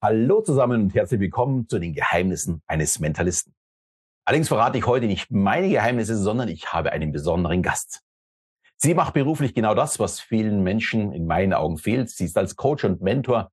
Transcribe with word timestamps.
Hallo 0.00 0.42
zusammen 0.42 0.82
und 0.82 0.94
herzlich 0.94 1.18
willkommen 1.18 1.66
zu 1.66 1.80
den 1.80 1.92
Geheimnissen 1.92 2.62
eines 2.68 3.00
Mentalisten. 3.00 3.52
Allerdings 4.24 4.46
verrate 4.46 4.78
ich 4.78 4.86
heute 4.86 5.06
nicht 5.06 5.32
meine 5.32 5.68
Geheimnisse, 5.68 6.16
sondern 6.16 6.46
ich 6.46 6.72
habe 6.72 6.92
einen 6.92 7.10
besonderen 7.10 7.64
Gast. 7.64 8.02
Sie 8.76 8.94
macht 8.94 9.14
beruflich 9.14 9.54
genau 9.54 9.74
das, 9.74 9.98
was 9.98 10.20
vielen 10.20 10.62
Menschen 10.62 11.12
in 11.12 11.26
meinen 11.26 11.52
Augen 11.52 11.78
fehlt. 11.78 12.10
Sie 12.10 12.26
ist 12.26 12.38
als 12.38 12.54
Coach 12.54 12.84
und 12.84 13.02
Mentor 13.02 13.50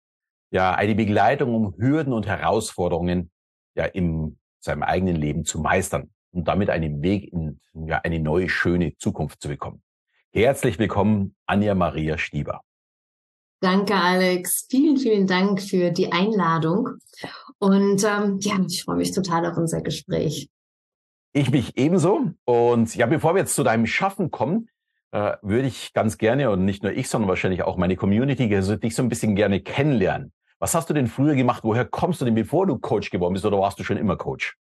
ja 0.51 0.75
eine 0.75 0.93
Begleitung, 0.93 1.55
um 1.55 1.73
Hürden 1.79 2.13
und 2.13 2.27
Herausforderungen 2.27 3.31
ja 3.73 3.85
in 3.85 4.37
seinem 4.59 4.83
eigenen 4.83 5.15
Leben 5.15 5.45
zu 5.45 5.59
meistern 5.59 6.11
und 6.31 6.47
damit 6.47 6.69
einen 6.69 7.01
Weg 7.01 7.33
in 7.33 7.59
ja, 7.73 8.01
eine 8.03 8.19
neue, 8.19 8.49
schöne 8.49 8.95
Zukunft 8.97 9.41
zu 9.41 9.47
bekommen. 9.47 9.81
Herzlich 10.31 10.77
willkommen, 10.77 11.35
Anja 11.47 11.73
Maria 11.73 12.19
Stieber. 12.19 12.61
Danke, 13.61 13.95
Alex. 13.95 14.67
Vielen, 14.69 14.97
vielen 14.97 15.27
Dank 15.27 15.61
für 15.61 15.91
die 15.91 16.11
Einladung. 16.11 16.89
Und 17.57 18.03
ähm, 18.03 18.37
ja, 18.39 18.59
ich 18.67 18.83
freue 18.83 18.97
mich 18.97 19.11
total 19.11 19.45
auf 19.45 19.57
unser 19.57 19.81
Gespräch. 19.81 20.49
Ich 21.33 21.51
mich 21.51 21.77
ebenso. 21.77 22.31
Und 22.45 22.95
ja, 22.95 23.05
bevor 23.07 23.33
wir 23.33 23.39
jetzt 23.39 23.55
zu 23.55 23.63
deinem 23.63 23.87
Schaffen 23.87 24.31
kommen, 24.31 24.69
äh, 25.11 25.37
würde 25.41 25.67
ich 25.67 25.93
ganz 25.93 26.17
gerne, 26.17 26.49
und 26.51 26.65
nicht 26.65 26.83
nur 26.83 26.91
ich, 26.91 27.09
sondern 27.09 27.29
wahrscheinlich 27.29 27.63
auch 27.63 27.77
meine 27.77 27.95
Community, 27.95 28.53
also 28.53 28.75
dich 28.75 28.95
so 28.95 29.01
ein 29.01 29.09
bisschen 29.09 29.35
gerne 29.35 29.61
kennenlernen. 29.61 30.33
Was 30.59 30.75
hast 30.75 30.89
du 30.89 30.93
denn 30.93 31.07
früher 31.07 31.35
gemacht? 31.35 31.63
Woher 31.63 31.85
kommst 31.85 32.21
du 32.21 32.25
denn, 32.25 32.35
bevor 32.35 32.65
du 32.67 32.77
Coach 32.77 33.09
geworden 33.09 33.33
bist, 33.33 33.45
oder 33.45 33.59
warst 33.59 33.79
du 33.79 33.83
schon 33.83 33.97
immer 33.97 34.17
Coach? 34.17 34.57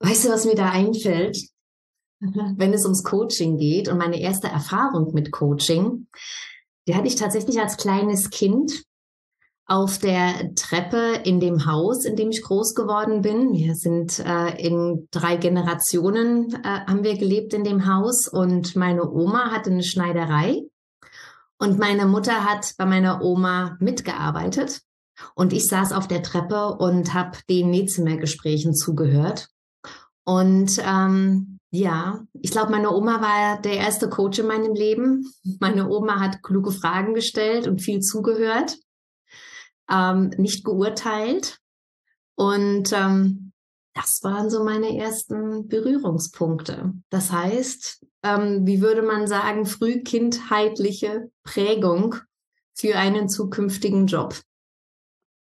Weißt 0.00 0.24
du, 0.24 0.30
was 0.30 0.44
mir 0.44 0.54
da 0.54 0.70
einfällt? 0.70 1.48
Wenn 2.20 2.72
es 2.72 2.84
ums 2.84 3.04
Coaching 3.04 3.58
geht 3.58 3.88
und 3.88 3.98
meine 3.98 4.20
erste 4.20 4.48
Erfahrung 4.48 5.12
mit 5.14 5.30
Coaching, 5.30 6.08
die 6.88 6.94
hatte 6.94 7.06
ich 7.06 7.16
tatsächlich 7.16 7.60
als 7.60 7.76
kleines 7.76 8.30
Kind 8.30 8.82
auf 9.66 9.98
der 9.98 10.54
Treppe 10.54 11.20
in 11.24 11.40
dem 11.40 11.66
Haus, 11.66 12.06
in 12.06 12.16
dem 12.16 12.30
ich 12.30 12.42
groß 12.42 12.74
geworden 12.74 13.20
bin. 13.20 13.52
Wir 13.52 13.74
sind 13.74 14.18
äh, 14.18 14.56
in 14.66 15.06
drei 15.10 15.36
Generationen 15.36 16.54
äh, 16.64 16.86
haben 16.86 17.04
wir 17.04 17.18
gelebt 17.18 17.52
in 17.52 17.64
dem 17.64 17.86
Haus. 17.86 18.26
Und 18.26 18.74
meine 18.74 19.10
Oma 19.10 19.50
hatte 19.50 19.70
eine 19.70 19.82
Schneiderei. 19.82 20.62
Und 21.58 21.78
meine 21.78 22.06
Mutter 22.06 22.44
hat 22.44 22.72
bei 22.78 22.86
meiner 22.86 23.22
Oma 23.22 23.76
mitgearbeitet. 23.78 24.80
Und 25.34 25.52
ich 25.52 25.68
saß 25.68 25.92
auf 25.92 26.08
der 26.08 26.22
Treppe 26.22 26.76
und 26.78 27.12
habe 27.12 27.36
den 27.50 27.68
Nähzimmergesprächen 27.68 28.74
zugehört. 28.74 29.48
Und 30.24 30.82
ähm, 30.82 31.57
ja, 31.70 32.24
ich 32.40 32.50
glaube, 32.50 32.70
meine 32.70 32.90
Oma 32.92 33.20
war 33.20 33.60
der 33.60 33.76
erste 33.76 34.08
Coach 34.08 34.38
in 34.38 34.46
meinem 34.46 34.74
Leben. 34.74 35.30
Meine 35.60 35.88
Oma 35.88 36.18
hat 36.18 36.42
kluge 36.42 36.72
Fragen 36.72 37.14
gestellt 37.14 37.66
und 37.66 37.82
viel 37.82 38.00
zugehört, 38.00 38.76
ähm, 39.90 40.30
nicht 40.38 40.64
geurteilt. 40.64 41.58
Und 42.36 42.92
ähm, 42.92 43.52
das 43.92 44.20
waren 44.22 44.48
so 44.48 44.64
meine 44.64 44.96
ersten 44.96 45.68
Berührungspunkte. 45.68 46.94
Das 47.10 47.32
heißt, 47.32 48.06
ähm, 48.22 48.66
wie 48.66 48.80
würde 48.80 49.02
man 49.02 49.26
sagen, 49.26 49.66
frühkindheitliche 49.66 51.30
Prägung 51.42 52.14
für 52.74 52.96
einen 52.96 53.28
zukünftigen 53.28 54.06
Job. 54.06 54.34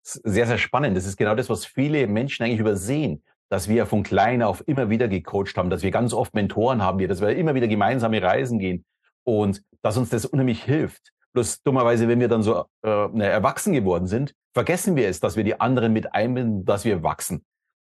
Sehr, 0.02 0.48
sehr 0.48 0.58
spannend. 0.58 0.96
Das 0.96 1.06
ist 1.06 1.18
genau 1.18 1.36
das, 1.36 1.50
was 1.50 1.66
viele 1.66 2.08
Menschen 2.08 2.44
eigentlich 2.44 2.60
übersehen 2.60 3.24
dass 3.56 3.70
wir 3.70 3.86
von 3.86 4.04
klein 4.04 4.44
auf 4.44 4.68
immer 4.68 4.90
wieder 4.90 5.08
gecoacht 5.08 5.56
haben, 5.56 5.70
dass 5.70 5.82
wir 5.82 5.90
ganz 5.90 6.14
oft 6.14 6.34
Mentoren 6.34 6.82
haben, 6.82 7.00
dass 7.08 7.22
wir 7.22 7.38
immer 7.38 7.56
wieder 7.56 7.70
gemeinsame 7.70 8.22
Reisen 8.22 8.60
gehen 8.60 8.84
und 9.24 9.62
dass 9.82 9.96
uns 9.96 10.10
das 10.10 10.26
unheimlich 10.26 10.62
hilft. 10.62 11.14
Bloß 11.32 11.64
dummerweise, 11.64 12.10
wenn 12.10 12.20
wir 12.20 12.28
dann 12.28 12.44
so 12.44 12.66
äh, 12.84 13.08
ne, 13.14 13.28
erwachsen 13.28 13.72
geworden 13.72 14.08
sind, 14.08 14.34
vergessen 14.54 14.98
wir 14.98 15.08
es, 15.08 15.22
dass 15.22 15.38
wir 15.38 15.46
die 15.46 15.58
anderen 15.58 15.94
mit 15.94 16.14
einbinden, 16.14 16.66
dass 16.66 16.84
wir 16.84 17.02
wachsen. 17.02 17.46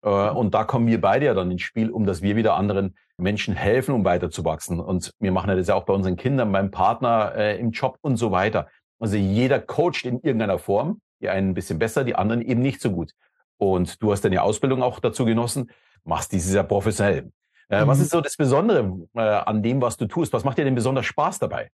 Äh, 0.02 0.30
mhm. 0.30 0.36
und 0.38 0.54
da 0.54 0.64
kommen 0.64 0.86
wir 0.86 0.98
beide 0.98 1.26
ja 1.26 1.34
dann 1.34 1.50
ins 1.50 1.60
Spiel, 1.60 1.90
um 1.90 2.06
dass 2.06 2.22
wir 2.22 2.36
wieder 2.36 2.54
anderen 2.54 2.96
Menschen 3.18 3.54
helfen, 3.54 3.94
um 3.94 4.02
weiterzuwachsen. 4.02 4.80
Und 4.80 5.12
wir 5.20 5.30
machen 5.30 5.54
das 5.54 5.68
ja 5.68 5.74
auch 5.74 5.84
bei 5.84 5.92
unseren 5.92 6.16
Kindern, 6.16 6.52
beim 6.52 6.70
Partner, 6.70 7.34
äh, 7.36 7.58
im 7.60 7.72
Job 7.72 7.98
und 8.00 8.16
so 8.16 8.30
weiter. 8.30 8.68
Also 8.98 9.18
jeder 9.18 9.60
coacht 9.60 10.06
in 10.06 10.20
irgendeiner 10.20 10.58
Form, 10.58 11.02
die 11.20 11.28
einen 11.28 11.50
ein 11.50 11.54
bisschen 11.54 11.78
besser, 11.78 12.02
die 12.02 12.14
anderen 12.14 12.40
eben 12.40 12.62
nicht 12.62 12.80
so 12.80 12.92
gut. 12.92 13.12
Und 13.60 14.02
du 14.02 14.10
hast 14.10 14.22
deine 14.22 14.42
Ausbildung 14.42 14.82
auch 14.82 15.00
dazu 15.00 15.26
genossen, 15.26 15.70
machst 16.04 16.32
dieses 16.32 16.54
ja 16.54 16.62
professionell. 16.62 17.30
Äh, 17.68 17.84
mhm. 17.84 17.88
Was 17.88 18.00
ist 18.00 18.10
so 18.10 18.22
das 18.22 18.36
Besondere 18.36 19.06
äh, 19.14 19.20
an 19.20 19.62
dem, 19.62 19.82
was 19.82 19.98
du 19.98 20.06
tust? 20.06 20.32
Was 20.32 20.44
macht 20.44 20.56
dir 20.56 20.64
denn 20.64 20.74
besonders 20.74 21.04
Spaß 21.04 21.40
dabei? 21.40 21.70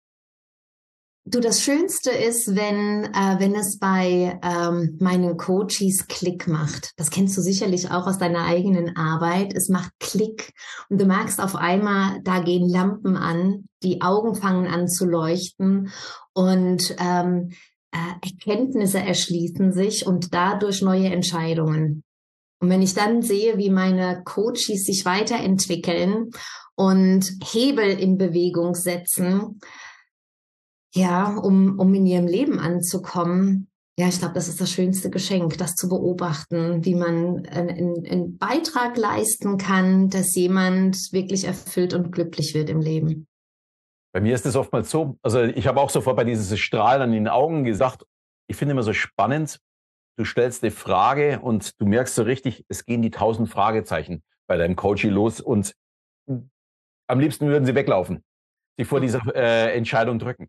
Du, 1.26 1.40
das 1.40 1.62
Schönste 1.62 2.10
ist, 2.10 2.54
wenn, 2.56 3.04
äh, 3.04 3.36
wenn 3.38 3.54
es 3.54 3.78
bei 3.78 4.38
ähm, 4.42 4.96
meinen 4.98 5.36
Coaches 5.36 6.06
Klick 6.08 6.48
macht. 6.48 6.92
Das 6.96 7.10
kennst 7.10 7.36
du 7.36 7.42
sicherlich 7.42 7.90
auch 7.90 8.06
aus 8.06 8.18
deiner 8.18 8.46
eigenen 8.46 8.96
Arbeit. 8.96 9.54
Es 9.54 9.68
macht 9.68 9.92
Klick 10.00 10.52
und 10.88 11.00
du 11.00 11.04
merkst 11.04 11.40
auf 11.40 11.54
einmal, 11.54 12.20
da 12.22 12.40
gehen 12.40 12.66
Lampen 12.66 13.16
an, 13.16 13.66
die 13.82 14.00
Augen 14.00 14.34
fangen 14.34 14.66
an 14.66 14.88
zu 14.88 15.04
leuchten 15.04 15.90
und 16.32 16.96
ähm, 16.98 17.52
äh, 17.94 18.28
Erkenntnisse 18.28 18.98
erschließen 18.98 19.72
sich 19.72 20.06
und 20.06 20.34
dadurch 20.34 20.82
neue 20.82 21.12
Entscheidungen. 21.12 22.02
Und 22.60 22.70
wenn 22.70 22.82
ich 22.82 22.94
dann 22.94 23.22
sehe, 23.22 23.56
wie 23.56 23.70
meine 23.70 24.22
Coaches 24.24 24.84
sich 24.84 25.04
weiterentwickeln 25.04 26.30
und 26.74 27.30
Hebel 27.44 27.88
in 27.88 28.18
Bewegung 28.18 28.74
setzen, 28.74 29.60
ja, 30.94 31.36
um, 31.36 31.78
um 31.78 31.94
in 31.94 32.06
ihrem 32.06 32.26
Leben 32.26 32.58
anzukommen, 32.58 33.68
ja, 33.96 34.08
ich 34.08 34.18
glaube, 34.18 34.34
das 34.34 34.48
ist 34.48 34.60
das 34.60 34.70
schönste 34.70 35.08
Geschenk, 35.08 35.56
das 35.58 35.76
zu 35.76 35.88
beobachten, 35.88 36.84
wie 36.84 36.96
man 36.96 37.46
einen, 37.46 38.04
einen 38.06 38.38
Beitrag 38.38 38.96
leisten 38.96 39.56
kann, 39.56 40.08
dass 40.08 40.34
jemand 40.34 41.12
wirklich 41.12 41.44
erfüllt 41.44 41.94
und 41.94 42.10
glücklich 42.10 42.54
wird 42.54 42.70
im 42.70 42.80
Leben. 42.80 43.28
Bei 44.14 44.20
mir 44.20 44.34
ist 44.34 44.46
es 44.46 44.54
oftmals 44.54 44.90
so, 44.90 45.18
also 45.22 45.42
ich 45.42 45.66
habe 45.66 45.80
auch 45.80 45.90
sofort 45.90 46.16
bei 46.16 46.22
dieses 46.22 46.56
Strahlen 46.60 47.02
an 47.02 47.12
den 47.12 47.26
Augen 47.26 47.64
gesagt, 47.64 48.06
ich 48.46 48.56
finde 48.56 48.72
immer 48.72 48.84
so 48.84 48.92
spannend, 48.92 49.58
du 50.16 50.24
stellst 50.24 50.62
eine 50.62 50.70
Frage 50.70 51.40
und 51.40 51.80
du 51.80 51.86
merkst 51.86 52.14
so 52.14 52.22
richtig, 52.22 52.64
es 52.68 52.84
gehen 52.84 53.02
die 53.02 53.10
tausend 53.10 53.50
Fragezeichen 53.50 54.22
bei 54.46 54.56
deinem 54.56 54.76
Coaching 54.76 55.10
los 55.10 55.40
und 55.40 55.74
am 57.08 57.18
liebsten 57.18 57.48
würden 57.48 57.66
sie 57.66 57.74
weglaufen, 57.74 58.22
sie 58.76 58.84
vor 58.84 59.00
dieser 59.00 59.20
äh, 59.34 59.76
Entscheidung 59.76 60.20
drücken. 60.20 60.48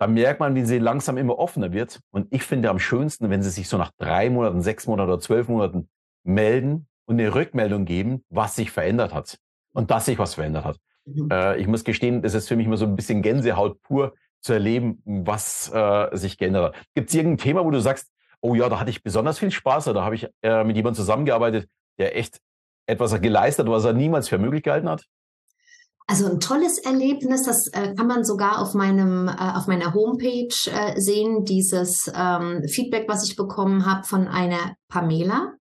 Da 0.00 0.06
merkt 0.06 0.40
man, 0.40 0.54
wie 0.54 0.64
sie 0.64 0.78
langsam 0.78 1.18
immer 1.18 1.38
offener 1.38 1.72
wird. 1.72 2.00
Und 2.10 2.32
ich 2.32 2.44
finde 2.44 2.70
am 2.70 2.78
schönsten, 2.78 3.30
wenn 3.30 3.42
sie 3.42 3.50
sich 3.50 3.68
so 3.68 3.76
nach 3.76 3.90
drei 3.98 4.30
Monaten, 4.30 4.62
sechs 4.62 4.86
Monaten 4.86 5.10
oder 5.10 5.20
zwölf 5.20 5.48
Monaten 5.48 5.90
melden 6.24 6.88
und 7.04 7.20
eine 7.20 7.34
Rückmeldung 7.34 7.84
geben, 7.84 8.24
was 8.30 8.56
sich 8.56 8.70
verändert 8.70 9.12
hat 9.12 9.38
und 9.72 9.90
dass 9.90 10.06
sich 10.06 10.18
was 10.18 10.34
verändert 10.34 10.64
hat. 10.64 10.78
Mhm. 11.14 11.28
Äh, 11.30 11.58
ich 11.58 11.66
muss 11.66 11.84
gestehen, 11.84 12.22
das 12.22 12.34
ist 12.34 12.48
für 12.48 12.56
mich 12.56 12.66
immer 12.66 12.76
so 12.76 12.86
ein 12.86 12.96
bisschen 12.96 13.22
Gänsehaut 13.22 13.82
pur 13.82 14.14
zu 14.40 14.52
erleben, 14.52 15.02
was 15.04 15.70
äh, 15.72 16.16
sich 16.16 16.38
geändert 16.38 16.74
hat. 16.74 16.84
Gibt 16.94 17.08
es 17.08 17.14
irgendein 17.14 17.38
Thema, 17.38 17.64
wo 17.64 17.70
du 17.70 17.80
sagst, 17.80 18.08
oh 18.40 18.54
ja, 18.54 18.68
da 18.68 18.78
hatte 18.78 18.90
ich 18.90 19.02
besonders 19.02 19.38
viel 19.38 19.50
Spaß 19.50 19.88
oder 19.88 20.00
da 20.00 20.04
habe 20.04 20.14
ich 20.14 20.28
äh, 20.42 20.64
mit 20.64 20.76
jemandem 20.76 20.96
zusammengearbeitet, 20.96 21.68
der 21.98 22.16
echt 22.16 22.38
etwas 22.86 23.20
geleistet 23.20 23.66
hat, 23.66 23.72
was 23.72 23.84
er 23.84 23.92
niemals 23.92 24.28
für 24.28 24.38
möglich 24.38 24.62
gehalten 24.62 24.88
hat? 24.88 25.04
Also 26.06 26.26
ein 26.26 26.40
tolles 26.40 26.78
Erlebnis, 26.78 27.42
das 27.42 27.66
äh, 27.72 27.94
kann 27.94 28.06
man 28.06 28.24
sogar 28.24 28.62
auf 28.62 28.72
meinem 28.72 29.28
äh, 29.28 29.32
auf 29.32 29.66
meiner 29.66 29.92
Homepage 29.92 30.54
äh, 30.66 30.98
sehen. 30.98 31.44
Dieses 31.44 32.10
ähm, 32.14 32.62
Feedback, 32.66 33.06
was 33.08 33.28
ich 33.28 33.36
bekommen 33.36 33.84
habe 33.84 34.04
von 34.04 34.26
einer 34.26 34.74
Pamela. 34.88 35.52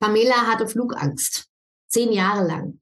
Pamela 0.00 0.34
hatte 0.48 0.66
Flugangst 0.66 1.46
zehn 1.86 2.10
Jahre 2.10 2.44
lang 2.44 2.80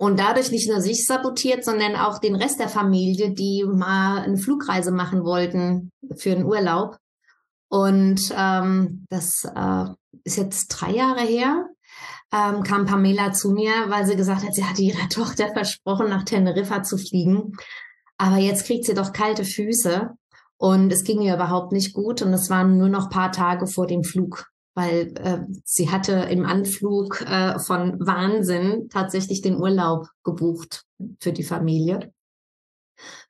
und 0.00 0.18
dadurch 0.18 0.50
nicht 0.50 0.66
nur 0.66 0.80
sich 0.80 1.04
sabotiert, 1.04 1.62
sondern 1.62 1.94
auch 1.94 2.20
den 2.20 2.34
Rest 2.34 2.58
der 2.58 2.70
Familie, 2.70 3.34
die 3.34 3.66
mal 3.66 4.22
eine 4.22 4.38
Flugreise 4.38 4.92
machen 4.92 5.24
wollten 5.24 5.92
für 6.16 6.30
einen 6.32 6.46
Urlaub. 6.46 6.96
Und 7.68 8.32
ähm, 8.34 9.04
das 9.10 9.44
äh, 9.54 9.84
ist 10.24 10.38
jetzt 10.38 10.68
drei 10.68 10.92
Jahre 10.92 11.20
her, 11.20 11.66
ähm, 12.32 12.62
kam 12.62 12.86
Pamela 12.86 13.32
zu 13.32 13.50
mir, 13.50 13.72
weil 13.88 14.06
sie 14.06 14.16
gesagt 14.16 14.42
hat, 14.42 14.54
sie 14.54 14.64
hatte 14.64 14.80
ihrer 14.80 15.06
Tochter 15.10 15.52
versprochen, 15.52 16.08
nach 16.08 16.24
Teneriffa 16.24 16.82
zu 16.82 16.96
fliegen. 16.96 17.52
Aber 18.16 18.38
jetzt 18.38 18.64
kriegt 18.64 18.86
sie 18.86 18.94
doch 18.94 19.12
kalte 19.12 19.44
Füße. 19.44 20.08
Und 20.56 20.90
es 20.90 21.04
ging 21.04 21.20
ihr 21.20 21.34
überhaupt 21.34 21.72
nicht 21.72 21.92
gut. 21.92 22.22
Und 22.22 22.32
es 22.32 22.48
waren 22.48 22.78
nur 22.78 22.88
noch 22.88 23.10
paar 23.10 23.32
Tage 23.32 23.66
vor 23.66 23.86
dem 23.86 24.02
Flug 24.02 24.46
weil 24.74 25.12
äh, 25.18 25.40
sie 25.64 25.90
hatte 25.90 26.12
im 26.12 26.44
Anflug 26.44 27.22
äh, 27.22 27.58
von 27.58 27.98
Wahnsinn 28.00 28.88
tatsächlich 28.88 29.42
den 29.42 29.56
Urlaub 29.56 30.08
gebucht 30.24 30.84
für 31.20 31.32
die 31.32 31.42
Familie. 31.42 32.12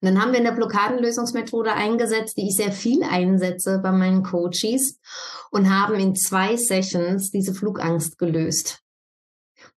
Und 0.01 0.09
dann 0.09 0.21
haben 0.21 0.33
wir 0.33 0.41
eine 0.41 0.53
Blockadenlösungsmethode 0.53 1.73
eingesetzt, 1.73 2.37
die 2.37 2.49
ich 2.49 2.57
sehr 2.57 2.73
viel 2.73 3.03
einsetze 3.03 3.79
bei 3.83 3.93
meinen 3.93 4.23
Coaches 4.23 4.99
und 5.51 5.71
haben 5.71 5.95
in 5.95 6.15
zwei 6.15 6.57
Sessions 6.57 7.31
diese 7.31 7.55
Flugangst 7.55 8.19
gelöst. 8.19 8.81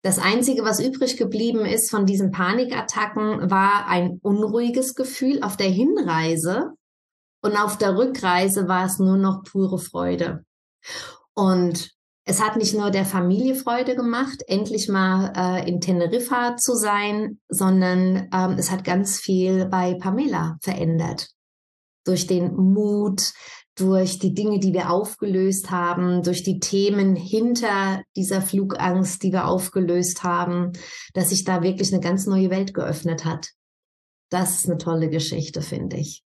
Das 0.02 0.20
Einzige, 0.20 0.64
was 0.64 0.84
übrig 0.84 1.18
geblieben 1.18 1.66
ist 1.66 1.90
von 1.90 2.06
diesen 2.06 2.32
Panikattacken, 2.32 3.50
war 3.50 3.88
ein 3.88 4.20
unruhiges 4.22 4.96
Gefühl 4.96 5.42
auf 5.44 5.58
der 5.58 5.70
Hinreise 5.70 6.74
und 7.42 7.56
auf 7.58 7.78
der 7.78 7.98
Rückreise 7.98 8.68
war 8.68 8.86
es 8.86 9.00
nur 9.00 9.18
noch 9.18 9.44
pure 9.44 9.80
Freude. 9.80 10.46
Und 11.36 11.92
es 12.26 12.42
hat 12.42 12.56
nicht 12.56 12.74
nur 12.74 12.90
der 12.90 13.06
Familie 13.06 13.56
Freude 13.56 13.96
gemacht, 13.96 14.44
endlich 14.48 14.88
mal 14.88 15.34
äh, 15.36 15.70
in 15.70 15.82
Teneriffa 15.82 16.56
zu 16.56 16.74
sein, 16.74 17.40
sondern 17.50 18.30
ähm, 18.34 18.56
es 18.58 18.72
hat 18.72 18.86
ganz 18.86 19.20
viel 19.20 19.66
bei 19.66 19.96
Pamela 19.96 20.58
verändert. 20.62 21.30
Durch 22.06 22.28
den 22.28 22.56
Mut, 22.56 23.34
durch 23.76 24.20
die 24.20 24.34
Dinge, 24.34 24.60
die 24.60 24.74
wir 24.74 24.90
aufgelöst 24.90 25.70
haben, 25.70 26.24
durch 26.24 26.44
die 26.44 26.60
Themen 26.60 27.16
hinter 27.16 28.04
dieser 28.16 28.42
Flugangst, 28.42 29.24
die 29.24 29.34
wir 29.34 29.48
aufgelöst 29.48 30.24
haben, 30.24 30.72
dass 31.14 31.30
sich 31.30 31.44
da 31.44 31.62
wirklich 31.62 31.92
eine 31.92 32.02
ganz 32.02 32.26
neue 32.26 32.50
Welt 32.50 32.74
geöffnet 32.74 33.26
hat. 33.26 33.50
Das 34.30 34.56
ist 34.56 34.70
eine 34.70 34.78
tolle 34.78 35.10
Geschichte, 35.10 35.62
finde 35.62 35.98
ich. 35.98 36.24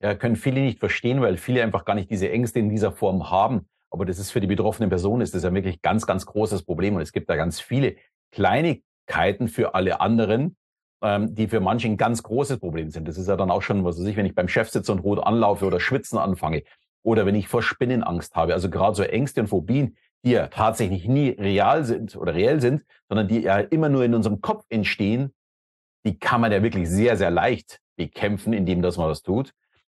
Ja, 0.00 0.14
können 0.14 0.36
viele 0.36 0.60
nicht 0.60 0.78
verstehen, 0.78 1.20
weil 1.22 1.38
viele 1.38 1.62
einfach 1.62 1.84
gar 1.84 1.94
nicht 1.94 2.10
diese 2.10 2.30
Ängste 2.30 2.58
in 2.58 2.68
dieser 2.68 2.92
Form 2.92 3.30
haben. 3.30 3.66
Aber 3.94 4.04
das 4.04 4.18
ist 4.18 4.32
für 4.32 4.40
die 4.40 4.48
betroffene 4.48 4.88
Person 4.88 5.20
ist 5.20 5.36
das 5.36 5.44
ja 5.44 5.54
wirklich 5.54 5.80
ganz, 5.80 6.04
ganz 6.04 6.26
großes 6.26 6.64
Problem. 6.64 6.96
Und 6.96 7.02
es 7.02 7.12
gibt 7.12 7.30
da 7.30 7.36
ganz 7.36 7.60
viele 7.60 7.94
Kleinigkeiten 8.32 9.46
für 9.46 9.76
alle 9.76 10.00
anderen, 10.00 10.56
ähm, 11.00 11.32
die 11.32 11.46
für 11.46 11.60
manche 11.60 11.86
ein 11.86 11.96
ganz 11.96 12.24
großes 12.24 12.58
Problem 12.58 12.90
sind. 12.90 13.06
Das 13.06 13.16
ist 13.16 13.28
ja 13.28 13.36
dann 13.36 13.52
auch 13.52 13.62
schon, 13.62 13.84
was 13.84 13.96
weiß 13.96 14.06
ich, 14.06 14.16
wenn 14.16 14.26
ich 14.26 14.34
beim 14.34 14.48
Chef 14.48 14.68
sitze 14.68 14.90
und 14.90 14.98
rot 14.98 15.24
anlaufe 15.24 15.64
oder 15.64 15.78
schwitzen 15.78 16.18
anfange 16.18 16.64
oder 17.04 17.24
wenn 17.24 17.36
ich 17.36 17.46
vor 17.46 17.62
Spinnen 17.62 18.02
Angst 18.02 18.34
habe. 18.34 18.52
Also 18.52 18.68
gerade 18.68 18.96
so 18.96 19.04
Ängste 19.04 19.42
und 19.42 19.46
Phobien, 19.46 19.96
die 20.24 20.32
ja 20.32 20.48
tatsächlich 20.48 21.06
nie 21.06 21.28
real 21.28 21.84
sind 21.84 22.16
oder 22.16 22.34
reell 22.34 22.60
sind, 22.60 22.84
sondern 23.08 23.28
die 23.28 23.42
ja 23.42 23.58
immer 23.58 23.90
nur 23.90 24.04
in 24.04 24.14
unserem 24.14 24.40
Kopf 24.40 24.64
entstehen, 24.70 25.32
die 26.04 26.18
kann 26.18 26.40
man 26.40 26.50
ja 26.50 26.64
wirklich 26.64 26.90
sehr, 26.90 27.16
sehr 27.16 27.30
leicht 27.30 27.78
bekämpfen, 27.96 28.54
indem 28.54 28.82
dass 28.82 28.96
man 28.96 29.08
das 29.08 29.22
tut. 29.22 29.54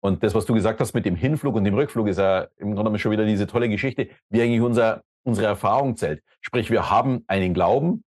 Und 0.07 0.23
das, 0.23 0.37
was 0.37 0.47
du 0.47 0.55
gesagt 0.55 0.81
hast 0.81 0.95
mit 0.95 1.05
dem 1.05 1.17
Hinflug 1.17 1.57
und 1.57 1.65
dem 1.65 1.75
Rückflug, 1.75 2.07
ist 2.07 2.19
ja 2.19 2.47
im 2.59 2.77
Grunde 2.77 2.97
schon 3.01 3.11
wieder 3.11 3.25
diese 3.25 3.49
tolle 3.49 3.69
Geschichte, 3.69 4.09
wie 4.31 4.41
eigentlich 4.41 4.61
unser, 4.61 5.03
unsere 5.25 5.49
Erfahrung 5.49 5.97
zählt. 5.97 6.23
Sprich, 6.41 6.71
wir 6.71 6.91
haben 6.91 7.25
einen 7.27 7.55
Glauben, 7.55 8.05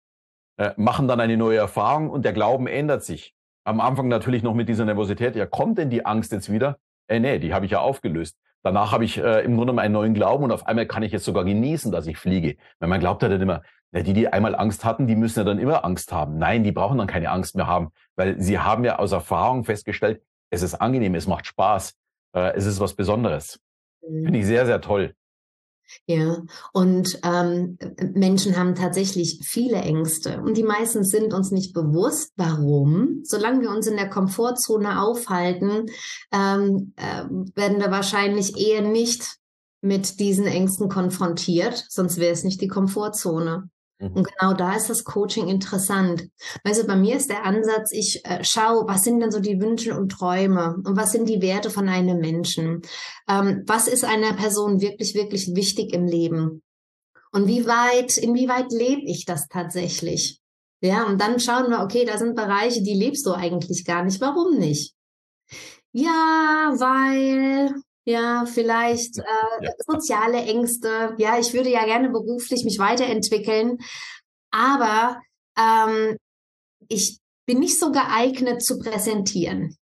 äh, 0.56 0.72
machen 0.78 1.10
dann 1.10 1.20
eine 1.20 1.36
neue 1.36 1.58
Erfahrung 1.58 2.10
und 2.10 2.24
der 2.24 2.32
Glauben 2.32 2.68
ändert 2.68 3.04
sich. 3.04 3.34
Am 3.66 3.82
Anfang 3.82 4.08
natürlich 4.08 4.44
noch 4.44 4.54
mit 4.54 4.70
dieser 4.70 4.86
Nervosität. 4.86 5.36
Ja, 5.36 5.46
kommt 5.46 5.78
denn 5.78 5.90
die 5.90 6.06
Angst 6.06 6.32
jetzt 6.32 6.50
wieder? 6.50 6.78
Äh, 7.08 7.20
nee, 7.20 7.38
die 7.38 7.54
habe 7.54 7.66
ich 7.66 7.72
ja 7.74 7.82
aufgelöst. 7.82 8.38
Danach 8.64 8.94
habe 8.94 9.04
ich 9.04 9.18
äh, 9.18 9.44
im 9.44 9.58
Grunde 9.58 9.78
einen 9.82 9.94
neuen 9.94 10.14
Glauben 10.14 10.46
und 10.46 10.54
auf 10.54 10.68
einmal 10.68 10.86
kann 10.86 11.04
ich 11.04 11.12
jetzt 11.12 11.26
sogar 11.26 11.44
genießen, 11.44 11.92
dass 11.92 12.08
ich 12.08 12.18
fliege. 12.18 12.56
Weil 12.80 12.88
man 12.88 13.02
glaubt 13.02 13.24
ja 13.24 13.28
dann 13.28 13.42
immer, 13.42 13.62
ja, 13.92 14.04
die, 14.04 14.14
die 14.14 14.30
einmal 14.30 14.56
Angst 14.56 14.86
hatten, 14.86 15.06
die 15.06 15.18
müssen 15.18 15.40
ja 15.40 15.44
dann 15.44 15.60
immer 15.60 15.84
Angst 15.84 16.14
haben. 16.14 16.38
Nein, 16.38 16.64
die 16.64 16.72
brauchen 16.72 16.98
dann 16.98 17.08
keine 17.08 17.30
Angst 17.30 17.58
mehr 17.58 17.68
haben, 17.68 17.90
weil 18.16 18.40
sie 18.40 18.58
haben 18.58 18.86
ja 18.86 19.00
aus 19.00 19.12
Erfahrung 19.12 19.66
festgestellt, 19.66 20.22
es 20.50 20.62
ist 20.62 20.76
angenehm, 20.76 21.16
es 21.16 21.28
macht 21.28 21.46
Spaß, 21.46 21.94
äh, 22.34 22.54
es 22.56 22.66
ist 22.66 22.80
was 22.80 22.94
Besonderes. 22.94 23.60
Mhm. 24.08 24.24
Finde 24.24 24.40
ich 24.40 24.46
sehr, 24.46 24.66
sehr 24.66 24.82
toll. 24.82 25.14
Ja, 26.06 26.44
und 26.72 27.20
ähm, 27.24 27.80
Menschen 28.14 28.56
haben 28.56 28.76
tatsächlich 28.76 29.40
viele 29.44 29.78
Ängste 29.78 30.40
und 30.40 30.56
die 30.56 30.64
meisten 30.64 31.04
sind 31.04 31.34
uns 31.34 31.50
nicht 31.50 31.74
bewusst. 31.74 32.32
Warum? 32.36 33.22
Solange 33.24 33.62
wir 33.62 33.72
uns 33.72 33.88
in 33.88 33.98
der 33.98 34.10
Komfortzone 34.10 35.02
aufhalten, 35.02 35.88
ähm, 36.32 36.94
äh, 36.96 37.26
werden 37.56 37.80
wir 37.80 37.90
wahrscheinlich 37.90 38.56
eher 38.58 38.82
nicht 38.82 39.38
mit 39.82 40.20
diesen 40.20 40.46
Ängsten 40.46 40.90
konfrontiert, 40.90 41.86
sonst 41.90 42.18
wäre 42.18 42.34
es 42.34 42.44
nicht 42.44 42.62
die 42.62 42.68
Komfortzone. 42.68 43.70
Mhm. 44.00 44.14
Und 44.14 44.28
genau 44.28 44.54
da 44.54 44.76
ist 44.76 44.90
das 44.90 45.04
Coaching 45.04 45.48
interessant. 45.48 46.30
Also 46.64 46.88
bei 46.88 46.96
mir 46.96 47.18
ist 47.18 47.30
der 47.30 47.46
Ansatz, 47.46 47.92
ich 47.92 48.22
äh, 48.26 48.44
schaue, 48.44 48.88
was 48.88 49.04
sind 49.04 49.20
denn 49.20 49.32
so 49.32 49.40
die 49.40 49.60
Wünsche 49.60 49.98
und 49.98 50.10
Träume 50.10 50.76
und 50.86 50.98
was 50.98 51.12
sind 51.12 51.28
die 51.28 51.42
Werte 51.42 51.70
von 51.70 51.90
einem 51.90 52.20
Menschen? 52.20 52.82
Ähm, 53.28 53.64
was 53.68 53.88
ist 53.88 54.06
einer 54.06 54.34
Person 54.34 54.82
wirklich, 54.82 55.16
wirklich 55.16 55.54
wichtig 55.54 55.94
im 55.94 56.06
Leben? 56.06 56.62
Und 57.32 57.48
wie 57.48 57.68
weit, 57.68 58.18
inwieweit 58.18 58.72
lebe 58.72 59.04
ich 59.06 59.26
das 59.26 59.48
tatsächlich? 59.48 60.40
Ja, 60.82 61.06
und 61.06 61.20
dann 61.20 61.40
schauen 61.40 61.70
wir, 61.70 61.82
okay, 61.82 62.06
da 62.06 62.18
sind 62.18 62.36
Bereiche, 62.36 62.82
die 62.82 62.94
lebst 62.94 63.26
du 63.26 63.34
eigentlich 63.34 63.86
gar 63.86 64.04
nicht. 64.04 64.22
Warum 64.22 64.58
nicht? 64.58 64.96
Ja, 65.92 66.72
weil 66.78 67.74
ja, 68.10 68.46
vielleicht 68.48 69.20
äh, 69.20 69.66
ja. 69.66 69.72
soziale 69.86 70.40
Ängste. 70.40 71.14
Ja, 71.18 71.38
ich 71.38 71.54
würde 71.54 71.70
ja 71.70 71.86
gerne 71.86 72.10
beruflich 72.10 72.64
mich 72.64 72.80
weiterentwickeln, 72.80 73.78
aber 74.50 75.22
ähm, 75.56 76.18
ich 76.88 77.20
bin 77.46 77.60
nicht 77.60 77.78
so 77.78 77.92
geeignet 77.92 78.64
zu 78.64 78.80
präsentieren. 78.80 79.76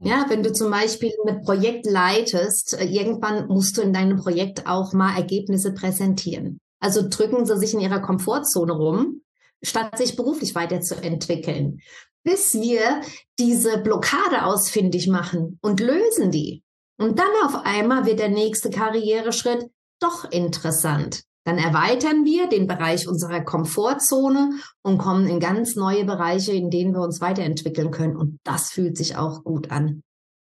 Hm. 0.00 0.06
Ja, 0.06 0.26
wenn 0.28 0.42
du 0.42 0.52
zum 0.52 0.70
Beispiel 0.70 1.12
ein 1.26 1.42
Projekt 1.42 1.86
leitest, 1.86 2.74
äh, 2.78 2.84
irgendwann 2.84 3.46
musst 3.46 3.78
du 3.78 3.80
in 3.80 3.94
deinem 3.94 4.18
Projekt 4.18 4.66
auch 4.66 4.92
mal 4.92 5.16
Ergebnisse 5.16 5.72
präsentieren. 5.72 6.58
Also 6.78 7.08
drücken 7.08 7.46
sie 7.46 7.56
sich 7.56 7.72
in 7.72 7.80
ihrer 7.80 8.00
Komfortzone 8.00 8.74
rum, 8.74 9.22
statt 9.62 9.96
sich 9.96 10.14
beruflich 10.14 10.54
weiterzuentwickeln. 10.54 11.80
Bis 12.22 12.52
wir 12.52 13.00
diese 13.38 13.78
Blockade 13.78 14.44
ausfindig 14.44 15.08
machen 15.08 15.58
und 15.62 15.80
lösen 15.80 16.30
die. 16.30 16.63
Und 17.04 17.18
dann 17.18 17.26
auf 17.44 17.66
einmal 17.66 18.06
wird 18.06 18.18
der 18.18 18.30
nächste 18.30 18.70
Karriereschritt 18.70 19.70
doch 20.00 20.24
interessant. 20.30 21.24
Dann 21.44 21.58
erweitern 21.58 22.24
wir 22.24 22.48
den 22.48 22.66
Bereich 22.66 23.06
unserer 23.06 23.42
Komfortzone 23.42 24.52
und 24.82 24.96
kommen 24.96 25.26
in 25.28 25.38
ganz 25.38 25.76
neue 25.76 26.06
Bereiche, 26.06 26.52
in 26.52 26.70
denen 26.70 26.94
wir 26.94 27.02
uns 27.02 27.20
weiterentwickeln 27.20 27.90
können. 27.90 28.16
Und 28.16 28.38
das 28.42 28.70
fühlt 28.70 28.96
sich 28.96 29.18
auch 29.18 29.44
gut 29.44 29.70
an. 29.70 30.02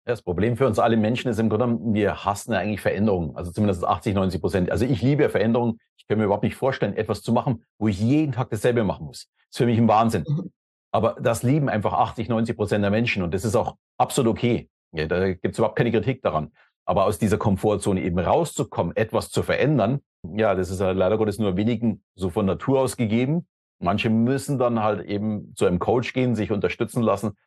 Das 0.03 0.24
Problem 0.24 0.57
für 0.57 0.68
uns 0.68 0.77
alle 0.77 0.98
Menschen 0.98 1.31
ist 1.31 1.39
im 1.39 1.48
Grunde, 1.48 1.80
wir 1.94 2.25
hassen 2.25 2.51
ja 2.51 2.59
eigentlich 2.59 2.81
Veränderungen. 2.81 3.33
Also 3.38 3.53
zumindest 3.53 3.86
80, 3.86 4.13
90 4.13 4.42
Prozent. 4.42 4.71
Also 4.71 4.83
ich 4.83 5.01
liebe 5.01 5.30
Veränderungen. 5.30 5.80
Ich 5.95 6.06
kann 6.06 6.18
mir 6.18 6.25
überhaupt 6.25 6.44
nicht 6.44 6.56
vorstellen, 6.56 6.98
etwas 6.98 7.21
zu 7.21 7.31
machen, 7.31 7.63
wo 7.80 7.88
ich 7.88 8.01
jeden 8.01 8.33
Tag 8.33 8.50
dasselbe 8.50 8.83
machen 8.83 9.06
muss. 9.06 9.30
Das 9.38 9.51
ist 9.51 9.57
für 9.57 9.65
mich 9.68 9.77
ein 9.77 9.88
Wahnsinn. 9.88 10.25
Mhm. 10.27 10.51
Aber 10.92 11.15
das 11.21 11.44
lieben 11.44 11.69
einfach 11.69 11.94
80, 11.94 12.27
90 12.27 12.57
Prozent 12.57 12.83
der 12.83 12.92
Menschen 12.92 13.24
und 13.24 13.33
das 13.33 13.45
ist 13.45 13.56
auch 13.56 13.77
absolut 13.98 14.33
okay. 14.33 14.68
Ja, 14.94 15.08
da 15.08 15.34
gibt 15.34 15.54
es 15.54 15.58
überhaupt 15.58 15.78
keine 15.78 15.92
Kritik 15.92 16.22
daran. 16.22 16.52
Aber 16.86 17.06
aus 17.06 17.20
dieser 17.20 17.38
Komfortzone 17.38 18.02
eben 18.02 18.20
rauszukommen, 18.20 18.96
etwas 18.96 19.30
zu 19.30 19.44
verändern, 19.44 20.02
ja, 20.24 20.56
das 20.56 20.70
ist 20.70 20.82
ja 20.82 20.92
leider 20.92 21.18
Gottes 21.18 21.40
nur 21.40 21.56
wenigen 21.58 22.04
so 22.16 22.30
von 22.30 22.46
Natur 22.46 22.80
aus 22.80 22.98
gegeben. 22.98 23.48
Manche 23.80 24.10
müssen 24.10 24.60
dann 24.60 24.84
halt 24.84 25.06
eben 25.06 25.54
zu 25.56 25.66
einem 25.66 25.80
Coach 25.80 26.14
gehen, 26.14 26.36
sich 26.36 26.52
unterstützen 26.52 27.02
lassen, 27.02 27.38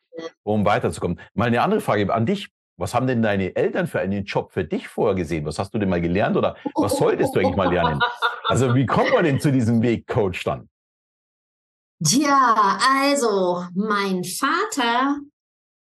um 0.43 0.65
weiterzukommen. 0.65 1.19
Mal 1.33 1.47
eine 1.47 1.61
andere 1.61 1.81
Frage 1.81 2.13
an 2.13 2.25
dich. 2.25 2.49
Was 2.77 2.93
haben 2.93 3.07
denn 3.07 3.21
deine 3.21 3.55
Eltern 3.55 3.87
für 3.87 4.01
einen 4.01 4.25
Job 4.25 4.51
für 4.51 4.65
dich 4.65 4.89
vorgesehen? 4.89 5.45
Was 5.45 5.59
hast 5.59 5.73
du 5.73 5.77
denn 5.77 5.87
mal 5.87 6.01
gelernt 6.01 6.35
oder 6.35 6.57
was 6.75 6.97
solltest 6.97 7.33
du 7.33 7.39
eigentlich 7.39 7.55
mal 7.55 7.71
lernen? 7.71 8.01
Also 8.47 8.75
wie 8.75 8.85
kommt 8.85 9.13
man 9.13 9.23
denn 9.23 9.39
zu 9.39 9.51
diesem 9.51 9.81
Weg 9.81 10.07
Coach 10.07 10.43
dann? 10.43 10.67
Tja, 12.03 12.77
also 13.01 13.63
mein 13.73 14.25
Vater 14.25 15.19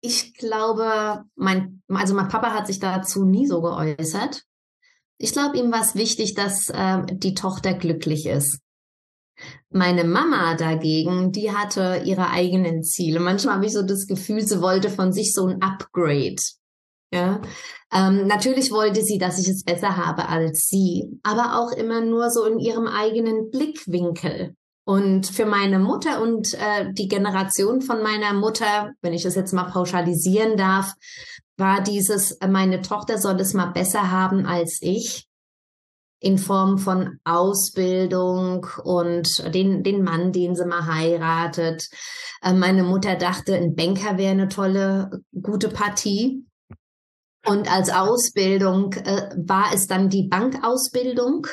ich 0.06 0.34
glaube, 0.34 1.24
mein, 1.36 1.82
also 1.88 2.14
mein 2.14 2.28
Papa 2.28 2.54
hat 2.54 2.68
sich 2.68 2.80
dazu 2.80 3.24
nie 3.24 3.48
so 3.48 3.62
geäußert. 3.62 4.44
Ich 5.18 5.32
glaube, 5.32 5.58
ihm 5.58 5.72
war 5.72 5.82
es 5.82 5.96
wichtig, 5.96 6.34
dass 6.34 6.70
äh, 6.70 7.04
die 7.10 7.34
Tochter 7.34 7.74
glücklich 7.74 8.26
ist. 8.26 8.60
Meine 9.70 10.04
Mama 10.04 10.56
dagegen, 10.56 11.32
die 11.32 11.54
hatte 11.54 12.02
ihre 12.04 12.30
eigenen 12.30 12.84
Ziele. 12.84 13.22
Manchmal 13.22 13.56
habe 13.56 13.66
ich 13.66 13.72
so 13.72 13.82
das 13.82 14.06
Gefühl, 14.06 14.46
sie 14.46 14.62
wollte 14.62 14.90
von 14.90 15.14
sich 15.14 15.34
so 15.34 15.48
ein 15.48 15.62
Upgrade. 15.62 16.36
Ja, 17.14 17.42
ähm, 17.94 18.28
natürlich 18.28 18.72
wollte 18.72 19.04
sie, 19.04 19.20
dass 19.20 19.40
ich 19.40 19.48
es 19.48 19.64
besser 19.64 19.96
habe 19.96 20.28
als 20.28 20.68
sie, 20.68 21.20
aber 21.24 21.60
auch 21.60 21.72
immer 21.72 22.02
nur 22.02 22.30
so 22.30 22.44
in 22.44 22.60
ihrem 22.60 22.88
eigenen 22.88 23.52
Blickwinkel. 23.52 24.56
Und 24.86 25.28
für 25.28 25.46
meine 25.46 25.80
Mutter 25.80 26.22
und 26.22 26.54
äh, 26.56 26.92
die 26.92 27.08
Generation 27.08 27.82
von 27.82 28.04
meiner 28.04 28.34
Mutter, 28.34 28.92
wenn 29.02 29.14
ich 29.14 29.24
das 29.24 29.36
jetzt 29.36 29.54
mal 29.54 29.64
pauschalisieren 29.64 30.58
darf, 30.58 30.94
war 31.58 31.82
dieses, 31.82 32.34
äh, 32.34 32.48
meine 32.48 32.82
Tochter 32.82 33.18
soll 33.18 33.40
es 33.40 33.54
mal 33.54 33.68
besser 33.68 34.12
haben 34.12 34.46
als 34.46 34.80
ich 34.82 35.26
in 36.20 36.38
Form 36.38 36.78
von 36.78 37.20
Ausbildung 37.26 38.66
und 38.84 39.28
den, 39.54 39.84
den 39.84 40.04
Mann, 40.04 40.32
den 40.32 40.56
sie 40.56 40.66
mal 40.66 40.86
heiratet. 40.86 41.90
Äh, 42.42 42.54
meine 42.54 42.84
Mutter 42.84 43.16
dachte, 43.16 43.56
ein 43.56 43.76
Banker 43.76 44.18
wäre 44.18 44.32
eine 44.32 44.48
tolle, 44.48 45.22
gute 45.42 45.70
Partie. 45.70 46.46
Und 47.46 47.72
als 47.72 47.90
Ausbildung 47.90 48.94
äh, 48.94 49.30
war 49.36 49.74
es 49.74 49.88
dann 49.88 50.10
die 50.10 50.28
Bankausbildung 50.30 51.48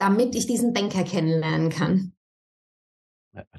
damit 0.00 0.34
ich 0.34 0.46
diesen 0.46 0.72
Banker 0.72 1.04
kennenlernen 1.04 1.70
kann. 1.70 2.14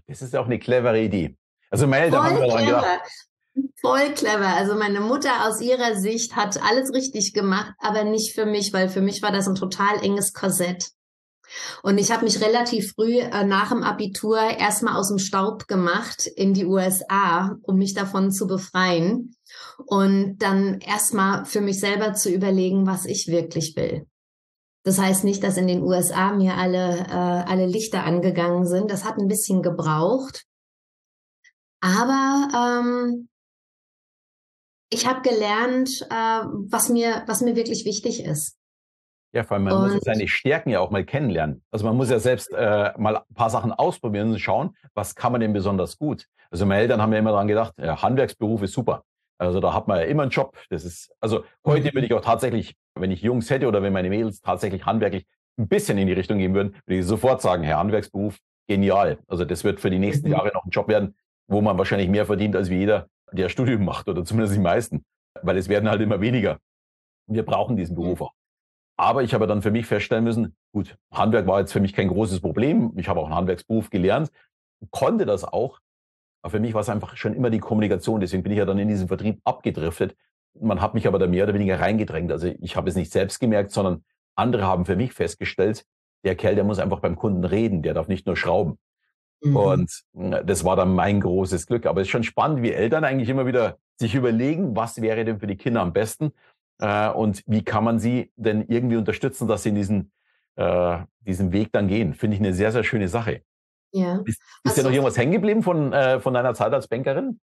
Das 0.08 0.22
ist 0.22 0.36
auch 0.36 0.46
eine 0.46 0.60
clevere 0.60 1.00
Idee. 1.00 1.38
Also 1.70 1.88
Mel, 1.88 2.12
da 2.12 2.24
haben 2.24 2.42
wir 2.42 2.48
dran 2.48 2.66
gedacht. 2.66 3.02
Voll 3.80 4.14
clever. 4.14 4.56
Also 4.56 4.76
meine 4.76 5.00
Mutter 5.02 5.48
aus 5.48 5.62
ihrer 5.62 5.96
Sicht 5.96 6.36
hat 6.36 6.62
alles 6.62 6.94
richtig 6.94 7.34
gemacht, 7.34 7.74
aber 7.80 8.04
nicht 8.04 8.34
für 8.34 8.46
mich, 8.46 8.74
weil 8.74 8.90
für 8.90 9.02
mich 9.02 9.22
war 9.22 9.32
das 9.32 9.48
ein 9.48 9.56
total 9.56 10.04
enges 10.04 10.34
Korsett. 10.34 10.92
Und 11.84 11.98
ich 11.98 12.12
habe 12.12 12.24
mich 12.24 12.42
relativ 12.42 12.94
früh 12.94 13.20
äh, 13.20 13.44
nach 13.44 13.70
dem 13.70 13.84
Abitur 13.84 14.40
erstmal 14.40 14.96
aus 14.96 15.10
dem 15.10 15.20
Staub 15.20 15.68
gemacht 15.68 16.28
in 16.28 16.54
die 16.54 16.66
USA, 16.66 17.58
um 17.62 17.78
mich 17.78 17.94
davon 17.94 18.32
zu 18.32 18.48
befreien 18.48 19.36
und 19.86 20.38
dann 20.38 20.80
erstmal 20.80 21.46
für 21.46 21.60
mich 21.60 21.80
selber 21.80 22.14
zu 22.14 22.30
überlegen, 22.30 22.88
was 22.88 23.06
ich 23.06 23.28
wirklich 23.28 23.76
will. 23.76 24.08
Das 24.84 25.00
heißt 25.00 25.24
nicht, 25.24 25.44
dass 25.44 25.58
in 25.58 25.68
den 25.68 25.84
USA 25.84 26.34
mir 26.34 26.56
alle, 26.56 27.00
äh, 27.00 27.12
alle 27.50 27.68
Lichter 27.68 28.04
angegangen 28.04 28.66
sind. 28.66 28.90
Das 28.90 29.06
hat 29.06 29.18
ein 29.18 29.28
bisschen 29.28 29.62
gebraucht. 29.62 30.46
Aber 31.82 32.48
ähm, 32.82 33.30
ich 34.90 35.08
habe 35.08 35.22
gelernt, 35.22 36.02
äh, 36.10 36.44
was, 36.70 36.90
mir, 36.90 37.24
was 37.28 37.42
mir 37.42 37.56
wirklich 37.56 37.86
wichtig 37.86 38.24
ist. 38.24 38.58
Ja, 39.34 39.44
vor 39.44 39.56
allem, 39.56 39.64
man 39.64 39.74
und, 39.74 39.94
muss 39.94 40.04
seine 40.04 40.28
Stärken 40.28 40.72
ja 40.72 40.80
auch 40.82 40.92
mal 40.92 41.06
kennenlernen. 41.06 41.64
Also 41.72 41.86
man 41.86 41.96
muss 41.96 42.10
ja 42.10 42.20
selbst 42.20 42.52
äh, 42.52 42.92
mal 42.98 43.18
ein 43.18 43.34
paar 43.34 43.50
Sachen 43.50 43.72
ausprobieren 43.72 44.32
und 44.32 44.40
schauen, 44.40 44.76
was 44.94 45.16
kann 45.16 45.32
man 45.32 45.42
denn 45.42 45.54
besonders 45.54 45.98
gut. 45.98 46.28
Also 46.50 46.66
meine 46.66 46.82
Eltern 46.82 47.02
haben 47.02 47.14
ja 47.14 47.20
immer 47.20 47.32
daran 47.32 47.48
gedacht, 47.48 47.74
ja, 47.78 48.02
Handwerksberuf 48.02 48.62
ist 48.64 48.74
super. 48.74 49.06
Also 49.38 49.60
da 49.60 49.74
hat 49.74 49.88
man 49.88 50.00
ja 50.00 50.06
immer 50.06 50.24
einen 50.24 50.32
Job. 50.32 50.58
Das 50.70 50.84
ist, 50.84 51.12
also 51.22 51.46
heute 51.66 51.90
mhm. 51.90 51.94
würde 51.94 52.06
ich 52.08 52.14
auch 52.14 52.22
tatsächlich, 52.22 52.76
wenn 52.96 53.12
ich 53.12 53.22
Jungs 53.22 53.50
hätte 53.50 53.68
oder 53.68 53.82
wenn 53.82 53.94
meine 53.94 54.10
Mädels 54.10 54.42
tatsächlich 54.42 54.86
handwerklich 54.86 55.26
ein 55.58 55.68
bisschen 55.68 55.98
in 55.98 56.08
die 56.08 56.14
Richtung 56.14 56.38
gehen 56.38 56.54
würden, 56.54 56.76
würde 56.86 57.00
ich 57.00 57.06
sofort 57.06 57.42
sagen, 57.42 57.64
Herr 57.64 57.80
Handwerksberuf, 57.80 58.38
genial. 58.68 59.20
Also 59.28 59.46
das 59.46 59.64
wird 59.64 59.80
für 59.80 59.90
die 59.90 60.00
nächsten 60.00 60.28
mhm. 60.28 60.34
Jahre 60.34 60.52
noch 60.54 60.66
ein 60.66 60.70
Job 60.70 60.88
werden, 60.88 61.16
wo 61.48 61.62
man 61.62 61.78
wahrscheinlich 61.78 62.10
mehr 62.10 62.26
verdient 62.26 62.56
als 62.56 62.70
wie 62.70 62.78
jeder, 62.78 63.08
der 63.32 63.50
Studium 63.50 63.86
macht 63.86 64.08
oder 64.08 64.24
zumindest 64.24 64.56
die 64.56 64.62
meisten. 64.62 65.04
Weil 65.42 65.58
es 65.58 65.70
werden 65.70 65.90
halt 65.90 66.02
immer 66.02 66.22
weniger. 66.22 66.60
Wir 67.28 67.44
brauchen 67.46 67.78
diesen 67.78 67.96
Beruf 67.96 68.22
auch. 68.22 68.34
Aber 68.98 69.24
ich 69.24 69.34
habe 69.34 69.48
dann 69.48 69.62
für 69.62 69.72
mich 69.72 69.86
feststellen 69.86 70.24
müssen, 70.24 70.56
gut, 70.74 70.98
Handwerk 71.12 71.48
war 71.48 71.60
jetzt 71.60 71.72
für 71.72 71.80
mich 71.80 71.94
kein 71.94 72.08
großes 72.08 72.40
Problem. 72.40 72.94
Ich 72.98 73.08
habe 73.08 73.20
auch 73.20 73.26
einen 73.26 73.36
Handwerksberuf 73.36 73.90
gelernt, 73.90 74.32
konnte 74.92 75.26
das 75.26 75.44
auch. 75.44 75.80
Aber 76.44 76.52
für 76.52 76.60
mich 76.60 76.74
war 76.74 76.82
es 76.82 76.90
einfach 76.90 77.16
schon 77.18 77.34
immer 77.34 77.50
die 77.50 77.60
Kommunikation. 77.60 78.20
Deswegen 78.20 78.44
bin 78.44 78.52
ich 78.52 78.58
ja 78.58 78.66
dann 78.66 78.78
in 78.80 78.88
diesen 78.88 79.08
Vertrieb 79.08 79.40
abgedriftet. 79.44 80.16
Man 80.60 80.82
hat 80.82 80.94
mich 80.94 81.08
aber 81.08 81.20
da 81.20 81.28
mehr 81.28 81.46
oder 81.46 81.54
weniger 81.54 81.80
reingedrängt. 81.80 82.32
Also 82.32 82.52
ich 82.60 82.76
habe 82.76 82.90
es 82.90 82.96
nicht 82.96 83.12
selbst 83.12 83.40
gemerkt, 83.40 83.72
sondern 83.72 84.04
andere 84.36 84.66
haben 84.66 84.86
für 84.86 84.96
mich 84.96 85.14
festgestellt, 85.14 85.86
der 86.24 86.36
Kerl, 86.36 86.56
der 86.56 86.64
muss 86.64 86.80
einfach 86.80 87.00
beim 87.00 87.16
Kunden 87.16 87.44
reden, 87.44 87.82
der 87.82 87.94
darf 87.94 88.08
nicht 88.08 88.26
nur 88.28 88.36
schrauben. 88.36 88.78
Mhm. 89.42 89.56
Und 89.56 90.04
äh, 90.18 90.44
das 90.46 90.64
war 90.64 90.76
dann 90.76 90.94
mein 90.94 91.22
großes 91.22 91.66
Glück. 91.68 91.86
Aber 91.86 92.02
es 92.02 92.08
ist 92.08 92.12
schon 92.12 92.24
spannend, 92.24 92.62
wie 92.62 92.72
Eltern 92.72 93.04
eigentlich 93.04 93.30
immer 93.30 93.46
wieder 93.46 93.78
sich 94.00 94.16
überlegen, 94.16 94.76
was 94.76 95.02
wäre 95.02 95.26
denn 95.26 95.40
für 95.40 95.48
die 95.48 95.58
Kinder 95.58 95.82
am 95.82 95.94
besten. 95.94 96.32
Äh, 96.80 97.10
und 97.10 97.44
wie 97.48 97.64
kann 97.64 97.84
man 97.84 98.00
sie 98.00 98.32
denn 98.36 98.66
irgendwie 98.68 98.98
unterstützen, 98.98 99.48
dass 99.48 99.64
sie 99.64 99.70
in 99.70 99.76
diesen, 99.76 100.12
äh, 100.56 101.00
diesen 101.22 101.52
Weg 101.52 101.72
dann 101.72 101.88
gehen? 101.88 102.14
Finde 102.14 102.36
ich 102.36 102.42
eine 102.42 102.54
sehr, 102.54 102.72
sehr 102.72 102.84
schöne 102.84 103.08
Sache. 103.08 103.42
Ja. 103.94 104.22
Ist, 104.26 104.42
ist 104.64 104.78
dir 104.78 104.84
noch 104.84 104.92
irgendwas 104.92 105.18
hängen 105.18 105.34
geblieben 105.34 105.64
von, 105.64 105.92
äh, 105.92 106.20
von 106.20 106.34
deiner 106.34 106.54
Zeit 106.54 106.74
als 106.74 106.88
Bankerin? 106.88 107.40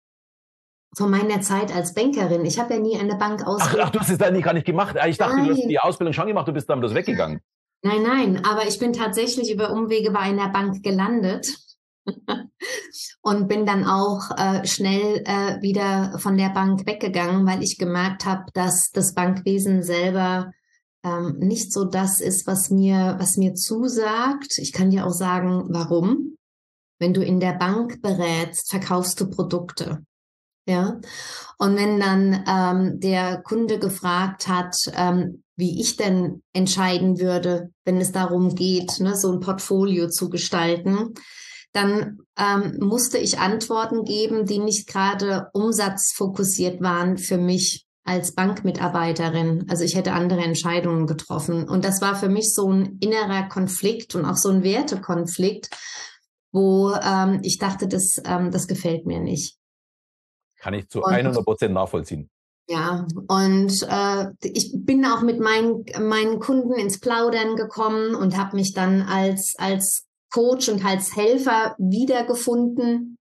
Von 0.95 1.11
meiner 1.11 1.41
Zeit 1.41 1.75
als 1.75 1.93
Bankerin. 1.93 2.45
Ich 2.45 2.59
habe 2.59 2.75
ja 2.75 2.79
nie 2.79 2.97
eine 2.97 3.15
Bank 3.15 3.45
ausgebildet. 3.45 3.81
Ach, 3.81 3.87
ach, 3.87 3.91
du 3.91 3.99
hast 3.99 4.09
es 4.09 4.17
da 4.17 4.31
nie 4.31 4.41
gar 4.41 4.53
nicht 4.53 4.65
gemacht. 4.65 4.95
Ah, 4.97 5.07
ich 5.07 5.17
dachte, 5.17 5.35
nein. 5.35 5.47
du 5.47 5.53
hast 5.53 5.67
die 5.67 5.79
Ausbildung 5.79 6.13
schon 6.13 6.27
gemacht, 6.27 6.47
du 6.47 6.53
bist 6.53 6.69
dann 6.69 6.79
bloß 6.79 6.93
weggegangen. 6.93 7.41
Nein, 7.83 8.03
nein, 8.03 8.45
aber 8.45 8.67
ich 8.67 8.79
bin 8.79 8.93
tatsächlich 8.93 9.51
über 9.51 9.71
Umwege 9.71 10.11
bei 10.11 10.21
einer 10.21 10.49
Bank 10.49 10.81
gelandet 10.81 11.47
und 13.21 13.47
bin 13.47 13.65
dann 13.65 13.85
auch 13.85 14.31
äh, 14.37 14.65
schnell 14.65 15.23
äh, 15.25 15.61
wieder 15.61 16.17
von 16.17 16.37
der 16.37 16.49
Bank 16.49 16.87
weggegangen, 16.87 17.45
weil 17.45 17.61
ich 17.61 17.77
gemerkt 17.77 18.25
habe, 18.25 18.45
dass 18.53 18.91
das 18.91 19.13
Bankwesen 19.13 19.83
selber 19.83 20.51
ähm, 21.03 21.37
nicht 21.39 21.71
so 21.71 21.85
das 21.85 22.19
ist, 22.19 22.47
was 22.47 22.69
mir, 22.69 23.15
was 23.19 23.37
mir 23.37 23.53
zusagt. 23.53 24.57
Ich 24.57 24.73
kann 24.73 24.89
dir 24.89 25.05
auch 25.05 25.13
sagen, 25.13 25.65
warum. 25.69 26.35
Wenn 26.99 27.13
du 27.13 27.23
in 27.23 27.39
der 27.39 27.53
Bank 27.53 28.01
berätst, 28.01 28.71
verkaufst 28.71 29.21
du 29.21 29.29
Produkte. 29.29 30.03
Ja. 30.67 30.99
Und 31.57 31.77
wenn 31.77 31.99
dann 31.99 32.43
ähm, 32.45 32.99
der 32.99 33.41
Kunde 33.41 33.79
gefragt 33.79 34.47
hat, 34.47 34.75
ähm, 34.93 35.43
wie 35.55 35.81
ich 35.81 35.95
denn 35.95 36.43
entscheiden 36.53 37.19
würde, 37.19 37.71
wenn 37.85 37.99
es 37.99 38.11
darum 38.11 38.53
geht, 38.53 38.99
ne, 38.99 39.15
so 39.15 39.31
ein 39.31 39.39
Portfolio 39.39 40.09
zu 40.09 40.29
gestalten, 40.29 41.13
dann 41.71 42.19
ähm, 42.37 42.77
musste 42.79 43.17
ich 43.17 43.39
Antworten 43.39 44.03
geben, 44.03 44.45
die 44.45 44.59
nicht 44.59 44.87
gerade 44.87 45.49
umsatzfokussiert 45.53 46.81
waren 46.81 47.17
für 47.17 47.37
mich 47.37 47.85
als 48.03 48.33
Bankmitarbeiterin. 48.33 49.65
Also 49.69 49.83
ich 49.83 49.95
hätte 49.95 50.13
andere 50.13 50.41
Entscheidungen 50.41 51.07
getroffen. 51.07 51.67
Und 51.67 51.85
das 51.85 52.01
war 52.01 52.15
für 52.15 52.29
mich 52.29 52.53
so 52.53 52.71
ein 52.71 52.97
innerer 52.99 53.47
Konflikt 53.49 54.15
und 54.15 54.25
auch 54.25 54.37
so 54.37 54.49
ein 54.49 54.63
Wertekonflikt, 54.63 55.69
wo 56.51 56.93
ähm, 56.93 57.39
ich 57.43 57.57
dachte, 57.57 57.87
das, 57.87 58.21
ähm, 58.25 58.51
das 58.51 58.67
gefällt 58.67 59.05
mir 59.05 59.19
nicht. 59.19 59.57
Kann 60.67 60.73
ich 60.73 60.89
zu 60.89 61.01
und, 61.01 61.13
100 61.13 61.45
Prozent 61.45 61.73
nachvollziehen. 61.73 62.29
Ja, 62.67 63.07
und 63.29 63.71
äh, 63.89 64.25
ich 64.41 64.73
bin 64.75 65.05
auch 65.05 65.21
mit 65.21 65.39
meinen, 65.39 65.85
meinen 65.97 66.39
Kunden 66.39 66.73
ins 66.73 66.99
Plaudern 66.99 67.55
gekommen 67.55 68.15
und 68.15 68.37
habe 68.37 68.57
mich 68.57 68.73
dann 68.73 69.01
als, 69.03 69.55
als 69.57 70.03
Coach 70.29 70.67
und 70.67 70.83
als 70.83 71.15
Helfer 71.15 71.73
wiedergefunden. 71.77 73.17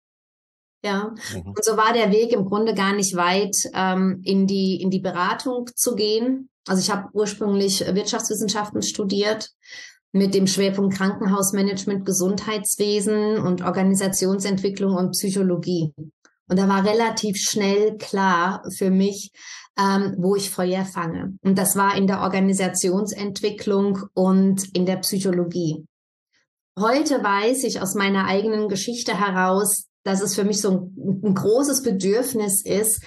Ja, 0.84 1.14
mhm. 1.32 1.50
und 1.50 1.64
so 1.64 1.76
war 1.76 1.92
der 1.92 2.10
Weg 2.10 2.32
im 2.32 2.46
Grunde 2.46 2.74
gar 2.74 2.92
nicht 2.92 3.14
weit, 3.14 3.54
ähm, 3.74 4.20
in, 4.24 4.48
die, 4.48 4.82
in 4.82 4.90
die 4.90 4.98
Beratung 4.98 5.70
zu 5.76 5.94
gehen. 5.94 6.48
Also 6.66 6.82
ich 6.82 6.90
habe 6.90 7.10
ursprünglich 7.12 7.78
Wirtschaftswissenschaften 7.94 8.82
studiert 8.82 9.52
mit 10.10 10.34
dem 10.34 10.48
Schwerpunkt 10.48 10.96
Krankenhausmanagement, 10.96 12.04
Gesundheitswesen 12.04 13.38
und 13.38 13.62
Organisationsentwicklung 13.62 14.96
und 14.96 15.12
Psychologie. 15.12 15.92
Und 16.48 16.58
da 16.58 16.68
war 16.68 16.84
relativ 16.84 17.36
schnell 17.38 17.96
klar 17.96 18.62
für 18.76 18.90
mich, 18.90 19.32
ähm, 19.78 20.14
wo 20.18 20.36
ich 20.36 20.50
Feuer 20.50 20.84
fange. 20.84 21.36
Und 21.42 21.58
das 21.58 21.76
war 21.76 21.96
in 21.96 22.06
der 22.06 22.20
Organisationsentwicklung 22.20 24.00
und 24.14 24.74
in 24.74 24.86
der 24.86 24.96
Psychologie. 24.96 25.84
Heute 26.78 27.22
weiß 27.22 27.64
ich 27.64 27.80
aus 27.80 27.94
meiner 27.94 28.26
eigenen 28.26 28.68
Geschichte 28.68 29.18
heraus, 29.18 29.86
dass 30.04 30.20
es 30.20 30.34
für 30.34 30.44
mich 30.44 30.60
so 30.60 30.70
ein, 30.70 31.20
ein 31.24 31.34
großes 31.34 31.82
Bedürfnis 31.82 32.64
ist, 32.64 33.02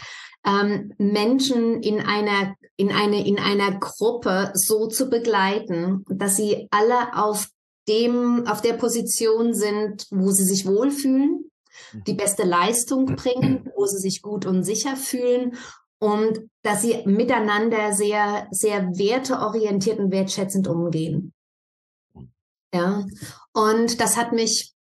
ähm, 0.46 0.94
Menschen 0.98 1.82
in 1.82 2.02
einer, 2.02 2.56
in, 2.78 2.92
eine, 2.92 3.26
in 3.26 3.40
einer 3.40 3.80
Gruppe 3.80 4.52
so 4.54 4.88
zu 4.88 5.10
begleiten, 5.10 6.04
dass 6.10 6.36
sie 6.36 6.68
alle 6.72 7.16
auf 7.16 7.48
dem, 7.88 8.46
auf 8.48 8.62
der 8.62 8.74
Position 8.74 9.54
sind, 9.54 10.06
wo 10.12 10.32
sie 10.32 10.44
sich 10.44 10.66
wohlfühlen, 10.66 11.49
die 11.94 12.14
beste 12.14 12.44
Leistung 12.44 13.06
bringen, 13.16 13.70
wo 13.76 13.86
sie 13.86 14.00
sich 14.00 14.22
gut 14.22 14.46
und 14.46 14.64
sicher 14.64 14.96
fühlen 14.96 15.58
und 16.00 16.40
dass 16.64 16.82
sie 16.82 17.04
miteinander 17.06 17.94
sehr, 17.94 18.48
sehr 18.52 18.88
werteorientiert 18.98 20.00
und 20.00 20.12
wertschätzend 20.12 20.68
umgehen. 20.68 21.34
Ja, 22.74 23.06
und 23.54 24.00
das 24.00 24.16
hat 24.16 24.32
mich 24.32 24.74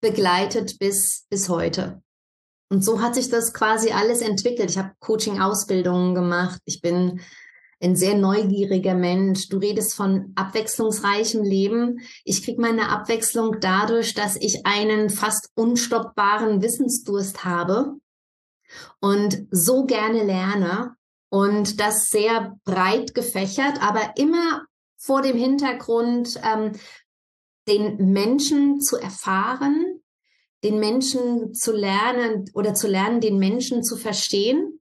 begleitet 0.00 0.78
bis, 0.78 1.26
bis 1.28 1.48
heute. 1.48 2.02
Und 2.70 2.84
so 2.84 3.00
hat 3.00 3.14
sich 3.14 3.28
das 3.28 3.52
quasi 3.52 3.90
alles 3.90 4.20
entwickelt. 4.20 4.70
Ich 4.70 4.78
habe 4.78 4.92
Coaching-Ausbildungen 5.00 6.14
gemacht. 6.14 6.60
Ich 6.64 6.80
bin 6.80 7.20
ein 7.84 7.96
sehr 7.96 8.16
neugieriger 8.16 8.94
Mensch. 8.94 9.48
Du 9.48 9.58
redest 9.58 9.94
von 9.94 10.32
abwechslungsreichem 10.34 11.42
Leben. 11.42 12.00
Ich 12.24 12.42
kriege 12.42 12.60
meine 12.60 12.88
Abwechslung 12.88 13.60
dadurch, 13.60 14.14
dass 14.14 14.36
ich 14.36 14.64
einen 14.64 15.10
fast 15.10 15.50
unstoppbaren 15.54 16.62
Wissensdurst 16.62 17.44
habe 17.44 17.96
und 19.00 19.46
so 19.50 19.84
gerne 19.84 20.24
lerne 20.24 20.96
und 21.28 21.78
das 21.78 22.08
sehr 22.08 22.56
breit 22.64 23.14
gefächert, 23.14 23.82
aber 23.82 24.14
immer 24.16 24.64
vor 24.96 25.20
dem 25.20 25.36
Hintergrund, 25.36 26.40
ähm, 26.42 26.72
den 27.68 28.12
Menschen 28.12 28.80
zu 28.80 28.96
erfahren, 28.96 30.00
den 30.62 30.80
Menschen 30.80 31.52
zu 31.54 31.72
lernen 31.72 32.46
oder 32.54 32.74
zu 32.74 32.88
lernen, 32.88 33.20
den 33.20 33.38
Menschen 33.38 33.82
zu 33.82 33.96
verstehen 33.96 34.73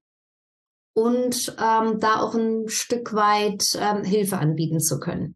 und 0.94 1.56
ähm, 1.60 2.00
da 2.00 2.22
auch 2.22 2.36
ein 2.36 2.68
Stück 2.70 3.14
weit 3.14 3.64
ähm, 3.80 4.04
Hilfe 4.04 4.38
anbieten 4.38 4.80
zu 4.80 5.00
können. 5.00 5.36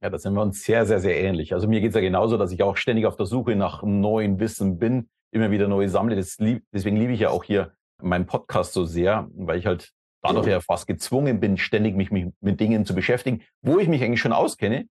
Ja, 0.00 0.10
da 0.10 0.18
sind 0.18 0.34
wir 0.34 0.42
uns 0.42 0.62
sehr, 0.62 0.86
sehr, 0.86 1.00
sehr 1.00 1.20
ähnlich. 1.20 1.52
Also 1.52 1.66
mir 1.66 1.80
geht's 1.80 1.96
ja 1.96 2.00
genauso, 2.00 2.36
dass 2.36 2.52
ich 2.52 2.62
auch 2.62 2.76
ständig 2.76 3.06
auf 3.06 3.16
der 3.16 3.26
Suche 3.26 3.56
nach 3.56 3.82
neuen 3.82 4.38
Wissen 4.38 4.78
bin, 4.78 5.08
immer 5.32 5.50
wieder 5.50 5.66
neu 5.66 5.88
sammle. 5.88 6.22
Lieb, 6.38 6.64
deswegen 6.72 6.96
liebe 6.96 7.12
ich 7.12 7.20
ja 7.20 7.30
auch 7.30 7.42
hier 7.42 7.72
meinen 8.00 8.26
Podcast 8.26 8.72
so 8.72 8.84
sehr, 8.84 9.28
weil 9.34 9.58
ich 9.58 9.66
halt 9.66 9.92
dadurch 10.22 10.46
ja 10.46 10.60
fast 10.60 10.86
gezwungen 10.86 11.40
bin, 11.40 11.56
ständig 11.56 11.96
mich 11.96 12.10
mit 12.10 12.60
Dingen 12.60 12.84
zu 12.84 12.94
beschäftigen, 12.94 13.42
wo 13.62 13.78
ich 13.78 13.88
mich 13.88 14.02
eigentlich 14.02 14.20
schon 14.20 14.32
auskenne, 14.32 14.88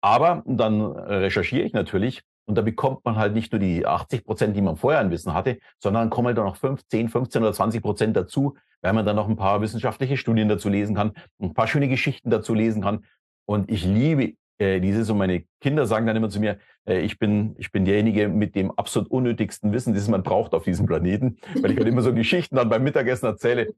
aber 0.00 0.42
dann 0.46 0.80
recherchiere 0.82 1.64
ich 1.64 1.72
natürlich 1.72 2.22
und 2.50 2.56
da 2.56 2.62
bekommt 2.62 3.04
man 3.04 3.14
halt 3.14 3.32
nicht 3.32 3.52
nur 3.52 3.60
die 3.60 3.86
80 3.86 4.24
Prozent, 4.24 4.56
die 4.56 4.60
man 4.60 4.76
vorher 4.76 5.00
an 5.00 5.12
Wissen 5.12 5.32
hatte, 5.34 5.58
sondern 5.78 6.02
dann 6.02 6.10
kommen 6.10 6.26
halt 6.26 6.36
dann 6.36 6.46
noch 6.46 6.56
5, 6.56 6.82
10, 6.88 7.08
15 7.08 7.42
oder 7.42 7.52
20 7.52 7.80
Prozent 7.80 8.16
dazu, 8.16 8.56
weil 8.82 8.92
man 8.92 9.06
dann 9.06 9.14
noch 9.14 9.28
ein 9.28 9.36
paar 9.36 9.60
wissenschaftliche 9.60 10.16
Studien 10.16 10.48
dazu 10.48 10.68
lesen 10.68 10.96
kann, 10.96 11.12
ein 11.40 11.54
paar 11.54 11.68
schöne 11.68 11.86
Geschichten 11.86 12.28
dazu 12.28 12.52
lesen 12.52 12.82
kann. 12.82 13.04
Und 13.46 13.70
ich 13.70 13.84
liebe 13.84 14.34
äh, 14.58 14.80
dieses 14.80 15.08
und 15.10 15.18
meine 15.18 15.44
Kinder 15.60 15.86
sagen 15.86 16.06
dann 16.06 16.16
immer 16.16 16.28
zu 16.28 16.40
mir, 16.40 16.58
äh, 16.88 17.00
ich 17.02 17.20
bin, 17.20 17.54
ich 17.56 17.70
bin 17.70 17.84
derjenige 17.84 18.28
mit 18.28 18.56
dem 18.56 18.72
absolut 18.72 19.08
unnötigsten 19.12 19.72
Wissen, 19.72 19.94
das 19.94 20.08
man 20.08 20.24
braucht 20.24 20.52
auf 20.52 20.64
diesem 20.64 20.86
Planeten, 20.86 21.38
weil 21.62 21.70
ich 21.70 21.78
halt 21.78 21.86
immer 21.86 22.02
so 22.02 22.12
Geschichten 22.12 22.56
dann 22.56 22.68
beim 22.68 22.82
Mittagessen 22.82 23.26
erzähle. 23.26 23.74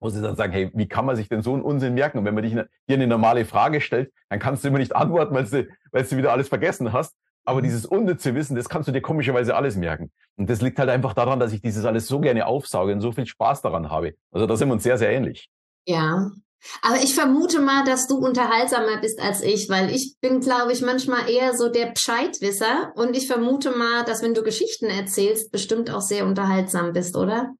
wo 0.00 0.10
sie 0.10 0.20
dann 0.20 0.36
sagen, 0.36 0.52
hey, 0.52 0.70
wie 0.74 0.86
kann 0.86 1.06
man 1.06 1.16
sich 1.16 1.28
denn 1.30 1.42
so 1.42 1.54
einen 1.54 1.62
Unsinn 1.62 1.94
merken? 1.94 2.18
Und 2.18 2.24
wenn 2.26 2.34
man 2.34 2.42
dich 2.42 2.52
dir 2.52 2.66
eine 2.88 3.06
normale 3.06 3.46
Frage 3.46 3.80
stellt, 3.80 4.12
dann 4.28 4.38
kannst 4.38 4.64
du 4.64 4.68
immer 4.68 4.78
nicht 4.78 4.94
antworten, 4.94 5.34
weil 5.34 5.44
du, 5.44 5.66
weil 5.92 6.04
du 6.04 6.16
wieder 6.16 6.32
alles 6.32 6.48
vergessen 6.48 6.92
hast. 6.92 7.16
Aber 7.44 7.60
mhm. 7.60 7.64
dieses 7.64 7.86
unnütze 7.86 8.34
Wissen, 8.34 8.56
das 8.56 8.68
kannst 8.68 8.88
du 8.88 8.92
dir 8.92 9.00
komischerweise 9.00 9.54
alles 9.54 9.76
merken. 9.76 10.10
Und 10.36 10.48
das 10.48 10.62
liegt 10.62 10.78
halt 10.78 10.88
einfach 10.88 11.14
daran, 11.14 11.40
dass 11.40 11.52
ich 11.52 11.60
dieses 11.60 11.84
alles 11.84 12.06
so 12.06 12.20
gerne 12.20 12.46
aufsauge 12.46 12.92
und 12.92 13.00
so 13.00 13.12
viel 13.12 13.26
Spaß 13.26 13.62
daran 13.62 13.90
habe. 13.90 14.14
Also 14.30 14.46
da 14.46 14.56
sind 14.56 14.68
wir 14.68 14.74
uns 14.74 14.82
sehr, 14.82 14.98
sehr 14.98 15.10
ähnlich. 15.10 15.48
Ja. 15.86 16.30
Aber 16.80 16.96
ich 17.02 17.14
vermute 17.14 17.60
mal, 17.60 17.84
dass 17.84 18.06
du 18.06 18.18
unterhaltsamer 18.18 19.00
bist 19.00 19.20
als 19.20 19.42
ich, 19.42 19.68
weil 19.68 19.90
ich 19.90 20.14
bin, 20.20 20.40
glaube 20.40 20.72
ich, 20.72 20.80
manchmal 20.80 21.28
eher 21.28 21.56
so 21.56 21.68
der 21.68 21.86
Bescheidwisser. 21.86 22.92
Und 22.94 23.16
ich 23.16 23.26
vermute 23.26 23.72
mal, 23.72 24.04
dass 24.04 24.22
wenn 24.22 24.34
du 24.34 24.44
Geschichten 24.44 24.86
erzählst, 24.86 25.50
bestimmt 25.50 25.90
auch 25.90 26.00
sehr 26.00 26.24
unterhaltsam 26.24 26.92
bist, 26.92 27.16
oder? 27.16 27.52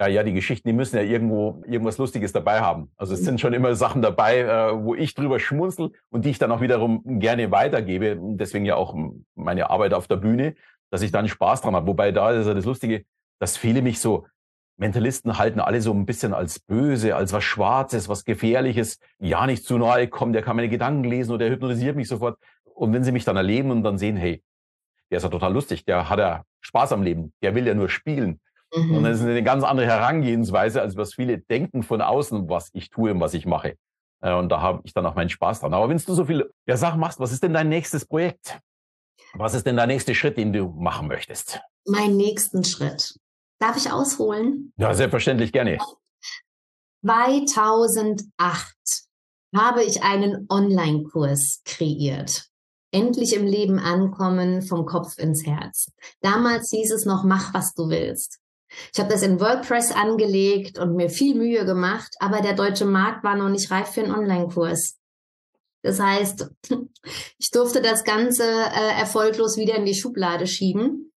Ja, 0.00 0.06
ja, 0.08 0.22
die 0.22 0.32
Geschichten, 0.32 0.66
die 0.66 0.72
müssen 0.72 0.96
ja 0.96 1.02
irgendwo 1.02 1.62
irgendwas 1.66 1.98
Lustiges 1.98 2.32
dabei 2.32 2.62
haben. 2.62 2.90
Also 2.96 3.12
es 3.12 3.20
sind 3.22 3.38
schon 3.38 3.52
immer 3.52 3.74
Sachen 3.74 4.00
dabei, 4.00 4.38
äh, 4.38 4.82
wo 4.82 4.94
ich 4.94 5.14
drüber 5.14 5.38
schmunzel 5.38 5.92
und 6.08 6.24
die 6.24 6.30
ich 6.30 6.38
dann 6.38 6.50
auch 6.52 6.62
wiederum 6.62 7.02
gerne 7.20 7.50
weitergebe. 7.50 8.16
Deswegen 8.18 8.64
ja 8.64 8.76
auch 8.76 8.96
meine 9.34 9.68
Arbeit 9.68 9.92
auf 9.92 10.08
der 10.08 10.16
Bühne, 10.16 10.54
dass 10.90 11.02
ich 11.02 11.12
dann 11.12 11.28
Spaß 11.28 11.60
dran 11.60 11.76
habe. 11.76 11.86
Wobei 11.86 12.12
da 12.12 12.30
ist 12.30 12.46
ja 12.46 12.54
das 12.54 12.64
Lustige, 12.64 13.04
dass 13.40 13.58
viele 13.58 13.82
mich 13.82 14.00
so, 14.00 14.26
Mentalisten 14.78 15.36
halten 15.36 15.60
alle 15.60 15.82
so 15.82 15.92
ein 15.92 16.06
bisschen 16.06 16.32
als 16.32 16.60
böse, 16.60 17.14
als 17.14 17.34
was 17.34 17.44
Schwarzes, 17.44 18.08
was 18.08 18.24
Gefährliches. 18.24 19.00
Ja, 19.18 19.46
nicht 19.46 19.66
zu 19.66 19.76
nahe 19.76 20.08
kommen, 20.08 20.32
der 20.32 20.40
kann 20.40 20.56
meine 20.56 20.70
Gedanken 20.70 21.04
lesen 21.04 21.32
oder 21.32 21.44
der 21.44 21.50
hypnotisiert 21.50 21.96
mich 21.96 22.08
sofort. 22.08 22.38
Und 22.64 22.94
wenn 22.94 23.04
sie 23.04 23.12
mich 23.12 23.26
dann 23.26 23.36
erleben 23.36 23.70
und 23.70 23.82
dann 23.82 23.98
sehen, 23.98 24.16
hey, 24.16 24.42
der 25.10 25.18
ist 25.18 25.24
ja 25.24 25.28
total 25.28 25.52
lustig, 25.52 25.84
der 25.84 26.08
hat 26.08 26.18
ja 26.18 26.44
Spaß 26.62 26.92
am 26.92 27.02
Leben, 27.02 27.34
der 27.42 27.54
will 27.54 27.66
ja 27.66 27.74
nur 27.74 27.90
spielen 27.90 28.40
Mhm. 28.74 28.96
Und 28.96 29.04
das 29.04 29.20
ist 29.20 29.26
eine 29.26 29.42
ganz 29.42 29.64
andere 29.64 29.86
Herangehensweise, 29.86 30.80
als 30.80 30.96
was 30.96 31.14
viele 31.14 31.38
denken 31.38 31.82
von 31.82 32.00
außen, 32.00 32.48
was 32.48 32.70
ich 32.72 32.90
tue 32.90 33.12
und 33.12 33.20
was 33.20 33.34
ich 33.34 33.46
mache. 33.46 33.76
Äh, 34.20 34.34
und 34.34 34.48
da 34.48 34.60
habe 34.60 34.82
ich 34.84 34.92
dann 34.92 35.06
auch 35.06 35.14
meinen 35.14 35.30
Spaß 35.30 35.60
dran. 35.60 35.74
Aber 35.74 35.88
wenn 35.88 35.98
du 35.98 36.14
so 36.14 36.24
viele 36.24 36.50
ja, 36.66 36.76
Sachen 36.76 37.00
machst, 37.00 37.20
was 37.20 37.32
ist 37.32 37.42
denn 37.42 37.52
dein 37.52 37.68
nächstes 37.68 38.06
Projekt? 38.06 38.60
Was 39.34 39.54
ist 39.54 39.66
denn 39.66 39.76
der 39.76 39.86
nächste 39.86 40.14
Schritt, 40.14 40.36
den 40.36 40.52
du 40.52 40.68
machen 40.68 41.08
möchtest? 41.08 41.60
Mein 41.86 42.16
nächsten 42.16 42.64
Schritt. 42.64 43.14
Darf 43.60 43.76
ich 43.76 43.90
ausholen? 43.92 44.72
Ja, 44.76 44.92
selbstverständlich 44.94 45.52
gerne. 45.52 45.78
2008 47.06 48.74
habe 49.54 49.82
ich 49.84 50.02
einen 50.02 50.46
Online-Kurs 50.48 51.62
kreiert. 51.64 52.46
Endlich 52.92 53.34
im 53.34 53.46
Leben 53.46 53.78
ankommen, 53.78 54.62
vom 54.62 54.84
Kopf 54.84 55.16
ins 55.18 55.46
Herz. 55.46 55.92
Damals 56.22 56.70
hieß 56.70 56.90
es 56.92 57.04
noch, 57.04 57.22
mach, 57.22 57.54
was 57.54 57.74
du 57.74 57.88
willst. 57.88 58.39
Ich 58.92 59.00
habe 59.00 59.10
das 59.10 59.22
in 59.22 59.40
WordPress 59.40 59.92
angelegt 59.92 60.78
und 60.78 60.96
mir 60.96 61.08
viel 61.10 61.34
Mühe 61.34 61.64
gemacht, 61.64 62.14
aber 62.20 62.40
der 62.40 62.54
deutsche 62.54 62.84
Markt 62.84 63.24
war 63.24 63.34
noch 63.36 63.48
nicht 63.48 63.70
reif 63.70 63.90
für 63.90 64.02
einen 64.02 64.14
Online-Kurs. 64.14 64.96
Das 65.82 65.98
heißt, 66.00 66.50
ich 67.38 67.50
durfte 67.50 67.82
das 67.82 68.04
Ganze 68.04 68.44
äh, 68.44 68.98
erfolglos 68.98 69.56
wieder 69.56 69.74
in 69.76 69.86
die 69.86 69.94
Schublade 69.94 70.46
schieben. 70.46 71.12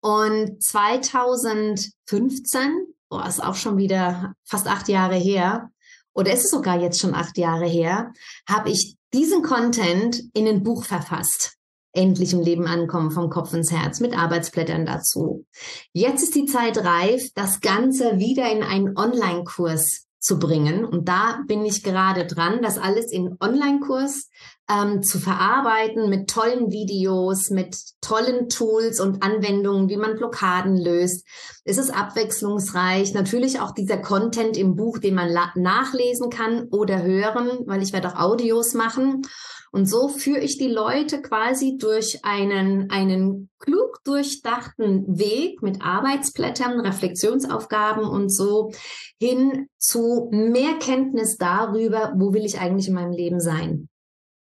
Und 0.00 0.62
2015, 0.62 2.86
boah, 3.08 3.26
ist 3.26 3.42
auch 3.42 3.56
schon 3.56 3.76
wieder 3.76 4.34
fast 4.44 4.66
acht 4.66 4.88
Jahre 4.88 5.16
her, 5.16 5.70
oder 6.14 6.32
ist 6.32 6.44
es 6.44 6.50
sogar 6.50 6.80
jetzt 6.80 7.00
schon 7.00 7.14
acht 7.14 7.36
Jahre 7.38 7.66
her, 7.66 8.12
habe 8.48 8.70
ich 8.70 8.96
diesen 9.12 9.42
Content 9.42 10.22
in 10.34 10.48
ein 10.48 10.62
Buch 10.62 10.84
verfasst 10.84 11.57
endlich 11.98 12.32
im 12.32 12.40
Leben 12.40 12.66
ankommen, 12.66 13.10
vom 13.10 13.28
Kopf 13.28 13.52
ins 13.52 13.72
Herz, 13.72 13.98
mit 13.98 14.16
Arbeitsblättern 14.16 14.86
dazu. 14.86 15.44
Jetzt 15.92 16.22
ist 16.22 16.36
die 16.36 16.46
Zeit 16.46 16.78
reif, 16.78 17.30
das 17.34 17.60
Ganze 17.60 18.18
wieder 18.18 18.50
in 18.50 18.62
einen 18.62 18.96
Online-Kurs 18.96 20.06
zu 20.20 20.38
bringen. 20.38 20.84
Und 20.84 21.08
da 21.08 21.40
bin 21.46 21.64
ich 21.64 21.82
gerade 21.82 22.24
dran, 22.26 22.62
das 22.62 22.78
alles 22.78 23.10
in 23.10 23.36
Online-Kurs 23.40 24.28
ähm, 24.70 25.02
zu 25.02 25.18
verarbeiten 25.18 26.10
mit 26.10 26.28
tollen 26.28 26.70
Videos, 26.70 27.50
mit 27.50 27.76
tollen 28.00 28.48
Tools 28.48 29.00
und 29.00 29.22
Anwendungen, 29.22 29.88
wie 29.88 29.96
man 29.96 30.16
Blockaden 30.16 30.76
löst. 30.76 31.26
Es 31.64 31.78
ist 31.78 31.90
abwechslungsreich. 31.90 33.14
Natürlich 33.14 33.60
auch 33.60 33.72
dieser 33.72 33.98
Content 33.98 34.56
im 34.56 34.76
Buch, 34.76 34.98
den 34.98 35.14
man 35.14 35.34
nachlesen 35.54 36.30
kann 36.30 36.68
oder 36.70 37.02
hören, 37.02 37.60
weil 37.66 37.82
ich 37.82 37.92
werde 37.92 38.08
auch 38.08 38.20
Audios 38.20 38.74
machen. 38.74 39.22
Und 39.70 39.86
so 39.86 40.08
führe 40.08 40.40
ich 40.40 40.56
die 40.56 40.68
Leute 40.68 41.20
quasi 41.20 41.76
durch 41.78 42.20
einen, 42.22 42.90
einen 42.90 43.50
klug 43.58 44.02
durchdachten 44.04 45.18
Weg 45.18 45.62
mit 45.62 45.82
Arbeitsblättern, 45.82 46.80
Reflexionsaufgaben 46.80 48.04
und 48.04 48.34
so 48.34 48.72
hin 49.20 49.68
zu 49.76 50.28
mehr 50.30 50.74
Kenntnis 50.78 51.36
darüber, 51.36 52.14
wo 52.16 52.32
will 52.32 52.46
ich 52.46 52.58
eigentlich 52.60 52.88
in 52.88 52.94
meinem 52.94 53.12
Leben 53.12 53.40
sein. 53.40 53.87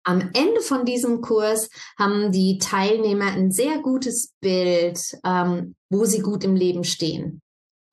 Am 0.04 0.30
Ende 0.32 0.60
von 0.60 0.84
diesem 0.84 1.20
Kurs 1.20 1.70
haben 1.98 2.32
die 2.32 2.58
Teilnehmer 2.58 3.26
ein 3.26 3.50
sehr 3.52 3.78
gutes 3.78 4.32
Bild, 4.40 4.98
ähm, 5.24 5.76
wo 5.90 6.04
sie 6.04 6.20
gut 6.20 6.44
im 6.44 6.56
Leben 6.56 6.84
stehen 6.84 7.40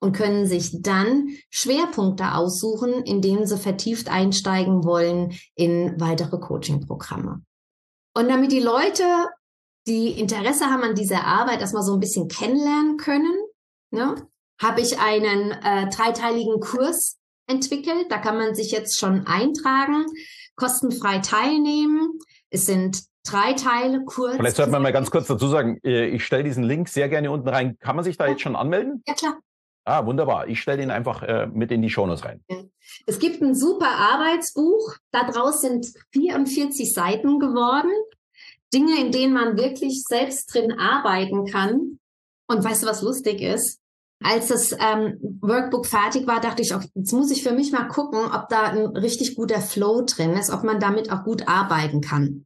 und 0.00 0.12
können 0.12 0.46
sich 0.46 0.82
dann 0.82 1.28
Schwerpunkte 1.50 2.34
aussuchen, 2.34 3.04
in 3.04 3.20
denen 3.20 3.46
sie 3.46 3.58
vertieft 3.58 4.08
einsteigen 4.10 4.84
wollen 4.84 5.38
in 5.54 6.00
weitere 6.00 6.38
Coaching-Programme. 6.38 7.42
Und 8.16 8.28
damit 8.28 8.50
die 8.50 8.60
Leute, 8.60 9.04
die 9.86 10.18
Interesse 10.18 10.66
haben 10.66 10.82
an 10.82 10.94
dieser 10.94 11.24
Arbeit, 11.24 11.60
erstmal 11.60 11.84
so 11.84 11.94
ein 11.94 12.00
bisschen 12.00 12.28
kennenlernen 12.28 12.96
können, 12.96 13.36
ne, 13.92 14.26
habe 14.60 14.80
ich 14.80 14.98
einen 14.98 15.52
äh, 15.52 15.88
dreiteiligen 15.90 16.60
Kurs 16.60 17.18
entwickelt. 17.46 18.06
Da 18.10 18.18
kann 18.18 18.36
man 18.36 18.54
sich 18.54 18.72
jetzt 18.72 18.98
schon 18.98 19.26
eintragen, 19.26 20.06
kostenfrei 20.60 21.18
teilnehmen. 21.18 22.18
Es 22.50 22.66
sind 22.66 23.02
drei 23.24 23.54
Teile 23.54 24.04
kurz. 24.04 24.36
Vielleicht 24.36 24.56
sollte 24.56 24.72
man 24.72 24.82
mal 24.82 24.92
ganz 24.92 25.10
kurz 25.10 25.26
dazu 25.26 25.48
sagen, 25.48 25.80
äh, 25.82 26.06
ich 26.08 26.24
stelle 26.24 26.44
diesen 26.44 26.64
Link 26.64 26.88
sehr 26.88 27.08
gerne 27.08 27.30
unten 27.30 27.48
rein. 27.48 27.78
Kann 27.78 27.96
man 27.96 28.04
sich 28.04 28.16
da 28.16 28.26
jetzt 28.26 28.42
schon 28.42 28.56
anmelden? 28.56 29.02
Ja, 29.06 29.14
klar. 29.14 29.38
Ah, 29.84 30.04
wunderbar. 30.04 30.46
Ich 30.46 30.60
stelle 30.60 30.78
den 30.78 30.90
einfach 30.90 31.22
äh, 31.22 31.46
mit 31.46 31.72
in 31.72 31.82
die 31.82 31.90
Shownotes 31.90 32.24
rein. 32.24 32.44
Es 33.06 33.18
gibt 33.18 33.40
ein 33.40 33.54
super 33.54 33.88
Arbeitsbuch. 33.88 34.94
Daraus 35.10 35.62
sind 35.62 35.86
44 36.12 36.92
Seiten 36.92 37.38
geworden. 37.38 37.90
Dinge, 38.72 39.00
in 39.00 39.10
denen 39.10 39.32
man 39.32 39.56
wirklich 39.56 40.04
selbst 40.06 40.54
drin 40.54 40.72
arbeiten 40.78 41.46
kann. 41.46 41.98
Und 42.46 42.62
weißt 42.62 42.82
du, 42.82 42.86
was 42.86 43.02
lustig 43.02 43.40
ist? 43.40 43.79
Als 44.22 44.48
das 44.48 44.72
ähm, 44.72 45.18
Workbook 45.40 45.86
fertig 45.86 46.26
war, 46.26 46.40
dachte 46.40 46.60
ich, 46.60 46.74
auch, 46.74 46.82
jetzt 46.94 47.12
muss 47.12 47.30
ich 47.30 47.42
für 47.42 47.52
mich 47.52 47.72
mal 47.72 47.88
gucken, 47.88 48.20
ob 48.32 48.48
da 48.50 48.64
ein 48.64 48.86
richtig 48.96 49.34
guter 49.34 49.60
Flow 49.60 50.02
drin 50.02 50.32
ist, 50.32 50.50
ob 50.50 50.62
man 50.62 50.78
damit 50.78 51.10
auch 51.10 51.24
gut 51.24 51.48
arbeiten 51.48 52.02
kann. 52.02 52.44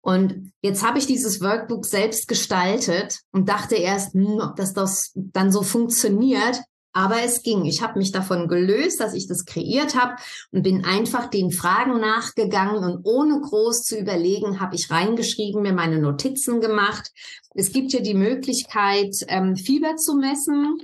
Und 0.00 0.52
jetzt 0.62 0.82
habe 0.82 0.98
ich 0.98 1.06
dieses 1.06 1.42
Workbook 1.42 1.84
selbst 1.84 2.26
gestaltet 2.26 3.20
und 3.32 3.50
dachte 3.50 3.76
erst, 3.76 4.14
hm, 4.14 4.40
ob 4.40 4.56
das, 4.56 4.72
das 4.72 5.12
dann 5.14 5.52
so 5.52 5.62
funktioniert. 5.62 6.62
Aber 6.92 7.22
es 7.22 7.42
ging. 7.42 7.64
Ich 7.66 7.82
habe 7.82 7.98
mich 7.98 8.10
davon 8.10 8.48
gelöst, 8.48 8.98
dass 9.00 9.14
ich 9.14 9.28
das 9.28 9.44
kreiert 9.44 9.94
habe 9.94 10.16
und 10.50 10.62
bin 10.62 10.84
einfach 10.84 11.28
den 11.28 11.52
Fragen 11.52 12.00
nachgegangen 12.00 12.82
und 12.82 13.04
ohne 13.04 13.40
groß 13.40 13.84
zu 13.84 13.96
überlegen, 13.96 14.60
habe 14.60 14.74
ich 14.74 14.90
reingeschrieben, 14.90 15.62
mir 15.62 15.72
meine 15.72 16.00
Notizen 16.00 16.60
gemacht. 16.60 17.12
Es 17.54 17.72
gibt 17.72 17.92
hier 17.92 18.02
die 18.02 18.14
Möglichkeit, 18.14 19.14
ähm, 19.28 19.54
Fieber 19.54 19.96
zu 19.96 20.14
messen. 20.14 20.82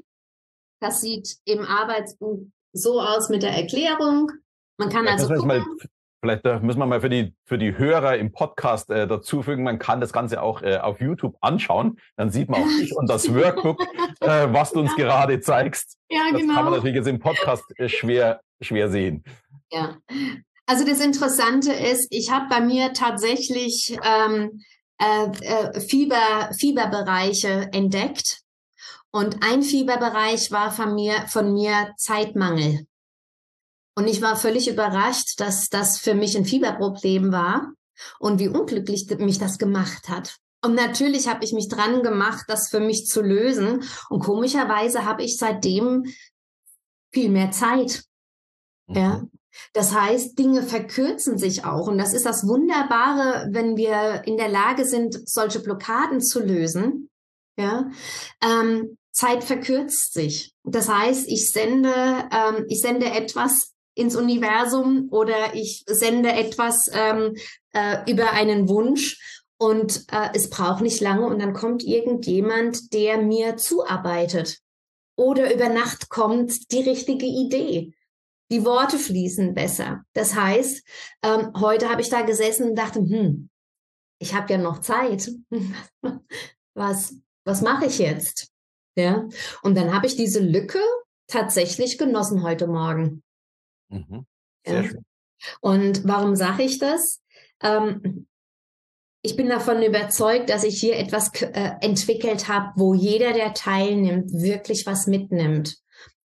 Das 0.80 1.00
sieht 1.00 1.36
im 1.44 1.64
Arbeitsbuch 1.64 2.46
so 2.72 3.00
aus 3.00 3.28
mit 3.28 3.42
der 3.42 3.52
Erklärung. 3.52 4.30
Man 4.78 4.90
kann 4.90 5.08
also 5.08 5.26
gucken, 5.26 5.64
Vielleicht 6.20 6.44
äh, 6.44 6.58
müssen 6.60 6.78
wir 6.78 6.86
mal 6.86 7.00
für 7.00 7.08
die, 7.08 7.34
für 7.44 7.58
die 7.58 7.76
Hörer 7.76 8.16
im 8.16 8.32
Podcast 8.32 8.90
äh, 8.90 9.06
dazufügen, 9.06 9.62
man 9.62 9.78
kann 9.78 10.00
das 10.00 10.12
Ganze 10.12 10.42
auch 10.42 10.62
äh, 10.62 10.78
auf 10.78 11.00
YouTube 11.00 11.36
anschauen. 11.40 11.98
Dann 12.16 12.30
sieht 12.30 12.48
man 12.48 12.62
auch 12.62 12.66
dich 12.80 12.96
und 12.96 13.08
das 13.08 13.32
Workbook, 13.32 13.80
äh, 14.20 14.46
was 14.50 14.72
du 14.72 14.80
uns 14.80 14.92
ja. 14.96 15.04
gerade 15.04 15.40
zeigst. 15.40 15.98
Ja, 16.08 16.20
das 16.30 16.40
genau. 16.40 16.48
Das 16.48 16.56
kann 16.56 16.64
man 16.64 16.74
natürlich 16.74 16.96
jetzt 16.96 17.08
im 17.08 17.18
Podcast 17.18 17.64
äh, 17.78 17.88
schwer, 17.88 18.40
schwer 18.60 18.90
sehen. 18.90 19.24
Ja. 19.70 19.98
Also 20.66 20.84
das 20.84 21.00
Interessante 21.00 21.72
ist, 21.72 22.08
ich 22.10 22.30
habe 22.32 22.46
bei 22.48 22.60
mir 22.60 22.92
tatsächlich 22.92 23.96
ähm, 24.02 24.62
äh, 24.98 25.26
äh, 25.26 25.80
Fieber, 25.80 26.50
Fieberbereiche 26.58 27.68
entdeckt. 27.72 28.40
Und 29.12 29.42
ein 29.42 29.62
Fieberbereich 29.62 30.50
war 30.50 30.72
von 30.72 30.94
mir, 30.94 31.26
von 31.28 31.52
mir 31.52 31.92
Zeitmangel. 31.96 32.86
Und 33.96 34.06
ich 34.06 34.20
war 34.20 34.36
völlig 34.36 34.68
überrascht, 34.68 35.40
dass 35.40 35.68
das 35.68 35.98
für 35.98 36.14
mich 36.14 36.36
ein 36.36 36.44
Fieberproblem 36.44 37.32
war 37.32 37.72
und 38.18 38.38
wie 38.38 38.48
unglücklich 38.48 39.06
mich 39.18 39.38
das 39.38 39.58
gemacht 39.58 40.08
hat. 40.08 40.36
Und 40.62 40.74
natürlich 40.74 41.28
habe 41.28 41.44
ich 41.44 41.52
mich 41.52 41.68
dran 41.68 42.02
gemacht, 42.02 42.44
das 42.48 42.68
für 42.68 42.80
mich 42.80 43.06
zu 43.06 43.22
lösen. 43.22 43.84
Und 44.10 44.20
komischerweise 44.20 45.04
habe 45.04 45.22
ich 45.22 45.38
seitdem 45.38 46.04
viel 47.12 47.30
mehr 47.30 47.50
Zeit. 47.52 48.04
Mhm. 48.88 48.96
Ja. 48.96 49.24
Das 49.72 49.94
heißt, 49.94 50.38
Dinge 50.38 50.62
verkürzen 50.62 51.38
sich 51.38 51.64
auch. 51.64 51.86
Und 51.86 51.96
das 51.96 52.12
ist 52.12 52.26
das 52.26 52.46
Wunderbare, 52.46 53.48
wenn 53.52 53.76
wir 53.76 54.22
in 54.26 54.36
der 54.36 54.48
Lage 54.48 54.84
sind, 54.84 55.26
solche 55.26 55.60
Blockaden 55.60 56.20
zu 56.20 56.40
lösen. 56.40 57.08
Ja. 57.56 57.90
Ähm, 58.42 58.98
Zeit 59.12 59.44
verkürzt 59.44 60.12
sich. 60.12 60.52
Das 60.64 60.90
heißt, 60.90 61.26
ich 61.28 61.50
sende, 61.50 61.94
ähm, 62.30 62.66
ich 62.68 62.82
sende 62.82 63.06
etwas 63.06 63.72
ins 63.96 64.14
Universum 64.14 65.08
oder 65.10 65.54
ich 65.54 65.82
sende 65.86 66.30
etwas 66.30 66.88
ähm, 66.92 67.34
äh, 67.72 68.10
über 68.10 68.32
einen 68.32 68.68
Wunsch 68.68 69.42
und 69.58 70.04
äh, 70.12 70.28
es 70.34 70.50
braucht 70.50 70.82
nicht 70.82 71.00
lange 71.00 71.26
und 71.26 71.40
dann 71.40 71.54
kommt 71.54 71.82
irgendjemand, 71.82 72.92
der 72.92 73.18
mir 73.18 73.56
zuarbeitet. 73.56 74.58
Oder 75.18 75.52
über 75.54 75.70
Nacht 75.70 76.10
kommt 76.10 76.70
die 76.72 76.82
richtige 76.82 77.24
Idee. 77.24 77.94
Die 78.50 78.64
Worte 78.66 78.98
fließen 78.98 79.54
besser. 79.54 80.04
Das 80.12 80.34
heißt, 80.34 80.86
ähm, 81.22 81.52
heute 81.58 81.88
habe 81.88 82.02
ich 82.02 82.10
da 82.10 82.20
gesessen 82.20 82.70
und 82.70 82.76
dachte, 82.76 83.00
hm, 83.00 83.48
ich 84.18 84.34
habe 84.34 84.52
ja 84.52 84.58
noch 84.58 84.82
Zeit. 84.82 85.30
was, 86.74 87.14
was 87.44 87.62
mache 87.62 87.86
ich 87.86 87.98
jetzt? 87.98 88.52
Ja. 88.94 89.26
Und 89.62 89.74
dann 89.74 89.94
habe 89.94 90.06
ich 90.06 90.16
diese 90.16 90.40
Lücke 90.40 90.80
tatsächlich 91.28 91.96
genossen 91.96 92.42
heute 92.42 92.66
Morgen. 92.66 93.22
Mhm. 93.88 94.26
Sehr 94.64 94.82
ja. 94.82 94.88
schön. 94.88 95.04
Und 95.60 96.06
warum 96.06 96.34
sage 96.34 96.62
ich 96.62 96.78
das? 96.78 97.20
Ähm, 97.62 98.26
ich 99.22 99.36
bin 99.36 99.48
davon 99.48 99.82
überzeugt, 99.82 100.50
dass 100.50 100.64
ich 100.64 100.80
hier 100.80 100.96
etwas 100.96 101.30
äh, 101.42 101.72
entwickelt 101.80 102.48
habe, 102.48 102.72
wo 102.76 102.94
jeder, 102.94 103.32
der 103.32 103.54
teilnimmt, 103.54 104.32
wirklich 104.32 104.86
was 104.86 105.06
mitnimmt. 105.06 105.76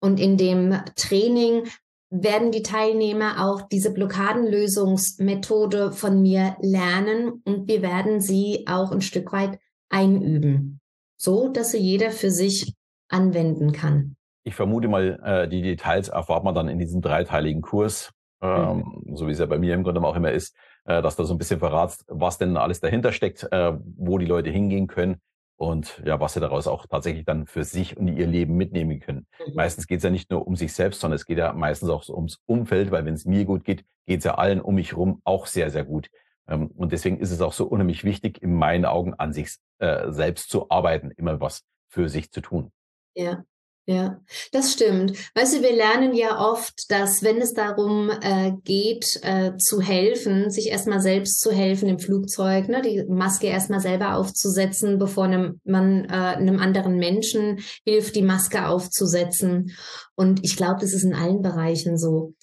Und 0.01 0.19
in 0.19 0.37
dem 0.37 0.81
Training 0.97 1.69
werden 2.11 2.53
die 2.53 2.63
Teilnehmer 2.63 3.47
auch 3.47 3.63
diese 3.63 3.93
Blockadenlösungsmethode 3.93 5.93
von 5.93 6.23
mir 6.23 6.57
lernen 6.61 7.43
und 7.45 7.69
wir 7.69 7.83
werden 7.83 8.21
sie 8.21 8.65
auch 8.67 8.93
ein 8.93 9.03
Stück 9.03 9.33
weit 9.33 9.59
einüben, 9.91 10.81
so 11.17 11.49
dass 11.49 11.73
sie 11.73 11.79
jeder 11.79 12.11
für 12.11 12.31
sich 12.31 12.75
anwenden 13.09 13.73
kann. 13.73 14.17
Ich 14.49 14.55
vermute 14.55 14.89
mal, 14.89 15.21
äh, 15.23 15.47
die 15.47 15.61
Details 15.61 16.09
erfahrt 16.09 16.43
man 16.43 16.55
dann 16.55 16.69
in 16.69 16.79
diesem 16.79 17.03
dreiteiligen 17.03 17.61
Kurs, 17.61 18.15
ähm, 18.41 19.03
mhm. 19.05 19.15
so 19.15 19.27
wie 19.27 19.33
es 19.33 19.39
ja 19.39 19.45
bei 19.45 19.59
mir 19.59 19.75
im 19.75 19.85
Grunde 19.85 20.03
auch 20.03 20.17
immer 20.17 20.33
ist, 20.33 20.57
äh, 20.87 21.03
dass 21.03 21.17
du 21.17 21.25
so 21.25 21.35
ein 21.35 21.39
bisschen 21.39 21.59
verratst, 21.59 22.07
was 22.09 22.39
denn 22.39 22.57
alles 22.57 22.81
dahinter 22.81 23.13
steckt, 23.13 23.47
äh, 23.53 23.75
wo 23.99 24.17
die 24.17 24.25
Leute 24.25 24.49
hingehen 24.49 24.87
können 24.87 25.21
und 25.59 26.03
ja, 26.07 26.19
was 26.19 26.33
sie 26.33 26.41
daraus 26.41 26.67
auch 26.67 26.87
tatsächlich 26.87 27.27
dann 27.27 27.47
für 27.47 27.63
sich 27.63 27.99
und 27.99 28.09
ihr 28.09 28.27
Leben 28.27 28.57
mitnehmen 28.57 29.01
können. 29.01 29.27
Mhm. 29.47 29.55
Meistens 29.55 29.87
geht 29.87 29.99
es 29.99 30.05
ja 30.05 30.09
nicht 30.09 30.31
nur 30.31 30.47
um 30.47 30.57
sich 30.57 30.73
selbst, 30.73 31.03
sondern 31.03 31.17
es 31.17 31.27
geht 31.27 31.37
ja 31.37 31.53
meistens 31.53 31.91
auch 31.91 32.03
so 32.03 32.15
ums 32.15 32.41
Umfeld, 32.47 32.91
weil 32.91 33.05
wenn 33.05 33.13
es 33.13 33.27
mir 33.27 33.45
gut 33.45 33.65
geht, 33.65 33.85
geht 34.07 34.21
es 34.21 34.25
ja 34.25 34.37
allen 34.37 34.63
um 34.63 34.77
mich 34.77 34.93
herum 34.93 35.21
auch 35.25 35.45
sehr, 35.45 35.71
sehr 35.71 35.85
gut. 35.85 36.09
Ähm, 36.49 36.69
und 36.69 36.93
deswegen 36.93 37.19
ist 37.19 37.33
es 37.33 37.43
auch 37.43 37.53
so 37.53 37.67
unheimlich 37.67 38.03
wichtig, 38.03 38.43
in 38.43 38.55
meinen 38.55 38.87
Augen 38.87 39.13
an 39.13 39.35
sich 39.35 39.57
äh, 39.79 40.11
selbst 40.11 40.49
zu 40.49 40.71
arbeiten, 40.71 41.11
immer 41.11 41.39
was 41.43 41.65
für 41.91 42.09
sich 42.09 42.31
zu 42.31 42.41
tun. 42.41 42.73
Ja, 43.15 43.45
ja, 43.91 44.21
das 44.53 44.75
stimmt. 44.75 45.15
Weißt 45.35 45.57
du, 45.57 45.63
wir 45.63 45.75
lernen 45.75 46.13
ja 46.13 46.39
oft, 46.39 46.91
dass 46.91 47.23
wenn 47.23 47.39
es 47.39 47.55
darum 47.55 48.11
äh, 48.21 48.53
geht, 48.63 49.19
äh, 49.23 49.57
zu 49.57 49.81
helfen, 49.81 50.51
sich 50.51 50.67
erstmal 50.67 51.01
selbst 51.01 51.41
zu 51.41 51.53
helfen 51.53 51.89
im 51.89 51.99
Flugzeug, 51.99 52.69
ne, 52.69 52.83
die 52.83 53.03
Maske 53.09 53.47
erstmal 53.47 53.81
selber 53.81 54.17
aufzusetzen, 54.17 54.99
bevor 54.99 55.25
einem, 55.25 55.63
man 55.65 56.05
äh, 56.05 56.09
einem 56.09 56.59
anderen 56.59 56.99
Menschen 56.99 57.61
hilft, 57.87 58.15
die 58.15 58.21
Maske 58.21 58.67
aufzusetzen. 58.67 59.75
Und 60.15 60.45
ich 60.45 60.59
glaube, 60.59 60.81
das 60.83 60.93
ist 60.93 61.05
in 61.05 61.15
allen 61.15 61.41
Bereichen 61.41 61.97
so. 61.97 62.35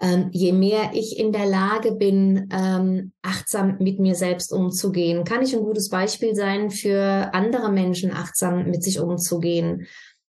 Ähm, 0.00 0.30
je 0.32 0.52
mehr 0.52 0.92
ich 0.94 1.18
in 1.18 1.32
der 1.32 1.46
Lage 1.46 1.92
bin, 1.92 2.48
ähm, 2.50 3.12
achtsam 3.20 3.76
mit 3.78 4.00
mir 4.00 4.14
selbst 4.14 4.54
umzugehen, 4.54 5.24
kann 5.24 5.42
ich 5.42 5.54
ein 5.54 5.64
gutes 5.64 5.90
Beispiel 5.90 6.34
sein 6.34 6.70
für 6.70 7.28
andere 7.34 7.70
Menschen, 7.70 8.10
achtsam 8.10 8.64
mit 8.70 8.82
sich 8.82 9.00
umzugehen. 9.00 9.86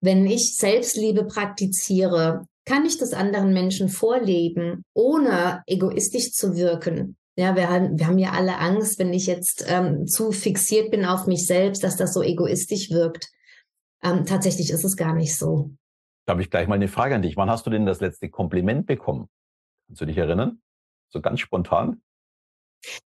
Wenn 0.02 0.26
ich 0.28 0.58
Selbstliebe 0.58 1.26
praktiziere, 1.26 2.46
kann 2.66 2.86
ich 2.86 2.98
das 2.98 3.14
anderen 3.14 3.54
Menschen 3.54 3.90
vorleben, 3.90 4.84
ohne 4.94 5.64
egoistisch 5.68 6.34
zu 6.34 6.56
wirken. 6.56 7.18
Ja, 7.38 7.56
wir 7.56 7.70
haben, 7.70 7.98
wir 7.98 8.08
haben 8.08 8.18
ja 8.18 8.32
alle 8.32 8.58
Angst, 8.58 9.00
wenn 9.00 9.14
ich 9.14 9.28
jetzt 9.28 9.66
ähm, 9.68 10.08
zu 10.08 10.32
fixiert 10.32 10.92
bin 10.92 11.06
auf 11.06 11.28
mich 11.28 11.46
selbst, 11.46 11.84
dass 11.84 11.96
das 11.96 12.14
so 12.14 12.22
egoistisch 12.22 12.90
wirkt. 12.90 13.30
Ähm, 14.04 14.26
tatsächlich 14.26 14.72
ist 14.72 14.84
es 14.84 14.98
gar 14.98 15.14
nicht 15.14 15.38
so. 15.38 15.72
Da 16.26 16.32
habe 16.32 16.42
ich 16.42 16.50
gleich 16.50 16.68
mal 16.68 16.76
eine 16.76 16.88
Frage 16.88 17.16
an 17.16 17.22
dich. 17.22 17.38
Wann 17.38 17.50
hast 17.50 17.66
du 17.66 17.70
denn 17.70 17.86
das 17.86 18.02
letzte 18.02 18.30
Kompliment 18.30 18.86
bekommen? 18.86 19.30
Kannst 19.88 20.02
du 20.02 20.06
dich 20.06 20.18
erinnern? 20.18 20.62
So 21.10 21.22
ganz 21.22 21.40
spontan? 21.40 22.02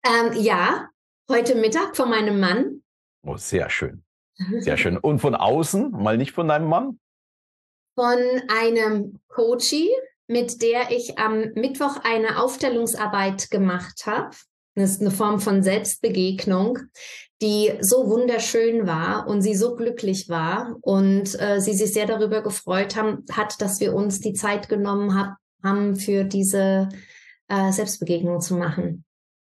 Ähm, 0.04 0.32
ja, 0.40 0.88
heute 1.28 1.54
Mittag 1.56 1.96
von 1.96 2.08
meinem 2.08 2.38
Mann. 2.38 2.82
Oh, 3.22 3.36
sehr 3.36 3.68
schön. 3.68 4.04
Sehr 4.58 4.76
schön. 4.76 4.96
Und 4.96 5.20
von 5.20 5.34
außen, 5.34 5.90
mal 5.90 6.16
nicht 6.16 6.32
von 6.32 6.48
deinem 6.48 6.68
Mann? 6.68 6.98
Von 7.94 8.18
einem 8.48 9.20
Coachie, 9.28 9.90
mit 10.26 10.62
der 10.62 10.90
ich 10.90 11.18
am 11.18 11.52
Mittwoch 11.54 11.98
eine 12.02 12.40
Aufstellungsarbeit 12.40 13.50
gemacht 13.50 14.06
habe. 14.06 14.30
Das 14.74 14.92
ist 14.92 15.00
eine 15.00 15.10
Form 15.10 15.40
von 15.40 15.62
Selbstbegegnung, 15.62 16.78
die 17.42 17.72
so 17.80 18.08
wunderschön 18.08 18.86
war 18.86 19.26
und 19.26 19.42
sie 19.42 19.54
so 19.54 19.74
glücklich 19.74 20.28
war 20.28 20.76
und 20.82 21.38
äh, 21.40 21.60
sie 21.60 21.74
sich 21.74 21.92
sehr 21.92 22.06
darüber 22.06 22.42
gefreut 22.42 22.96
haben, 22.96 23.24
hat, 23.32 23.60
dass 23.60 23.80
wir 23.80 23.94
uns 23.94 24.20
die 24.20 24.32
Zeit 24.32 24.68
genommen 24.68 25.18
hab, 25.18 25.34
haben, 25.62 25.96
für 25.96 26.24
diese 26.24 26.88
äh, 27.48 27.72
Selbstbegegnung 27.72 28.40
zu 28.40 28.54
machen. 28.54 29.04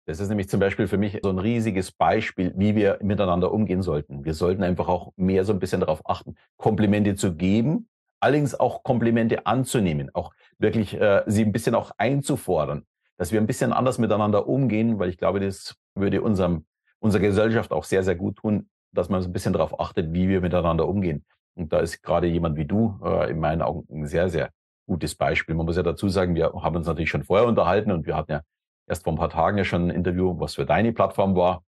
Das 0.08 0.20
ist 0.20 0.30
nämlich 0.30 0.48
zum 0.48 0.58
Beispiel 0.58 0.88
für 0.88 0.96
mich 0.96 1.20
so 1.22 1.28
ein 1.28 1.38
riesiges 1.38 1.92
Beispiel, 1.92 2.54
wie 2.56 2.74
wir 2.74 2.98
miteinander 3.02 3.52
umgehen 3.52 3.82
sollten. 3.82 4.24
Wir 4.24 4.32
sollten 4.32 4.62
einfach 4.62 4.88
auch 4.88 5.12
mehr 5.16 5.44
so 5.44 5.52
ein 5.52 5.58
bisschen 5.58 5.80
darauf 5.80 6.00
achten, 6.08 6.34
Komplimente 6.56 7.14
zu 7.14 7.34
geben, 7.34 7.90
allerdings 8.18 8.58
auch 8.58 8.82
Komplimente 8.84 9.44
anzunehmen, 9.44 10.08
auch 10.14 10.32
wirklich 10.58 10.98
äh, 10.98 11.24
sie 11.26 11.44
ein 11.44 11.52
bisschen 11.52 11.74
auch 11.74 11.90
einzufordern, 11.98 12.86
dass 13.18 13.32
wir 13.32 13.38
ein 13.38 13.46
bisschen 13.46 13.74
anders 13.74 13.98
miteinander 13.98 14.48
umgehen, 14.48 14.98
weil 14.98 15.10
ich 15.10 15.18
glaube, 15.18 15.40
das 15.40 15.76
würde 15.94 16.22
unserem, 16.22 16.64
unserer 17.00 17.20
Gesellschaft 17.20 17.70
auch 17.70 17.84
sehr, 17.84 18.02
sehr 18.02 18.16
gut 18.16 18.36
tun, 18.36 18.70
dass 18.92 19.10
man 19.10 19.20
so 19.20 19.28
ein 19.28 19.34
bisschen 19.34 19.52
darauf 19.52 19.78
achtet, 19.78 20.14
wie 20.14 20.30
wir 20.30 20.40
miteinander 20.40 20.88
umgehen. 20.88 21.26
Und 21.54 21.70
da 21.70 21.80
ist 21.80 22.02
gerade 22.02 22.28
jemand 22.28 22.56
wie 22.56 22.64
du 22.64 22.98
äh, 23.04 23.30
in 23.30 23.40
meinen 23.40 23.60
Augen 23.60 23.86
ein 23.92 24.06
sehr, 24.06 24.30
sehr 24.30 24.48
gutes 24.86 25.14
Beispiel. 25.14 25.54
Man 25.54 25.66
muss 25.66 25.76
ja 25.76 25.82
dazu 25.82 26.08
sagen, 26.08 26.34
wir 26.34 26.54
haben 26.54 26.76
uns 26.76 26.86
natürlich 26.86 27.10
schon 27.10 27.24
vorher 27.24 27.46
unterhalten 27.46 27.92
und 27.92 28.06
wir 28.06 28.16
hatten 28.16 28.32
ja 28.32 28.40
erst 28.88 29.05
vor 29.05 29.12
ein 29.12 29.18
paar 29.18 29.31
Tagen 29.31 29.59
ja 29.59 29.64
schon 29.64 29.88
ein 29.88 29.90
Interview, 29.90 30.38
was 30.38 30.55
für 30.55 30.66
deine 30.66 30.92
Plattform 30.92 31.37
war. 31.37 31.62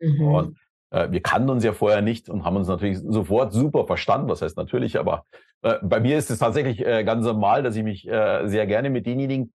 Mhm. 0.00 0.22
Und 0.22 0.58
äh, 0.90 1.10
wir 1.10 1.22
kannten 1.22 1.50
uns 1.50 1.64
ja 1.64 1.72
vorher 1.72 2.02
nicht 2.02 2.28
und 2.28 2.44
haben 2.44 2.56
uns 2.56 2.68
natürlich 2.68 2.98
sofort 2.98 3.52
super 3.52 3.86
verstanden. 3.86 4.28
Was 4.28 4.42
heißt 4.42 4.56
natürlich, 4.56 4.98
aber 4.98 5.24
äh, 5.62 5.76
bei 5.82 6.00
mir 6.00 6.18
ist 6.18 6.30
es 6.30 6.38
tatsächlich 6.38 6.84
äh, 6.84 7.04
ganz 7.04 7.24
normal, 7.24 7.62
dass 7.62 7.76
ich 7.76 7.82
mich 7.82 8.08
äh, 8.08 8.46
sehr 8.48 8.66
gerne 8.66 8.90
mit 8.90 9.06
denjenigen, 9.06 9.52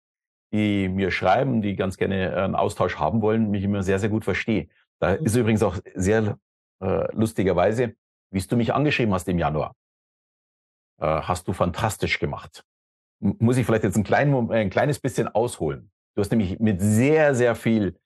die 0.53 0.89
mir 0.89 1.11
schreiben, 1.11 1.63
die 1.63 1.77
ganz 1.77 1.97
gerne 1.97 2.33
äh, 2.33 2.35
einen 2.37 2.55
Austausch 2.55 2.99
haben 2.99 3.23
wollen, 3.23 3.51
mich 3.51 3.65
immer 3.65 3.83
sehr, 3.83 3.99
sehr 3.99 4.09
gut 4.09 4.25
verstehe. 4.25 4.69
Da 4.99 5.17
mhm. 5.17 5.27
ist 5.27 5.37
übrigens 5.37 5.63
auch 5.63 5.77
sehr 5.95 6.39
äh, 6.81 7.15
lustigerweise, 7.15 7.95
wie 8.31 8.41
du 8.41 8.57
mich 8.57 8.75
angeschrieben 8.75 9.15
hast 9.15 9.29
im 9.29 9.39
Januar. 9.39 9.75
Äh, 11.01 11.07
hast 11.07 11.49
du 11.49 11.53
fantastisch 11.53 12.19
gemacht. 12.19 12.65
M 13.23 13.37
muss 13.39 13.57
ich 13.57 13.67
vielleicht 13.67 13.85
jetzt 13.85 13.97
ein, 13.97 14.05
klein, 14.05 14.51
ein 14.51 14.71
kleines 14.71 14.99
bisschen 14.99 15.29
ausholen. 15.29 15.91
Du 16.15 16.21
hast 16.21 16.31
nämlich 16.31 16.59
mit 16.59 16.81
sehr, 16.81 17.35
sehr 17.35 17.55
viel 17.55 17.99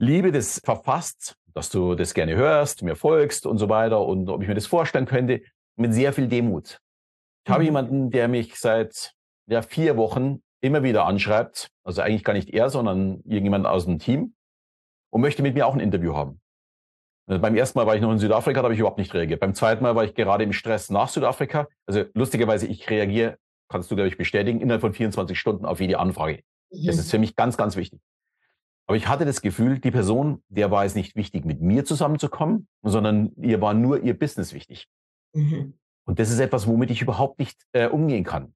Liebe 0.00 0.32
das 0.32 0.60
verfasst, 0.64 1.36
dass 1.54 1.70
du 1.70 1.94
das 1.94 2.14
gerne 2.14 2.36
hörst, 2.36 2.82
mir 2.82 2.96
folgst 2.96 3.46
und 3.46 3.58
so 3.58 3.68
weiter 3.68 4.00
und 4.00 4.28
ob 4.28 4.42
ich 4.42 4.48
mir 4.48 4.54
das 4.54 4.66
vorstellen 4.66 5.06
könnte, 5.06 5.42
mit 5.76 5.92
sehr 5.92 6.12
viel 6.12 6.28
Demut. 6.28 6.80
Ich 7.44 7.50
mhm. 7.50 7.54
habe 7.54 7.64
jemanden, 7.64 8.10
der 8.10 8.28
mich 8.28 8.58
seit 8.58 9.12
ja, 9.46 9.62
vier 9.62 9.96
Wochen 9.96 10.42
immer 10.60 10.82
wieder 10.82 11.04
anschreibt, 11.06 11.70
also 11.84 12.02
eigentlich 12.02 12.24
gar 12.24 12.32
nicht 12.32 12.50
er, 12.50 12.70
sondern 12.70 13.20
irgendjemand 13.24 13.66
aus 13.66 13.86
dem 13.86 13.98
Team 13.98 14.34
und 15.10 15.20
möchte 15.20 15.42
mit 15.42 15.54
mir 15.54 15.66
auch 15.66 15.74
ein 15.74 15.80
Interview 15.80 16.14
haben. 16.14 16.40
Also 17.28 17.42
beim 17.42 17.56
ersten 17.56 17.78
Mal 17.78 17.86
war 17.86 17.94
ich 17.94 18.00
noch 18.00 18.10
in 18.10 18.18
Südafrika, 18.18 18.60
da 18.60 18.64
habe 18.64 18.74
ich 18.74 18.80
überhaupt 18.80 18.98
nicht 18.98 19.12
reagiert. 19.12 19.40
Beim 19.40 19.54
zweiten 19.54 19.82
Mal 19.82 19.94
war 19.94 20.04
ich 20.04 20.14
gerade 20.14 20.44
im 20.44 20.52
Stress 20.52 20.90
nach 20.90 21.08
Südafrika. 21.08 21.68
Also 21.86 22.04
lustigerweise, 22.14 22.66
ich 22.66 22.88
reagiere, 22.88 23.36
kannst 23.68 23.90
du, 23.90 23.96
glaube 23.96 24.08
ich, 24.08 24.16
bestätigen, 24.16 24.60
innerhalb 24.60 24.80
von 24.80 24.94
24 24.94 25.38
Stunden 25.38 25.66
auf 25.66 25.80
jede 25.80 25.98
Anfrage. 25.98 26.42
Mhm. 26.70 26.86
Das 26.86 26.98
ist 26.98 27.10
für 27.10 27.18
mich 27.18 27.36
ganz, 27.36 27.56
ganz 27.56 27.76
wichtig. 27.76 28.00
Aber 28.86 28.96
ich 28.96 29.06
hatte 29.06 29.26
das 29.26 29.42
Gefühl, 29.42 29.78
die 29.78 29.90
Person, 29.90 30.42
der 30.48 30.70
war 30.70 30.84
es 30.84 30.94
nicht 30.94 31.14
wichtig, 31.14 31.44
mit 31.44 31.60
mir 31.60 31.84
zusammenzukommen, 31.84 32.68
sondern 32.82 33.32
ihr 33.36 33.60
war 33.60 33.74
nur 33.74 34.02
ihr 34.02 34.18
Business 34.18 34.54
wichtig. 34.54 34.88
Mhm. 35.34 35.74
Und 36.04 36.18
das 36.18 36.30
ist 36.30 36.40
etwas, 36.40 36.66
womit 36.66 36.90
ich 36.90 37.02
überhaupt 37.02 37.38
nicht 37.38 37.60
äh, 37.72 37.86
umgehen 37.86 38.24
kann. 38.24 38.54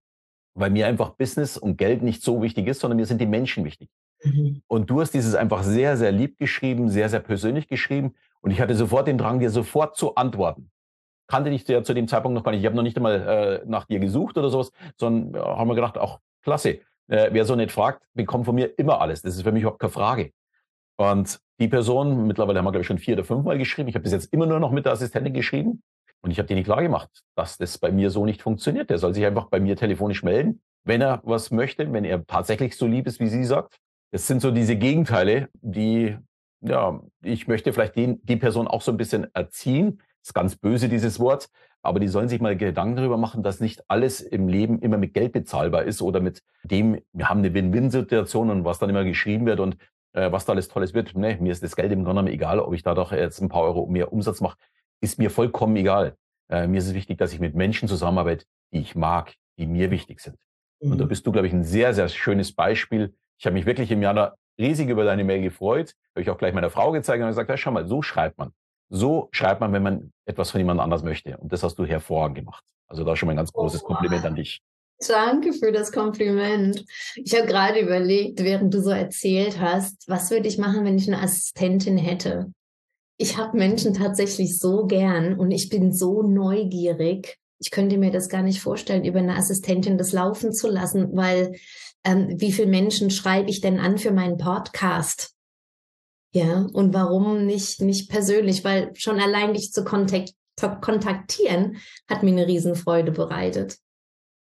Weil 0.55 0.71
mir 0.71 0.87
einfach 0.87 1.11
Business 1.11 1.59
und 1.59 1.77
Geld 1.77 2.03
nicht 2.03 2.23
so 2.23 2.41
wichtig 2.41 2.67
ist, 2.67 2.81
sondern 2.81 2.97
mir 2.97 3.05
sind 3.05 3.21
die 3.21 3.27
Menschen 3.27 3.65
wichtig. 3.65 3.91
Mhm. 4.25 4.63
Und 4.69 4.89
du 4.89 5.03
hast 5.03 5.13
dieses 5.13 5.35
einfach 5.35 5.63
sehr, 5.63 5.99
sehr 5.99 6.13
lieb 6.13 6.39
geschrieben, 6.39 6.89
sehr, 6.89 7.11
sehr 7.11 7.21
persönlich 7.21 7.69
geschrieben. 7.69 8.15
Und 8.41 8.53
ich 8.53 8.61
hatte 8.63 8.75
sofort 8.75 9.09
den 9.09 9.19
Drang, 9.19 9.39
dir 9.39 9.51
sofort 9.51 9.97
zu 9.97 10.15
antworten. 10.15 10.71
Kannte 11.27 11.51
dich 11.51 11.69
ja 11.69 11.83
zu 11.83 11.93
dem 11.93 12.09
Zeitpunkt 12.09 12.35
noch 12.35 12.45
gar 12.45 12.53
nicht. 12.53 12.61
Ich 12.61 12.67
habe 12.67 12.77
noch 12.77 12.83
nicht 12.83 12.97
einmal 12.97 13.63
äh, 13.63 13.67
nach 13.67 13.85
dir 13.85 13.99
gesucht 13.99 14.39
oder 14.39 14.49
sowas, 14.49 14.73
sondern 14.97 15.35
äh, 15.35 15.45
haben 15.45 15.69
wir 15.69 15.75
gedacht, 15.75 15.99
auch 15.99 16.21
klasse. 16.43 16.81
Äh, 17.09 17.31
wer 17.33 17.45
so 17.45 17.57
nicht 17.57 17.73
fragt, 17.73 18.03
bekommt 18.15 18.47
von 18.47 18.55
mir 18.55 18.79
immer 18.79 19.01
alles. 19.01 19.23
Das 19.23 19.35
ist 19.35 19.43
für 19.43 19.53
mich 19.53 19.63
überhaupt 19.63 19.81
keine 19.81 19.93
Frage. 19.93 20.33
Und 20.97 21.41
die 21.59 21.69
Person, 21.69 22.27
mittlerweile 22.27 22.59
haben 22.59 22.65
wir, 22.65 22.73
glaube 22.73 22.83
ich, 22.83 22.87
schon 22.87 22.99
vier 22.99 23.15
oder 23.15 23.25
fünf 23.25 23.45
Mal 23.45 23.59
geschrieben. 23.59 23.89
Ich 23.89 23.95
habe 23.95 24.03
bis 24.03 24.13
jetzt 24.13 24.33
immer 24.33 24.47
nur 24.47 24.61
noch 24.61 24.71
mit 24.71 24.85
der 24.85 24.93
Assistentin 24.93 25.33
geschrieben. 25.33 25.83
Und 26.23 26.31
ich 26.31 26.39
habe 26.39 26.47
denen 26.47 26.63
klar 26.63 26.83
gemacht, 26.83 27.11
dass 27.35 27.59
das 27.59 27.79
bei 27.79 27.91
mir 27.91 28.11
so 28.11 28.25
nicht 28.25 28.43
funktioniert. 28.43 28.91
Der 28.91 28.99
soll 28.99 29.15
sich 29.15 29.27
einfach 29.27 29.47
bei 29.47 29.59
mir 29.59 29.77
telefonisch 29.77 30.23
melden, 30.23 30.63
wenn 30.85 31.01
er 31.01 31.21
was 31.25 31.51
möchte, 31.51 31.93
wenn 31.93 32.05
er 32.05 32.25
tatsächlich 32.27 32.77
so 32.77 32.87
lieb 32.87 33.07
ist, 33.07 33.19
wie 33.21 33.29
sie 33.29 33.45
sagt. 33.45 33.79
Das 34.13 34.27
sind 34.27 34.41
so 34.41 34.51
diese 34.51 34.77
Gegenteile, 34.77 35.49
die, 35.55 36.17
ja, 36.61 37.01
ich 37.23 37.49
möchte 37.49 37.73
vielleicht 37.73 37.97
den, 37.97 38.25
die 38.25 38.37
Person 38.37 38.69
auch 38.69 38.83
so 38.83 38.93
ein 38.93 38.97
bisschen 38.97 39.27
erziehen. 39.35 39.99
Das 40.21 40.29
ist 40.29 40.35
ganz 40.35 40.57
böse, 40.57 40.89
dieses 40.89 41.19
Wort. 41.19 41.49
Aber 41.83 41.99
die 41.99 42.09
sollen 42.09 42.29
sich 42.29 42.41
mal 42.41 42.57
Gedanken 42.57 42.97
darüber 42.97 43.17
machen, 43.17 43.43
dass 43.43 43.61
nicht 43.61 43.83
alles 43.89 44.21
im 44.21 44.49
Leben 44.49 44.79
immer 44.79 44.99
mit 44.99 45.15
Geld 45.15 45.33
bezahlbar 45.33 45.83
ist 45.83 46.01
oder 46.01 46.21
mit 46.21 46.43
dem, 46.63 47.01
wir 47.13 47.29
haben 47.29 47.39
eine 47.39 47.53
Win-Win-Situation 47.55 48.51
und 48.51 48.65
was 48.65 48.79
dann 48.79 48.91
immer 48.91 49.05
geschrieben 49.05 49.47
wird 49.47 49.59
und 49.59 49.77
äh, 50.13 50.31
was 50.31 50.45
da 50.45 50.53
alles 50.53 50.69
Tolles 50.69 50.95
wird. 50.95 51.17
Nee, 51.17 51.39
mir 51.41 51.53
ist 51.53 51.63
das 51.63 51.75
Geld 51.75 51.91
im 51.91 52.05
Grunde 52.05 52.21
genommen 52.21 52.35
egal, 52.35 52.61
ob 52.61 52.73
ich 52.73 52.83
da 52.83 52.95
doch 52.95 53.13
jetzt 53.13 53.41
ein 53.41 53.49
paar 53.49 53.63
Euro 53.63 53.87
mehr 53.87 54.13
Umsatz 54.13 54.41
mache, 54.41 54.57
ist 55.01 55.19
mir 55.19 55.31
vollkommen 55.31 55.75
egal. 55.77 56.17
Äh, 56.49 56.69
mir 56.69 56.79
ist 56.79 56.87
es 56.87 56.95
wichtig, 56.95 57.19
dass 57.19 57.33
ich 57.33 57.41
mit 57.41 57.55
Menschen 57.55 57.89
zusammenarbeite, 57.89 58.45
die 58.73 58.81
ich 58.81 58.95
mag, 58.95 59.35
die 59.59 59.67
mir 59.67 59.91
wichtig 59.91 60.21
sind. 60.21 60.37
Mhm. 60.81 60.93
Und 60.93 60.99
da 60.99 61.05
mhm. 61.05 61.09
bist 61.09 61.27
du, 61.27 61.33
glaube 61.33 61.47
ich, 61.47 61.53
ein 61.53 61.65
sehr, 61.65 61.95
sehr 61.95 62.09
schönes 62.09 62.55
Beispiel. 62.55 63.15
Ich 63.39 63.47
habe 63.47 63.55
mich 63.55 63.67
wirklich 63.67 63.91
im 63.91 64.03
Jahr 64.03 64.37
riesig 64.59 64.89
über 64.89 65.05
deine 65.05 65.25
Mail 65.25 65.43
gefreut. 65.43 65.95
Habe 66.15 66.23
ich 66.23 66.31
auch 66.31 66.39
gleich 66.39 66.55
meiner 66.55 66.71
Frau 66.71 66.93
gezeigt 66.93 67.23
und 67.23 67.29
gesagt, 67.29 67.51
ja, 67.51 67.57
schau 67.57 67.71
mal, 67.71 67.87
so 67.87 68.03
schreibt 68.03 68.39
man. 68.39 68.53
So 68.95 69.29
schreibt 69.33 69.63
man, 69.63 69.73
wenn 69.73 69.83
man 69.83 70.13
etwas 70.27 70.51
von 70.51 70.61
jemand 70.61 70.79
anders 70.79 71.03
möchte. 71.03 71.39
Und 71.39 71.51
das 71.51 71.63
hast 71.63 71.79
du 71.79 71.87
hervorragend 71.87 72.37
gemacht. 72.37 72.63
Also 72.89 73.05
da 73.05 73.17
schon 73.17 73.27
mal 73.27 73.33
ein 73.33 73.39
ganz 73.39 73.51
großes 73.51 73.83
oh, 73.83 73.87
Kompliment 73.87 74.25
an 74.27 74.37
dich. 74.37 74.61
Danke 75.09 75.55
für 75.55 75.73
das 75.73 75.93
Kompliment. 75.93 76.85
Ich 77.17 77.35
habe 77.35 77.47
gerade 77.47 77.81
überlegt, 77.81 78.45
während 78.45 78.73
du 78.75 78.83
so 78.83 78.91
erzählt 78.91 79.59
hast, 79.59 80.07
was 80.09 80.31
würde 80.31 80.47
ich 80.47 80.59
machen, 80.59 80.85
wenn 80.85 80.99
ich 80.99 81.09
eine 81.09 81.23
Assistentin 81.23 81.97
hätte? 81.97 82.53
Ich 83.17 83.39
habe 83.39 83.57
Menschen 83.57 83.95
tatsächlich 83.95 84.59
so 84.59 84.85
gern 84.85 85.39
und 85.39 85.53
ich 85.53 85.71
bin 85.71 85.93
so 85.93 86.23
neugierig. 86.23 87.39
Ich 87.61 87.71
könnte 87.71 87.97
mir 87.97 88.11
das 88.11 88.29
gar 88.29 88.43
nicht 88.43 88.61
vorstellen, 88.61 89.07
über 89.07 89.21
eine 89.21 89.37
Assistentin 89.37 89.97
das 89.97 90.13
laufen 90.13 90.53
zu 90.53 90.69
lassen, 90.69 91.17
weil 91.17 91.53
ähm, 92.05 92.35
wie 92.39 92.53
viele 92.53 92.69
Menschen 92.69 93.11
schreibe 93.11 93.49
ich 93.49 93.63
denn 93.63 93.81
an 93.81 93.97
für 93.97 94.13
meinen 94.13 94.37
Podcast? 94.37 95.32
Ja, 96.35 96.67
und 96.73 96.95
warum 96.95 97.45
nicht, 97.45 97.81
nicht 97.81 98.11
persönlich? 98.11 98.65
Weil 98.65 98.95
schon 98.95 99.21
allein 99.21 99.55
dich 99.55 99.73
zu 99.73 99.85
kontakt 99.85 100.33
kontaktieren 100.81 101.79
hat 102.09 102.23
mir 102.23 102.31
eine 102.31 102.47
Riesenfreude 102.47 103.11
bereitet. 103.11 103.79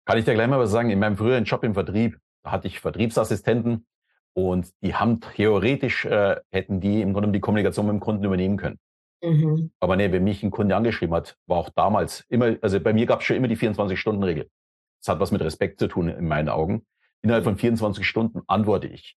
Kann 0.04 0.18
ich 0.18 0.24
dir 0.24 0.34
gleich 0.34 0.48
mal 0.48 0.58
was 0.58 0.70
sagen? 0.70 0.90
In 0.90 0.98
meinem 0.98 1.16
früheren 1.16 1.44
Job 1.44 1.62
im 1.64 1.74
Vertrieb 1.74 2.18
hatte 2.44 2.66
ich 2.66 2.80
Vertriebsassistenten 2.80 3.86
und 4.34 4.68
die 4.82 4.94
haben 4.94 5.20
theoretisch, 5.20 6.04
äh, 6.04 6.36
hätten 6.50 6.80
die 6.80 7.00
im 7.00 7.12
Grunde 7.12 7.30
die 7.30 7.40
Kommunikation 7.40 7.86
mit 7.86 7.94
dem 7.94 8.00
Kunden 8.00 8.24
übernehmen 8.24 8.56
können. 8.56 8.78
Mhm. 9.22 9.70
Aber 9.80 9.96
nee, 9.96 10.10
wenn 10.12 10.24
mich 10.24 10.42
ein 10.42 10.50
Kunde 10.50 10.76
angeschrieben 10.76 11.14
hat, 11.14 11.36
war 11.46 11.58
auch 11.58 11.70
damals 11.70 12.24
immer, 12.28 12.56
also 12.62 12.80
bei 12.80 12.92
mir 12.92 13.06
gab 13.06 13.20
es 13.20 13.26
schon 13.26 13.36
immer 13.36 13.48
die 13.48 13.56
24-Stunden-Regel. 13.56 14.48
Das 15.00 15.08
hat 15.08 15.20
was 15.20 15.30
mit 15.30 15.42
Respekt 15.42 15.78
zu 15.78 15.88
tun 15.88 16.08
in 16.08 16.26
meinen 16.26 16.48
Augen. 16.48 16.86
Innerhalb 17.22 17.44
von 17.44 17.56
24 17.56 18.06
Stunden 18.06 18.42
antworte 18.46 18.86
ich. 18.86 19.16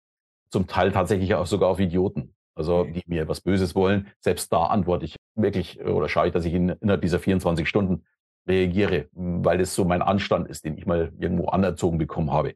Zum 0.51 0.67
Teil 0.67 0.93
tatsächlich 0.93 1.35
auch 1.35 1.47
sogar 1.47 1.69
auf 1.69 1.79
Idioten. 1.79 2.35
Also 2.55 2.85
die 2.85 3.03
mir 3.07 3.29
was 3.29 3.41
Böses 3.41 3.75
wollen. 3.75 4.09
Selbst 4.21 4.53
da 4.53 4.65
antworte 4.67 5.05
ich 5.05 5.17
wirklich 5.35 5.81
oder 5.81 6.09
schaue 6.09 6.29
ich, 6.29 6.33
dass 6.33 6.45
ich 6.45 6.55
innerhalb 6.55 7.01
dieser 7.01 7.19
24 7.19 7.69
Stunden 7.69 8.05
reagiere, 8.47 9.09
weil 9.13 9.61
es 9.61 9.75
so 9.75 9.85
mein 9.85 10.03
Anstand 10.03 10.49
ist, 10.49 10.65
den 10.65 10.77
ich 10.77 10.87
mal 10.87 11.13
irgendwo 11.19 11.49
anerzogen 11.49 11.99
bekommen 11.99 12.33
habe. 12.33 12.55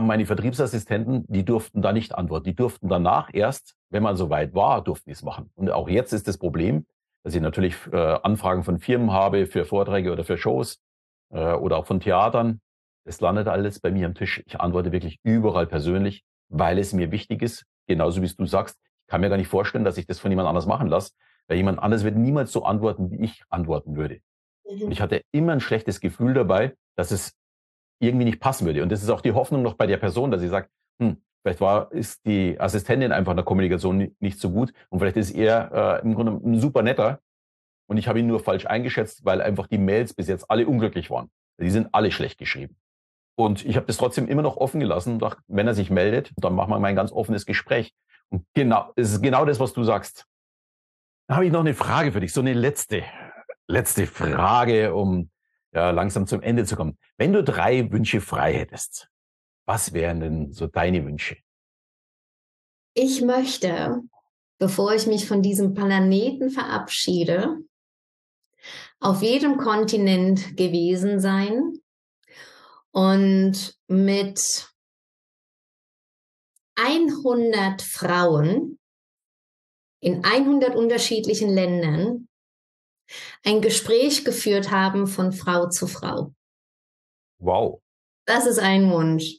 Meine 0.00 0.24
Vertriebsassistenten, 0.24 1.24
die 1.28 1.44
durften 1.44 1.82
da 1.82 1.92
nicht 1.92 2.14
antworten. 2.14 2.44
Die 2.44 2.54
durften 2.54 2.88
danach 2.88 3.28
erst, 3.32 3.76
wenn 3.90 4.02
man 4.02 4.16
so 4.16 4.30
weit 4.30 4.54
war, 4.54 4.82
durften 4.82 5.10
die 5.10 5.12
es 5.12 5.22
machen. 5.22 5.50
Und 5.54 5.70
auch 5.70 5.88
jetzt 5.88 6.12
ist 6.12 6.26
das 6.26 6.38
Problem, 6.38 6.86
dass 7.22 7.34
ich 7.34 7.42
natürlich 7.42 7.76
äh, 7.92 7.96
Anfragen 7.96 8.64
von 8.64 8.78
Firmen 8.78 9.12
habe 9.12 9.46
für 9.46 9.64
Vorträge 9.64 10.12
oder 10.12 10.24
für 10.24 10.38
Shows 10.38 10.80
äh, 11.30 11.52
oder 11.52 11.76
auch 11.76 11.86
von 11.86 12.00
Theatern. 12.00 12.60
Es 13.04 13.20
landet 13.20 13.48
alles 13.48 13.80
bei 13.80 13.90
mir 13.90 14.06
am 14.06 14.14
Tisch. 14.14 14.42
Ich 14.46 14.58
antworte 14.60 14.92
wirklich 14.92 15.18
überall 15.22 15.66
persönlich, 15.66 16.24
weil 16.48 16.78
es 16.78 16.92
mir 16.92 17.10
wichtig 17.10 17.42
ist, 17.42 17.66
genauso 17.86 18.22
wie 18.22 18.26
es 18.26 18.36
du 18.36 18.46
sagst. 18.46 18.78
Ich 19.10 19.12
kann 19.12 19.22
mir 19.22 19.28
gar 19.28 19.38
nicht 19.38 19.48
vorstellen, 19.48 19.84
dass 19.84 19.98
ich 19.98 20.06
das 20.06 20.20
von 20.20 20.30
jemand 20.30 20.46
anders 20.46 20.66
machen 20.66 20.86
lasse, 20.86 21.14
weil 21.48 21.56
jemand 21.56 21.80
anders 21.80 22.04
wird 22.04 22.14
niemals 22.14 22.52
so 22.52 22.62
antworten, 22.62 23.10
wie 23.10 23.24
ich 23.24 23.42
antworten 23.48 23.96
würde. 23.96 24.20
Mhm. 24.64 24.82
Und 24.82 24.92
ich 24.92 25.00
hatte 25.00 25.24
immer 25.32 25.50
ein 25.50 25.58
schlechtes 25.58 25.98
Gefühl 25.98 26.32
dabei, 26.32 26.76
dass 26.94 27.10
es 27.10 27.36
irgendwie 27.98 28.24
nicht 28.24 28.38
passen 28.38 28.66
würde. 28.66 28.84
Und 28.84 28.92
das 28.92 29.02
ist 29.02 29.10
auch 29.10 29.20
die 29.20 29.32
Hoffnung 29.32 29.62
noch 29.62 29.74
bei 29.74 29.88
der 29.88 29.96
Person, 29.96 30.30
dass 30.30 30.40
sie 30.40 30.46
sagt, 30.46 30.70
hm, 31.00 31.16
vielleicht 31.42 31.60
war, 31.60 31.90
ist 31.90 32.24
die 32.24 32.60
Assistentin 32.60 33.10
einfach 33.10 33.32
in 33.32 33.36
der 33.36 33.44
Kommunikation 33.44 34.14
nicht 34.20 34.38
so 34.38 34.50
gut 34.50 34.72
und 34.90 35.00
vielleicht 35.00 35.16
ist 35.16 35.32
er 35.32 35.98
äh, 35.98 36.02
im 36.02 36.14
Grunde 36.14 36.32
ein 36.32 36.60
super 36.60 36.82
netter 36.82 37.18
und 37.88 37.96
ich 37.96 38.06
habe 38.06 38.20
ihn 38.20 38.28
nur 38.28 38.38
falsch 38.38 38.66
eingeschätzt, 38.66 39.24
weil 39.24 39.42
einfach 39.42 39.66
die 39.66 39.78
Mails 39.78 40.14
bis 40.14 40.28
jetzt 40.28 40.48
alle 40.48 40.68
unglücklich 40.68 41.10
waren. 41.10 41.30
Die 41.60 41.68
sind 41.68 41.88
alle 41.90 42.12
schlecht 42.12 42.38
geschrieben. 42.38 42.76
Und 43.34 43.64
ich 43.64 43.74
habe 43.74 43.86
das 43.86 43.96
trotzdem 43.96 44.28
immer 44.28 44.42
noch 44.42 44.56
offen 44.56 44.78
gelassen. 44.78 45.18
Dachte, 45.18 45.42
wenn 45.48 45.66
er 45.66 45.74
sich 45.74 45.90
meldet, 45.90 46.30
dann 46.36 46.54
machen 46.54 46.70
wir 46.70 46.78
mal 46.78 46.86
ein 46.86 46.94
ganz 46.94 47.10
offenes 47.10 47.44
Gespräch. 47.44 47.92
Genau, 48.54 48.92
es 48.96 49.12
ist 49.12 49.22
genau 49.22 49.44
das, 49.44 49.58
was 49.58 49.72
du 49.72 49.82
sagst. 49.82 50.26
Da 51.26 51.36
habe 51.36 51.46
ich 51.46 51.52
noch 51.52 51.60
eine 51.60 51.74
Frage 51.74 52.12
für 52.12 52.20
dich, 52.20 52.32
so 52.32 52.40
eine 52.40 52.54
letzte 52.54 53.04
letzte 53.70 54.06
Frage, 54.06 54.94
um 54.94 55.30
ja, 55.72 55.90
langsam 55.90 56.26
zum 56.26 56.42
Ende 56.42 56.64
zu 56.64 56.76
kommen. 56.76 56.98
Wenn 57.16 57.32
du 57.32 57.42
drei 57.42 57.90
Wünsche 57.90 58.20
frei 58.20 58.54
hättest, 58.54 59.08
was 59.66 59.92
wären 59.92 60.20
denn 60.20 60.52
so 60.52 60.66
deine 60.66 61.04
Wünsche? 61.06 61.36
Ich 62.94 63.22
möchte, 63.22 64.02
bevor 64.58 64.94
ich 64.94 65.06
mich 65.06 65.26
von 65.26 65.42
diesem 65.42 65.74
Planeten 65.74 66.50
verabschiede, 66.50 67.58
auf 68.98 69.22
jedem 69.22 69.56
Kontinent 69.56 70.56
gewesen 70.56 71.20
sein 71.20 71.78
und 72.90 73.78
mit 73.86 74.69
100 76.82 77.82
Frauen 77.82 78.78
in 80.02 80.24
100 80.24 80.74
unterschiedlichen 80.74 81.50
Ländern 81.50 82.28
ein 83.44 83.60
Gespräch 83.60 84.24
geführt 84.24 84.70
haben 84.70 85.06
von 85.06 85.32
Frau 85.32 85.68
zu 85.68 85.86
Frau. 85.86 86.32
Wow. 87.38 87.80
Das 88.26 88.46
ist 88.46 88.58
ein 88.58 88.90
Wunsch. 88.90 89.38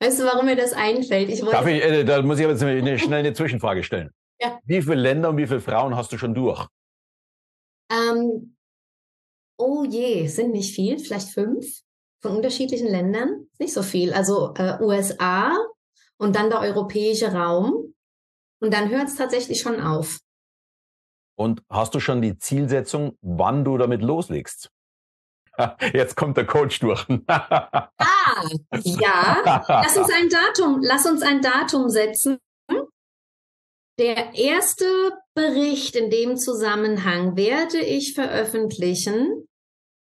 Weißt 0.00 0.20
du, 0.20 0.24
warum 0.24 0.46
mir 0.46 0.56
das 0.56 0.72
einfällt? 0.72 1.30
Ich 1.30 1.40
Darf 1.40 1.66
ich, 1.66 1.82
äh, 1.82 2.04
da 2.04 2.20
muss 2.22 2.38
ich 2.38 2.44
aber 2.44 2.60
eine, 2.60 2.98
schnell 2.98 3.20
eine 3.20 3.32
Zwischenfrage 3.32 3.82
stellen. 3.82 4.10
Ja. 4.40 4.58
Wie 4.64 4.82
viele 4.82 4.96
Länder 4.96 5.30
und 5.30 5.36
wie 5.36 5.46
viele 5.46 5.60
Frauen 5.60 5.96
hast 5.96 6.12
du 6.12 6.18
schon 6.18 6.34
durch? 6.34 6.66
Ähm, 7.88 8.56
oh 9.56 9.84
je, 9.84 10.26
sind 10.26 10.50
nicht 10.50 10.74
viel, 10.74 10.98
vielleicht 10.98 11.28
fünf 11.28 11.82
von 12.20 12.34
unterschiedlichen 12.34 12.88
Ländern. 12.88 13.46
Nicht 13.60 13.72
so 13.72 13.84
viel. 13.84 14.12
Also 14.12 14.52
äh, 14.56 14.76
USA 14.80 15.56
und 16.18 16.36
dann 16.36 16.50
der 16.50 16.60
europäische 16.60 17.32
Raum. 17.32 17.94
Und 18.60 18.72
dann 18.72 18.88
hört 18.88 19.08
es 19.08 19.16
tatsächlich 19.16 19.60
schon 19.60 19.80
auf. 19.80 20.20
Und 21.36 21.62
hast 21.68 21.94
du 21.94 22.00
schon 22.00 22.22
die 22.22 22.38
Zielsetzung, 22.38 23.18
wann 23.20 23.64
du 23.64 23.76
damit 23.76 24.02
loslegst? 24.02 24.70
Jetzt 25.92 26.16
kommt 26.16 26.36
der 26.36 26.46
Coach 26.46 26.80
durch. 26.80 27.06
ah, 27.26 27.90
ja. 28.72 29.62
Lass 29.68 29.96
uns 29.96 30.10
ein 30.12 30.28
Datum, 30.28 30.80
lass 30.82 31.06
uns 31.06 31.22
ein 31.22 31.40
Datum 31.42 31.88
setzen. 31.88 32.38
Der 33.98 34.34
erste 34.34 35.12
Bericht 35.34 35.94
in 35.94 36.10
dem 36.10 36.36
Zusammenhang 36.36 37.36
werde 37.36 37.78
ich 37.78 38.14
veröffentlichen 38.14 39.46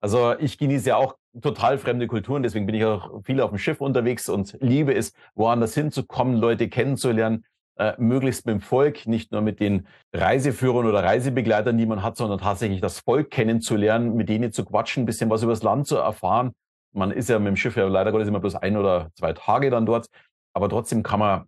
Also 0.00 0.38
ich 0.38 0.58
genieße 0.58 0.90
ja 0.90 0.96
auch 0.96 1.16
total 1.40 1.78
fremde 1.78 2.06
Kulturen, 2.06 2.42
deswegen 2.42 2.66
bin 2.66 2.74
ich 2.74 2.84
auch 2.84 3.22
viel 3.24 3.40
auf 3.40 3.50
dem 3.50 3.58
Schiff 3.58 3.80
unterwegs 3.80 4.28
und 4.28 4.56
liebe 4.60 4.94
es, 4.94 5.12
woanders 5.34 5.74
hinzukommen, 5.74 6.36
Leute 6.36 6.68
kennenzulernen, 6.68 7.44
äh, 7.76 7.94
möglichst 7.98 8.46
mit 8.46 8.52
dem 8.52 8.60
Volk, 8.60 9.06
nicht 9.06 9.32
nur 9.32 9.40
mit 9.40 9.60
den 9.60 9.88
Reiseführern 10.12 10.86
oder 10.86 11.02
Reisebegleitern, 11.02 11.76
die 11.76 11.86
man 11.86 12.02
hat, 12.02 12.16
sondern 12.16 12.38
tatsächlich 12.38 12.80
das 12.80 13.00
Volk 13.00 13.30
kennenzulernen, 13.30 14.14
mit 14.14 14.28
denen 14.28 14.52
zu 14.52 14.64
quatschen, 14.64 15.02
ein 15.02 15.06
bisschen 15.06 15.30
was 15.30 15.42
über 15.42 15.52
das 15.52 15.62
Land 15.62 15.86
zu 15.86 15.96
erfahren. 15.96 16.52
Man 16.92 17.10
ist 17.10 17.28
ja 17.28 17.38
mit 17.38 17.48
dem 17.48 17.56
Schiff 17.56 17.76
ja 17.76 17.86
leider 17.88 18.12
Gottes 18.12 18.28
immer 18.28 18.40
bloß 18.40 18.56
ein 18.56 18.76
oder 18.76 19.10
zwei 19.16 19.32
Tage 19.32 19.70
dann 19.70 19.86
dort, 19.86 20.06
aber 20.52 20.68
trotzdem 20.68 21.02
kann 21.02 21.18
man 21.18 21.44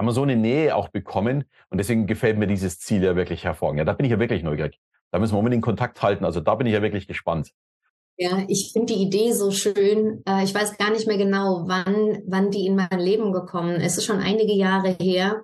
kann 0.00 0.06
man 0.06 0.14
so 0.14 0.22
eine 0.22 0.34
Nähe 0.34 0.74
auch 0.76 0.88
bekommen 0.88 1.44
und 1.68 1.76
deswegen 1.76 2.06
gefällt 2.06 2.38
mir 2.38 2.46
dieses 2.46 2.78
Ziel 2.78 3.02
ja 3.02 3.16
wirklich 3.16 3.44
hervorragend. 3.44 3.80
Ja, 3.80 3.84
da 3.84 3.92
bin 3.92 4.06
ich 4.06 4.10
ja 4.10 4.18
wirklich 4.18 4.42
neugierig. 4.42 4.80
Da 5.10 5.18
müssen 5.18 5.34
wir 5.34 5.38
unbedingt 5.38 5.62
Kontakt 5.62 6.00
halten. 6.00 6.24
Also 6.24 6.40
da 6.40 6.54
bin 6.54 6.66
ich 6.66 6.72
ja 6.72 6.80
wirklich 6.80 7.06
gespannt. 7.06 7.50
Ja, 8.16 8.42
ich 8.48 8.70
finde 8.72 8.94
die 8.94 9.02
Idee 9.02 9.32
so 9.32 9.50
schön. 9.50 10.22
Äh, 10.26 10.42
ich 10.44 10.54
weiß 10.54 10.78
gar 10.78 10.90
nicht 10.90 11.06
mehr 11.06 11.18
genau, 11.18 11.64
wann, 11.66 12.22
wann 12.26 12.50
die 12.50 12.64
in 12.64 12.76
mein 12.76 12.98
Leben 12.98 13.30
gekommen 13.30 13.76
ist. 13.76 13.92
Es 13.92 13.98
ist 13.98 14.06
schon 14.06 14.20
einige 14.20 14.54
Jahre 14.54 14.96
her, 14.98 15.42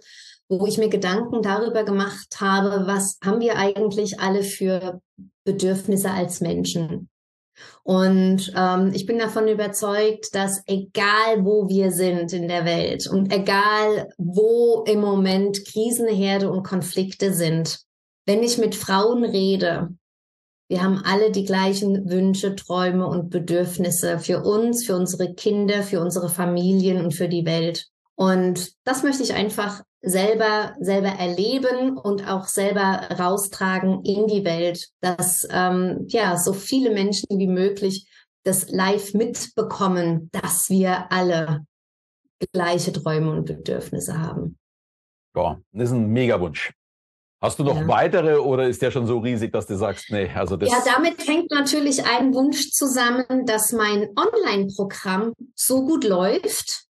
wo 0.48 0.66
ich 0.66 0.78
mir 0.78 0.88
Gedanken 0.88 1.42
darüber 1.42 1.84
gemacht 1.84 2.38
habe, 2.40 2.86
was 2.86 3.18
haben 3.22 3.40
wir 3.40 3.58
eigentlich 3.58 4.20
alle 4.20 4.42
für 4.42 5.02
Bedürfnisse 5.44 6.10
als 6.10 6.40
Menschen? 6.40 7.10
Und 7.82 8.52
ähm, 8.56 8.92
ich 8.94 9.06
bin 9.06 9.18
davon 9.18 9.48
überzeugt, 9.48 10.34
dass 10.34 10.62
egal 10.66 11.44
wo 11.44 11.68
wir 11.68 11.92
sind 11.92 12.32
in 12.32 12.48
der 12.48 12.64
Welt 12.64 13.06
und 13.08 13.32
egal 13.32 14.08
wo 14.18 14.84
im 14.86 15.00
Moment 15.00 15.64
Krisenherde 15.64 16.50
und 16.50 16.62
Konflikte 16.62 17.32
sind, 17.32 17.80
wenn 18.26 18.42
ich 18.42 18.58
mit 18.58 18.74
Frauen 18.74 19.24
rede, 19.24 19.88
wir 20.68 20.82
haben 20.82 21.00
alle 21.04 21.30
die 21.30 21.44
gleichen 21.44 22.10
Wünsche, 22.10 22.56
Träume 22.56 23.06
und 23.06 23.30
Bedürfnisse 23.30 24.18
für 24.18 24.42
uns, 24.42 24.84
für 24.84 24.96
unsere 24.96 25.32
Kinder, 25.34 25.82
für 25.84 26.00
unsere 26.00 26.28
Familien 26.28 27.04
und 27.04 27.14
für 27.14 27.28
die 27.28 27.46
Welt. 27.46 27.86
Und 28.16 28.72
das 28.84 29.04
möchte 29.04 29.22
ich 29.22 29.34
einfach 29.34 29.82
selber, 30.06 30.76
selber 30.78 31.08
erleben 31.08 31.98
und 31.98 32.26
auch 32.28 32.46
selber 32.46 33.08
raustragen 33.18 34.04
in 34.04 34.28
die 34.28 34.44
Welt, 34.44 34.88
dass 35.00 35.46
ähm, 35.50 36.06
ja 36.08 36.38
so 36.38 36.52
viele 36.52 36.90
Menschen 36.90 37.26
wie 37.30 37.48
möglich 37.48 38.08
das 38.44 38.70
live 38.70 39.14
mitbekommen, 39.14 40.30
dass 40.32 40.70
wir 40.70 41.10
alle 41.10 41.66
gleiche 42.52 42.92
Träume 42.92 43.32
und 43.32 43.46
Bedürfnisse 43.46 44.20
haben. 44.20 44.56
Ja, 45.34 45.58
das 45.72 45.90
ist 45.90 45.96
ein 45.96 46.08
Megawunsch. 46.08 46.72
Hast 47.42 47.58
du 47.58 47.64
noch 47.64 47.76
ja. 47.76 47.88
weitere 47.88 48.36
oder 48.36 48.68
ist 48.68 48.80
der 48.80 48.92
schon 48.92 49.06
so 49.06 49.18
riesig, 49.18 49.52
dass 49.52 49.66
du 49.66 49.76
sagst, 49.76 50.10
nee, 50.10 50.30
also 50.32 50.56
das. 50.56 50.70
Ja, 50.70 50.82
damit 50.84 51.26
hängt 51.26 51.50
natürlich 51.50 52.04
ein 52.06 52.32
Wunsch 52.32 52.70
zusammen, 52.70 53.44
dass 53.44 53.72
mein 53.72 54.08
Online-Programm 54.16 55.32
so 55.54 55.84
gut 55.84 56.04
läuft, 56.04 56.86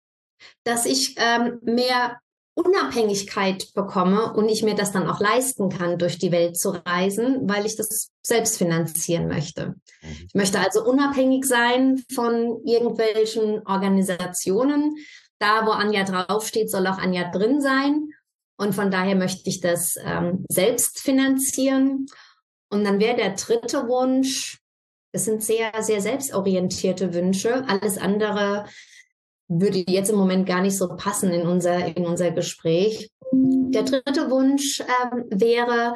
dass 0.65 0.86
ich 0.86 1.15
ähm, 1.17 1.60
mehr 1.63 2.19
Unabhängigkeit 2.56 3.74
bekomme 3.74 4.34
und 4.34 4.48
ich 4.48 4.63
mir 4.63 4.76
das 4.76 4.94
dann 4.94 5.10
auch 5.10 5.20
leisten 5.20 5.70
kann, 5.70 5.98
durch 5.98 6.18
die 6.18 6.32
Welt 6.32 6.58
zu 6.58 6.70
reisen, 6.70 7.50
weil 7.50 7.65
ich 7.65 7.76
das 7.76 8.12
selbst 8.22 8.58
finanzieren 8.58 9.28
möchte. 9.28 9.76
Mhm. 10.02 10.28
Ich 10.28 10.34
möchte 10.34 10.60
also 10.60 10.84
unabhängig 10.84 11.46
sein 11.46 12.04
von 12.13 12.62
irgendwelchen 12.65 13.62
Organisationen. 13.68 14.96
Da, 15.38 15.65
wo 15.65 15.72
Anja 15.72 16.06
draufsteht, 16.06 16.72
soll 16.72 16.88
auch 16.88 16.98
Anja 16.98 17.30
drin 17.30 17.60
sein. 17.60 18.10
Und 18.58 18.74
von 18.74 18.89
daher 18.89 19.15
möchte 19.15 19.50
ich 19.50 19.60
das 19.60 19.96
ähm, 20.02 20.46
selbst 20.48 21.02
finanzieren. 21.02 22.06
Und 22.70 22.86
dann 22.86 23.00
wäre 23.00 23.18
der 23.18 23.32
dritte 23.32 23.89
Wunsch, 23.89 24.60
das 25.12 25.26
sind 25.26 25.44
sehr, 25.44 25.72
sehr 25.82 26.00
selbstorientierte 26.00 27.13
Wünsche. 27.13 27.65
Alles 27.68 27.98
andere 27.98 28.65
würde 29.47 29.84
jetzt 29.88 30.10
im 30.10 30.17
Moment 30.17 30.47
gar 30.47 30.62
nicht 30.62 30.77
so 30.77 30.88
passen 30.95 31.31
in 31.31 31.47
unser, 31.47 31.95
in 31.95 32.05
unser 32.05 32.31
Gespräch. 32.31 33.12
Der 33.31 33.84
dritte 33.84 34.29
Wunsch 34.29 34.81
ähm, 34.81 35.25
wäre, 35.29 35.95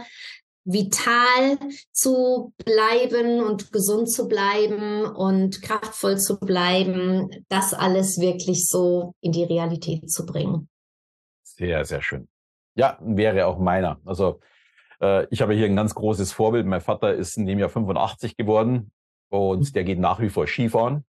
vital 0.65 1.57
zu 1.91 2.53
bleiben 2.63 3.41
und 3.41 3.71
gesund 3.71 4.12
zu 4.12 4.27
bleiben 4.27 5.03
und 5.05 5.62
kraftvoll 5.62 6.17
zu 6.17 6.39
bleiben, 6.39 7.29
das 7.49 7.73
alles 7.73 8.19
wirklich 8.19 8.67
so 8.67 9.15
in 9.21 9.31
die 9.31 9.43
Realität 9.43 10.12
zu 10.12 10.25
bringen. 10.25 10.69
Sehr, 11.43 11.85
sehr 11.85 12.01
schön. 12.01 12.27
Ja, 12.75 12.97
wäre 13.01 13.47
auch 13.47 13.57
meiner. 13.57 13.99
Also 14.05 14.39
äh, 15.01 15.25
ich 15.31 15.41
habe 15.41 15.53
hier 15.53 15.65
ein 15.65 15.75
ganz 15.75 15.95
großes 15.95 16.31
Vorbild. 16.31 16.65
Mein 16.65 16.81
Vater 16.81 17.13
ist 17.13 17.38
in 17.38 17.45
dem 17.45 17.59
Jahr 17.59 17.69
85 17.69 18.38
geworden 18.38 18.91
und 19.29 19.75
der 19.75 19.83
geht 19.83 19.99
nach 19.99 20.19
wie 20.19 20.29
vor 20.29 20.45
Skifahren. 20.45 21.03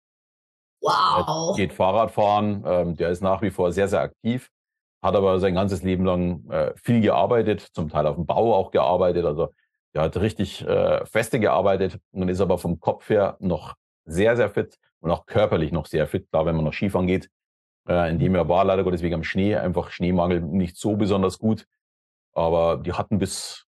Wow. 0.80 1.56
Der 1.56 1.66
geht 1.66 1.74
Fahrradfahren, 1.74 2.62
ähm, 2.66 2.96
der 2.96 3.10
ist 3.10 3.22
nach 3.22 3.42
wie 3.42 3.50
vor 3.50 3.72
sehr, 3.72 3.88
sehr 3.88 4.00
aktiv, 4.00 4.50
hat 5.02 5.14
aber 5.14 5.40
sein 5.40 5.54
ganzes 5.54 5.82
Leben 5.82 6.04
lang 6.04 6.48
äh, 6.50 6.72
viel 6.76 7.00
gearbeitet, 7.00 7.60
zum 7.60 7.88
Teil 7.88 8.06
auf 8.06 8.16
dem 8.16 8.26
Bau 8.26 8.54
auch 8.54 8.70
gearbeitet. 8.70 9.24
Also 9.24 9.52
der 9.94 10.02
hat 10.02 10.16
richtig 10.16 10.66
äh, 10.66 11.04
feste 11.06 11.40
gearbeitet 11.40 11.98
und 12.12 12.28
ist 12.28 12.40
aber 12.40 12.58
vom 12.58 12.78
Kopf 12.78 13.08
her 13.08 13.36
noch 13.40 13.74
sehr, 14.04 14.36
sehr 14.36 14.50
fit 14.50 14.78
und 15.00 15.10
auch 15.10 15.26
körperlich 15.26 15.72
noch 15.72 15.86
sehr 15.86 16.06
fit. 16.06 16.30
Klar, 16.30 16.46
wenn 16.46 16.56
man 16.56 16.64
noch 16.64 16.72
Skifahren 16.72 17.06
geht, 17.06 17.28
äh, 17.88 18.10
in 18.10 18.18
dem 18.18 18.34
Jahr 18.34 18.48
war 18.48 18.64
leider 18.64 18.84
Gottes 18.84 19.02
wegen 19.02 19.16
am 19.16 19.24
Schnee 19.24 19.56
einfach 19.56 19.90
Schneemangel 19.90 20.40
nicht 20.40 20.76
so 20.76 20.96
besonders 20.96 21.38
gut. 21.38 21.66
Aber 22.34 22.76
die 22.76 22.92
hatten 22.92 23.18
bis 23.18 23.66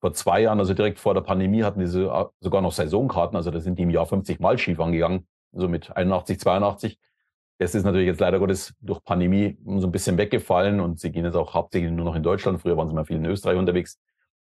vor 0.00 0.12
zwei 0.12 0.42
Jahren, 0.42 0.60
also 0.60 0.74
direkt 0.74 0.98
vor 0.98 1.14
der 1.14 1.22
Pandemie, 1.22 1.64
hatten 1.64 1.80
die 1.80 1.86
sogar 1.86 2.60
noch 2.60 2.72
Saisonkarten. 2.72 3.36
Also 3.36 3.50
da 3.50 3.60
sind 3.60 3.78
die 3.78 3.82
im 3.82 3.90
Jahr 3.90 4.06
50 4.06 4.40
Mal 4.40 4.58
Skifahren 4.58 4.92
gegangen 4.92 5.26
so 5.52 5.68
mit 5.68 5.96
81, 5.96 6.40
82. 6.40 6.98
Das 7.58 7.74
ist 7.74 7.84
natürlich 7.84 8.06
jetzt 8.06 8.20
leider 8.20 8.38
Gottes 8.38 8.74
durch 8.80 9.02
Pandemie 9.02 9.58
so 9.64 9.88
ein 9.88 9.92
bisschen 9.92 10.16
weggefallen 10.16 10.80
und 10.80 11.00
sie 11.00 11.10
gehen 11.10 11.24
jetzt 11.24 11.34
auch 11.34 11.54
hauptsächlich 11.54 11.90
nur 11.90 12.04
noch 12.04 12.14
in 12.14 12.22
Deutschland. 12.22 12.60
Früher 12.60 12.76
waren 12.76 12.88
sie 12.88 12.94
mal 12.94 13.04
viel 13.04 13.16
in 13.16 13.24
Österreich 13.24 13.58
unterwegs. 13.58 13.98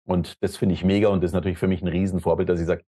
Und 0.06 0.42
das 0.42 0.58
finde 0.58 0.74
ich 0.74 0.84
mega 0.84 1.10
und 1.10 1.24
das 1.24 1.30
ist 1.32 1.36
natürlich 1.36 1.58
für 1.58 1.68
mich 1.68 1.82
ein 1.82 1.88
Riesenvorbild, 1.88 2.50
dass 2.50 2.60
ich 2.60 2.68
sage, 2.68 2.84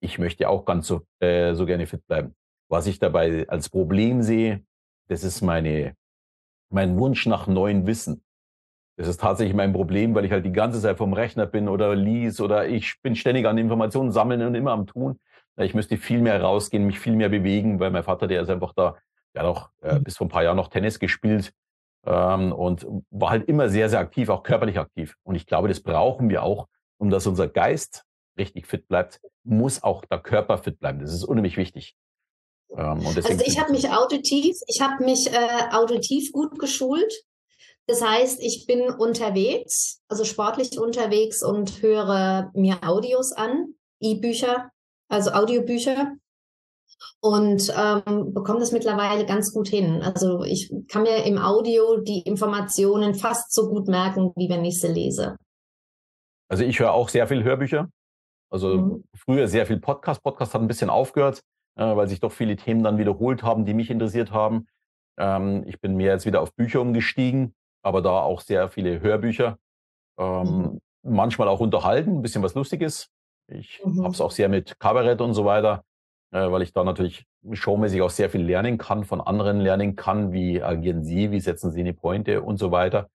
ich 0.00 0.18
möchte 0.18 0.48
auch 0.48 0.64
ganz 0.64 0.86
so, 0.86 1.02
äh, 1.20 1.54
so 1.54 1.64
gerne 1.64 1.86
fit 1.86 2.06
bleiben. 2.06 2.34
Was 2.68 2.86
ich 2.86 2.98
dabei 2.98 3.46
als 3.48 3.68
Problem 3.68 4.22
sehe, 4.22 4.64
das 5.08 5.24
ist 5.24 5.42
meine, 5.42 5.94
mein 6.70 6.98
Wunsch 6.98 7.26
nach 7.26 7.46
neuen 7.46 7.86
Wissen. 7.86 8.22
Das 8.96 9.08
ist 9.08 9.20
tatsächlich 9.20 9.54
mein 9.54 9.72
Problem, 9.72 10.14
weil 10.14 10.24
ich 10.24 10.32
halt 10.32 10.44
die 10.44 10.52
ganze 10.52 10.80
Zeit 10.80 10.98
vom 10.98 11.12
Rechner 11.12 11.46
bin 11.46 11.68
oder 11.68 11.94
lies 11.94 12.40
oder 12.40 12.68
ich 12.68 13.00
bin 13.02 13.16
ständig 13.16 13.46
an 13.46 13.58
Informationen 13.58 14.12
sammeln 14.12 14.42
und 14.42 14.54
immer 14.54 14.72
am 14.72 14.86
Tun. 14.86 15.18
Ich 15.58 15.74
müsste 15.74 15.96
viel 15.96 16.20
mehr 16.20 16.40
rausgehen, 16.40 16.86
mich 16.86 16.98
viel 16.98 17.14
mehr 17.14 17.28
bewegen, 17.28 17.78
weil 17.78 17.90
mein 17.90 18.04
Vater, 18.04 18.26
der 18.26 18.42
ist 18.42 18.48
einfach 18.48 18.72
da, 18.74 18.96
der 19.34 19.42
hat 19.42 19.48
auch 19.48 19.70
äh, 19.82 19.98
mhm. 19.98 20.04
bis 20.04 20.16
vor 20.16 20.26
ein 20.26 20.30
paar 20.30 20.44
Jahren 20.44 20.56
noch 20.56 20.68
Tennis 20.68 20.98
gespielt 20.98 21.52
ähm, 22.06 22.52
und 22.52 22.86
war 23.10 23.30
halt 23.30 23.48
immer 23.48 23.68
sehr, 23.68 23.88
sehr 23.88 24.00
aktiv, 24.00 24.28
auch 24.28 24.42
körperlich 24.42 24.78
aktiv. 24.78 25.16
Und 25.22 25.34
ich 25.34 25.46
glaube, 25.46 25.68
das 25.68 25.80
brauchen 25.80 26.28
wir 26.28 26.42
auch, 26.42 26.68
um 26.98 27.10
dass 27.10 27.26
unser 27.26 27.48
Geist 27.48 28.04
richtig 28.38 28.66
fit 28.66 28.88
bleibt, 28.88 29.20
muss 29.44 29.82
auch 29.82 30.04
der 30.04 30.18
Körper 30.18 30.58
fit 30.58 30.78
bleiben. 30.78 31.00
Das 31.00 31.12
ist 31.12 31.24
unheimlich 31.24 31.56
wichtig. 31.56 31.94
Ähm, 32.76 33.04
also 33.06 33.44
ich 33.44 33.60
habe 33.60 33.72
mich 33.72 33.90
auditiv, 33.90 34.56
ich 34.66 34.80
habe 34.80 35.04
mich 35.04 35.30
äh, 35.32 35.72
auditiv 35.72 36.32
gut 36.32 36.58
geschult. 36.58 37.12
Das 37.86 38.00
heißt, 38.00 38.40
ich 38.40 38.66
bin 38.66 38.90
unterwegs, 38.90 40.00
also 40.08 40.24
sportlich 40.24 40.78
unterwegs 40.78 41.42
und 41.42 41.82
höre 41.82 42.50
mir 42.54 42.78
Audios 42.82 43.32
an, 43.32 43.74
E-Bücher 44.00 44.70
also 45.12 45.32
Audiobücher 45.32 46.14
und 47.20 47.72
ähm, 47.76 48.32
bekomme 48.32 48.60
das 48.60 48.72
mittlerweile 48.72 49.26
ganz 49.26 49.52
gut 49.52 49.68
hin. 49.68 50.02
Also 50.02 50.42
ich 50.42 50.72
kann 50.88 51.02
mir 51.02 51.24
im 51.24 51.38
Audio 51.38 51.98
die 51.98 52.20
Informationen 52.20 53.14
fast 53.14 53.52
so 53.52 53.68
gut 53.68 53.88
merken, 53.88 54.32
wie 54.36 54.48
wenn 54.48 54.64
ich 54.64 54.80
sie 54.80 54.88
lese. 54.88 55.36
Also 56.48 56.64
ich 56.64 56.80
höre 56.80 56.92
auch 56.92 57.08
sehr 57.08 57.26
viel 57.26 57.44
Hörbücher. 57.44 57.88
Also 58.50 58.76
mhm. 58.76 59.04
früher 59.14 59.48
sehr 59.48 59.66
viel 59.66 59.80
Podcast. 59.80 60.22
Podcast 60.22 60.54
hat 60.54 60.60
ein 60.60 60.68
bisschen 60.68 60.90
aufgehört, 60.90 61.40
äh, 61.76 61.96
weil 61.96 62.08
sich 62.08 62.20
doch 62.20 62.32
viele 62.32 62.56
Themen 62.56 62.82
dann 62.82 62.98
wiederholt 62.98 63.42
haben, 63.42 63.64
die 63.64 63.74
mich 63.74 63.90
interessiert 63.90 64.32
haben. 64.32 64.66
Ähm, 65.18 65.64
ich 65.66 65.80
bin 65.80 65.96
mehr 65.96 66.12
jetzt 66.12 66.26
wieder 66.26 66.40
auf 66.40 66.54
Bücher 66.54 66.80
umgestiegen, 66.80 67.54
aber 67.82 68.02
da 68.02 68.20
auch 68.20 68.40
sehr 68.40 68.68
viele 68.68 69.00
Hörbücher. 69.00 69.58
Ähm, 70.18 70.44
mhm. 70.44 70.80
Manchmal 71.04 71.48
auch 71.48 71.60
unterhalten, 71.60 72.18
ein 72.18 72.22
bisschen 72.22 72.42
was 72.42 72.54
Lustiges. 72.54 73.08
Ich 73.48 73.80
mhm. 73.84 74.02
habe 74.02 74.14
es 74.14 74.20
auch 74.20 74.30
sehr 74.30 74.48
mit 74.48 74.78
Kabarett 74.78 75.20
und 75.20 75.34
so 75.34 75.44
weiter, 75.44 75.84
äh, 76.30 76.50
weil 76.50 76.62
ich 76.62 76.72
da 76.72 76.84
natürlich 76.84 77.24
showmäßig 77.50 78.02
auch 78.02 78.10
sehr 78.10 78.30
viel 78.30 78.42
lernen 78.42 78.78
kann, 78.78 79.04
von 79.04 79.20
anderen 79.20 79.60
lernen 79.60 79.96
kann, 79.96 80.32
wie 80.32 80.62
agieren 80.62 81.04
Sie, 81.04 81.30
wie 81.30 81.40
setzen 81.40 81.70
Sie 81.70 81.80
eine 81.80 81.92
Pointe 81.92 82.42
und 82.42 82.58
so 82.58 82.70
weiter. 82.70 83.08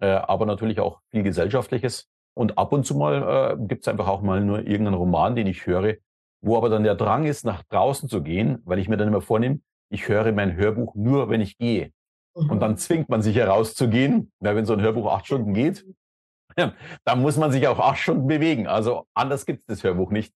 Äh, 0.00 0.06
aber 0.06 0.46
natürlich 0.46 0.80
auch 0.80 1.00
viel 1.10 1.22
Gesellschaftliches. 1.22 2.08
Und 2.34 2.58
ab 2.58 2.72
und 2.72 2.84
zu 2.84 2.96
mal 2.96 3.56
äh, 3.58 3.66
gibt 3.66 3.86
es 3.86 3.88
einfach 3.88 4.08
auch 4.08 4.22
mal 4.22 4.40
nur 4.40 4.58
irgendeinen 4.60 4.94
Roman, 4.94 5.36
den 5.36 5.46
ich 5.46 5.66
höre, 5.66 5.96
wo 6.40 6.56
aber 6.56 6.68
dann 6.68 6.82
der 6.82 6.94
Drang 6.94 7.24
ist, 7.24 7.44
nach 7.44 7.62
draußen 7.64 8.08
zu 8.08 8.22
gehen, 8.22 8.60
weil 8.64 8.78
ich 8.78 8.88
mir 8.88 8.96
dann 8.96 9.08
immer 9.08 9.20
vornehme, 9.20 9.60
ich 9.90 10.08
höre 10.08 10.32
mein 10.32 10.56
Hörbuch 10.56 10.94
nur, 10.94 11.30
wenn 11.30 11.40
ich 11.40 11.56
gehe. 11.58 11.92
Mhm. 12.34 12.50
Und 12.50 12.60
dann 12.60 12.76
zwingt 12.76 13.08
man 13.08 13.22
sich 13.22 13.36
herauszugehen, 13.36 14.32
weil 14.40 14.56
wenn 14.56 14.66
so 14.66 14.72
ein 14.72 14.80
Hörbuch 14.80 15.12
acht 15.12 15.26
Stunden 15.26 15.54
geht, 15.54 15.86
da 17.04 17.16
muss 17.16 17.36
man 17.36 17.52
sich 17.52 17.66
auch 17.68 17.78
acht 17.78 17.98
Stunden 17.98 18.26
bewegen. 18.26 18.66
Also 18.66 19.06
anders 19.14 19.46
gibt 19.46 19.60
es 19.60 19.66
das 19.66 19.84
Hörbuch 19.84 20.10
nicht. 20.10 20.34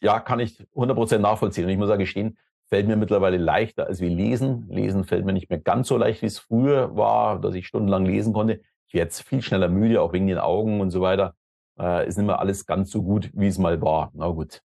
Ja, 0.00 0.20
kann 0.20 0.40
ich 0.40 0.64
100% 0.74 1.18
nachvollziehen. 1.18 1.64
Und 1.64 1.70
ich 1.70 1.78
muss 1.78 1.90
auch 1.90 1.98
gestehen, 1.98 2.38
fällt 2.68 2.86
mir 2.86 2.96
mittlerweile 2.96 3.36
leichter 3.36 3.86
als 3.86 4.00
wie 4.00 4.08
lesen. 4.08 4.66
Lesen 4.68 5.04
fällt 5.04 5.24
mir 5.24 5.32
nicht 5.32 5.50
mehr 5.50 5.58
ganz 5.58 5.88
so 5.88 5.96
leicht, 5.96 6.22
wie 6.22 6.26
es 6.26 6.38
früher 6.38 6.96
war, 6.96 7.40
dass 7.40 7.54
ich 7.54 7.66
stundenlang 7.66 8.04
lesen 8.04 8.32
konnte. 8.32 8.60
Ich 8.86 8.94
werde 8.94 9.06
jetzt 9.06 9.22
viel 9.22 9.42
schneller 9.42 9.68
müde, 9.68 10.00
auch 10.00 10.12
wegen 10.12 10.26
den 10.26 10.38
Augen 10.38 10.80
und 10.80 10.90
so 10.90 11.00
weiter. 11.00 11.34
Äh, 11.78 12.08
ist 12.08 12.16
nicht 12.16 12.26
mehr 12.26 12.40
alles 12.40 12.66
ganz 12.66 12.90
so 12.90 13.02
gut, 13.02 13.30
wie 13.34 13.48
es 13.48 13.58
mal 13.58 13.80
war. 13.82 14.10
Na 14.14 14.28
gut, 14.28 14.62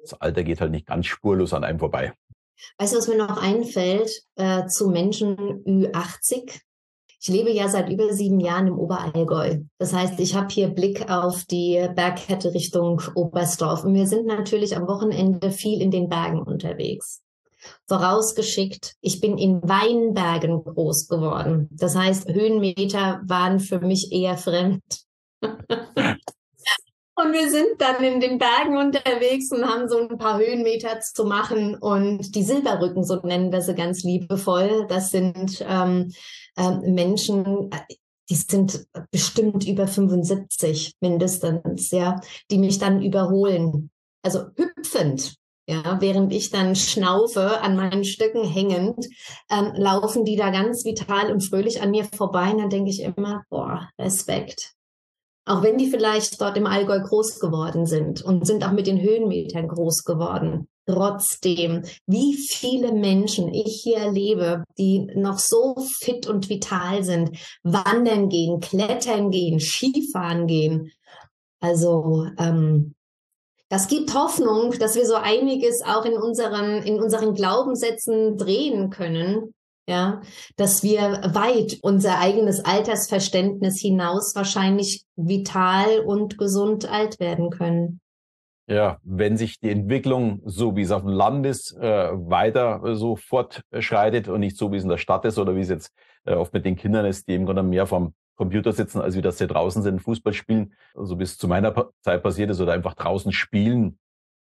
das 0.00 0.20
Alter 0.20 0.44
geht 0.44 0.60
halt 0.60 0.70
nicht 0.70 0.86
ganz 0.86 1.06
spurlos 1.06 1.52
an 1.52 1.64
einem 1.64 1.78
vorbei. 1.78 2.12
Weißt 2.78 2.92
du, 2.92 2.98
was 2.98 3.08
mir 3.08 3.16
noch 3.16 3.42
einfällt 3.42 4.10
äh, 4.36 4.66
zu 4.66 4.90
Menschen 4.90 5.36
Ü80? 5.64 6.60
Ich 7.22 7.28
lebe 7.28 7.50
ja 7.50 7.68
seit 7.68 7.90
über 7.90 8.14
sieben 8.14 8.40
Jahren 8.40 8.68
im 8.68 8.78
Oberallgäu. 8.78 9.58
Das 9.76 9.92
heißt, 9.92 10.18
ich 10.20 10.34
habe 10.34 10.48
hier 10.48 10.68
Blick 10.68 11.10
auf 11.10 11.44
die 11.44 11.86
Bergkette 11.94 12.54
Richtung 12.54 13.02
Oberstdorf. 13.14 13.84
Und 13.84 13.92
wir 13.92 14.06
sind 14.06 14.24
natürlich 14.24 14.74
am 14.74 14.88
Wochenende 14.88 15.50
viel 15.50 15.82
in 15.82 15.90
den 15.90 16.08
Bergen 16.08 16.40
unterwegs. 16.40 17.20
Vorausgeschickt, 17.86 18.94
ich 19.02 19.20
bin 19.20 19.36
in 19.36 19.60
Weinbergen 19.62 20.64
groß 20.64 21.08
geworden. 21.08 21.68
Das 21.72 21.94
heißt, 21.94 22.26
Höhenmeter 22.30 23.20
waren 23.26 23.60
für 23.60 23.80
mich 23.80 24.12
eher 24.12 24.38
fremd. 24.38 24.82
Und 27.22 27.34
wir 27.34 27.50
sind 27.50 27.78
dann 27.78 28.02
in 28.02 28.20
den 28.20 28.38
Bergen 28.38 28.78
unterwegs 28.78 29.52
und 29.52 29.66
haben 29.66 29.88
so 29.88 29.98
ein 29.98 30.16
paar 30.16 30.38
Höhenmeter 30.38 31.00
zu 31.00 31.24
machen. 31.24 31.74
Und 31.74 32.34
die 32.34 32.42
Silberrücken, 32.42 33.04
so 33.04 33.16
nennen 33.16 33.52
wir 33.52 33.60
sie 33.60 33.74
ganz 33.74 34.04
liebevoll, 34.04 34.86
das 34.88 35.10
sind 35.10 35.62
ähm, 35.68 36.08
äh, 36.08 36.49
Menschen, 36.82 37.70
die 38.28 38.34
sind 38.36 38.86
bestimmt 39.10 39.66
über 39.66 39.86
75 39.86 40.94
mindestens, 41.00 41.90
ja, 41.90 42.20
die 42.50 42.58
mich 42.58 42.78
dann 42.78 43.02
überholen. 43.02 43.90
Also 44.22 44.46
hüpfend, 44.56 45.36
ja, 45.70 46.00
während 46.00 46.32
ich 46.32 46.50
dann 46.50 46.74
schnaufe, 46.76 47.60
an 47.60 47.76
meinen 47.76 48.04
Stücken 48.04 48.44
hängend, 48.44 49.06
ähm, 49.50 49.72
laufen 49.74 50.24
die 50.24 50.36
da 50.36 50.50
ganz 50.50 50.84
vital 50.84 51.32
und 51.32 51.42
fröhlich 51.42 51.82
an 51.82 51.90
mir 51.90 52.04
vorbei. 52.04 52.50
Und 52.50 52.58
dann 52.58 52.70
denke 52.70 52.90
ich 52.90 53.02
immer, 53.02 53.44
boah, 53.50 53.88
Respekt. 53.98 54.74
Auch 55.44 55.62
wenn 55.62 55.78
die 55.78 55.88
vielleicht 55.88 56.40
dort 56.40 56.56
im 56.56 56.66
Allgäu 56.66 57.00
groß 57.00 57.40
geworden 57.40 57.86
sind 57.86 58.22
und 58.22 58.46
sind 58.46 58.64
auch 58.64 58.72
mit 58.72 58.86
den 58.86 59.00
Höhenmetern 59.00 59.68
groß 59.68 60.04
geworden. 60.04 60.68
Trotzdem, 60.86 61.84
wie 62.06 62.36
viele 62.36 62.92
Menschen 62.92 63.52
ich 63.52 63.80
hier 63.82 63.98
erlebe, 63.98 64.64
die 64.78 65.06
noch 65.14 65.38
so 65.38 65.76
fit 66.00 66.26
und 66.26 66.48
vital 66.48 67.04
sind, 67.04 67.36
wandern 67.62 68.28
gehen, 68.28 68.60
klettern 68.60 69.30
gehen, 69.30 69.60
Skifahren 69.60 70.46
gehen. 70.46 70.90
Also 71.60 72.26
ähm, 72.38 72.94
das 73.68 73.86
gibt 73.86 74.14
Hoffnung, 74.14 74.72
dass 74.80 74.96
wir 74.96 75.06
so 75.06 75.14
einiges 75.14 75.82
auch 75.86 76.04
in 76.04 76.14
unseren, 76.14 76.82
in 76.82 77.00
unseren 77.00 77.34
Glaubenssätzen 77.34 78.36
drehen 78.36 78.90
können. 78.90 79.54
Ja, 79.88 80.20
dass 80.56 80.84
wir 80.84 81.20
weit 81.34 81.78
unser 81.82 82.18
eigenes 82.20 82.64
Altersverständnis 82.64 83.80
hinaus 83.80 84.34
wahrscheinlich 84.36 85.04
vital 85.16 86.00
und 86.00 86.38
gesund 86.38 86.88
alt 86.88 87.18
werden 87.18 87.50
können. 87.50 88.00
Ja, 88.70 89.00
wenn 89.02 89.36
sich 89.36 89.58
die 89.58 89.68
Entwicklung, 89.68 90.42
so 90.44 90.76
wie 90.76 90.82
es 90.82 90.92
auf 90.92 91.02
dem 91.02 91.10
Land 91.10 91.44
ist, 91.44 91.76
äh, 91.76 92.10
weiter 92.12 92.94
so 92.94 93.16
fortschreitet 93.16 94.28
und 94.28 94.38
nicht 94.38 94.56
so, 94.56 94.70
wie 94.70 94.76
es 94.76 94.84
in 94.84 94.88
der 94.88 94.96
Stadt 94.96 95.24
ist 95.24 95.38
oder 95.38 95.56
wie 95.56 95.60
es 95.60 95.68
jetzt 95.68 95.92
äh, 96.24 96.34
oft 96.34 96.52
mit 96.52 96.64
den 96.64 96.76
Kindern 96.76 97.04
ist, 97.04 97.26
die 97.26 97.34
im 97.34 97.46
Grunde 97.46 97.64
mehr 97.64 97.88
vom 97.88 98.14
Computer 98.36 98.72
sitzen, 98.72 99.00
als 99.00 99.16
wie 99.16 99.22
dass 99.22 99.38
sie 99.38 99.48
draußen 99.48 99.82
sind, 99.82 100.00
Fußball 100.00 100.32
spielen, 100.34 100.72
so 100.94 101.00
also 101.00 101.16
bis 101.16 101.36
zu 101.36 101.48
meiner 101.48 101.90
Zeit 102.02 102.22
passiert 102.22 102.48
ist 102.50 102.60
oder 102.60 102.72
einfach 102.72 102.94
draußen 102.94 103.32
spielen. 103.32 103.98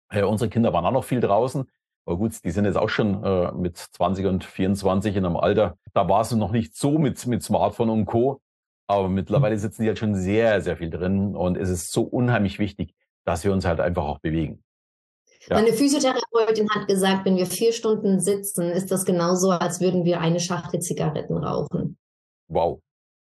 Äh, 0.09 0.23
unsere 0.23 0.49
Kinder 0.49 0.71
waren 0.71 0.85
auch 0.85 0.91
noch 0.91 1.03
viel 1.03 1.19
draußen. 1.19 1.65
Aber 2.05 2.17
gut, 2.17 2.41
die 2.41 2.51
sind 2.51 2.63
jetzt 2.63 2.77
auch 2.77 2.87
schon 2.89 3.21
äh, 3.21 3.51
mit 3.51 3.75
20 3.75 4.27
und 4.27 4.45
24 4.45 5.13
in 5.17 5.25
einem 5.25 5.35
Alter. 5.35 5.77
Da 5.93 6.07
war 6.07 6.21
es 6.21 6.31
noch 6.31 6.53
nicht 6.53 6.77
so 6.77 6.99
mit, 6.99 7.27
mit 7.27 7.43
Smartphone 7.43 7.89
und 7.89 8.05
Co. 8.05 8.39
Aber 8.87 9.09
mittlerweile 9.09 9.57
sitzen 9.57 9.81
die 9.81 9.89
halt 9.89 9.99
schon 9.99 10.15
sehr, 10.15 10.61
sehr 10.61 10.77
viel 10.77 10.89
drin. 10.89 11.35
Und 11.35 11.57
es 11.57 11.69
ist 11.69 11.91
so 11.91 12.03
unheimlich 12.03 12.59
wichtig, 12.59 12.95
dass 13.25 13.43
wir 13.43 13.51
uns 13.51 13.65
halt 13.65 13.79
einfach 13.79 14.05
auch 14.05 14.19
bewegen. 14.19 14.63
Ja. 15.49 15.57
Meine 15.57 15.73
Physiotherapeutin 15.73 16.69
hat 16.71 16.87
gesagt, 16.87 17.25
wenn 17.25 17.37
wir 17.37 17.45
vier 17.45 17.71
Stunden 17.71 18.19
sitzen, 18.19 18.71
ist 18.71 18.91
das 18.91 19.05
genauso, 19.05 19.51
als 19.51 19.79
würden 19.79 20.05
wir 20.05 20.19
eine 20.19 20.39
Schachtel 20.39 20.79
Zigaretten 20.79 21.37
rauchen. 21.37 21.97
Wow. 22.47 22.79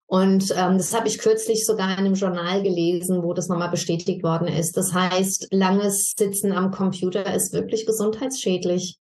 Und 0.08 0.52
ähm, 0.58 0.78
das 0.78 0.94
habe 0.94 1.08
ich 1.08 1.20
kürzlich 1.20 1.66
sogar 1.66 1.92
in 1.94 2.06
einem 2.06 2.16
Journal 2.16 2.62
gelesen, 2.62 3.24
wo 3.24 3.34
das 3.34 3.48
nochmal 3.48 3.72
bestätigt 3.72 4.24
worden 4.24 4.48
ist. 4.48 4.76
Das 4.76 4.94
heißt, 4.94 5.48
langes 5.52 6.14
Sitzen 6.18 6.52
am 6.52 6.72
Computer 6.72 7.34
ist 7.34 7.54
wirklich 7.54 7.86
gesundheitsschädlich. 7.86 8.98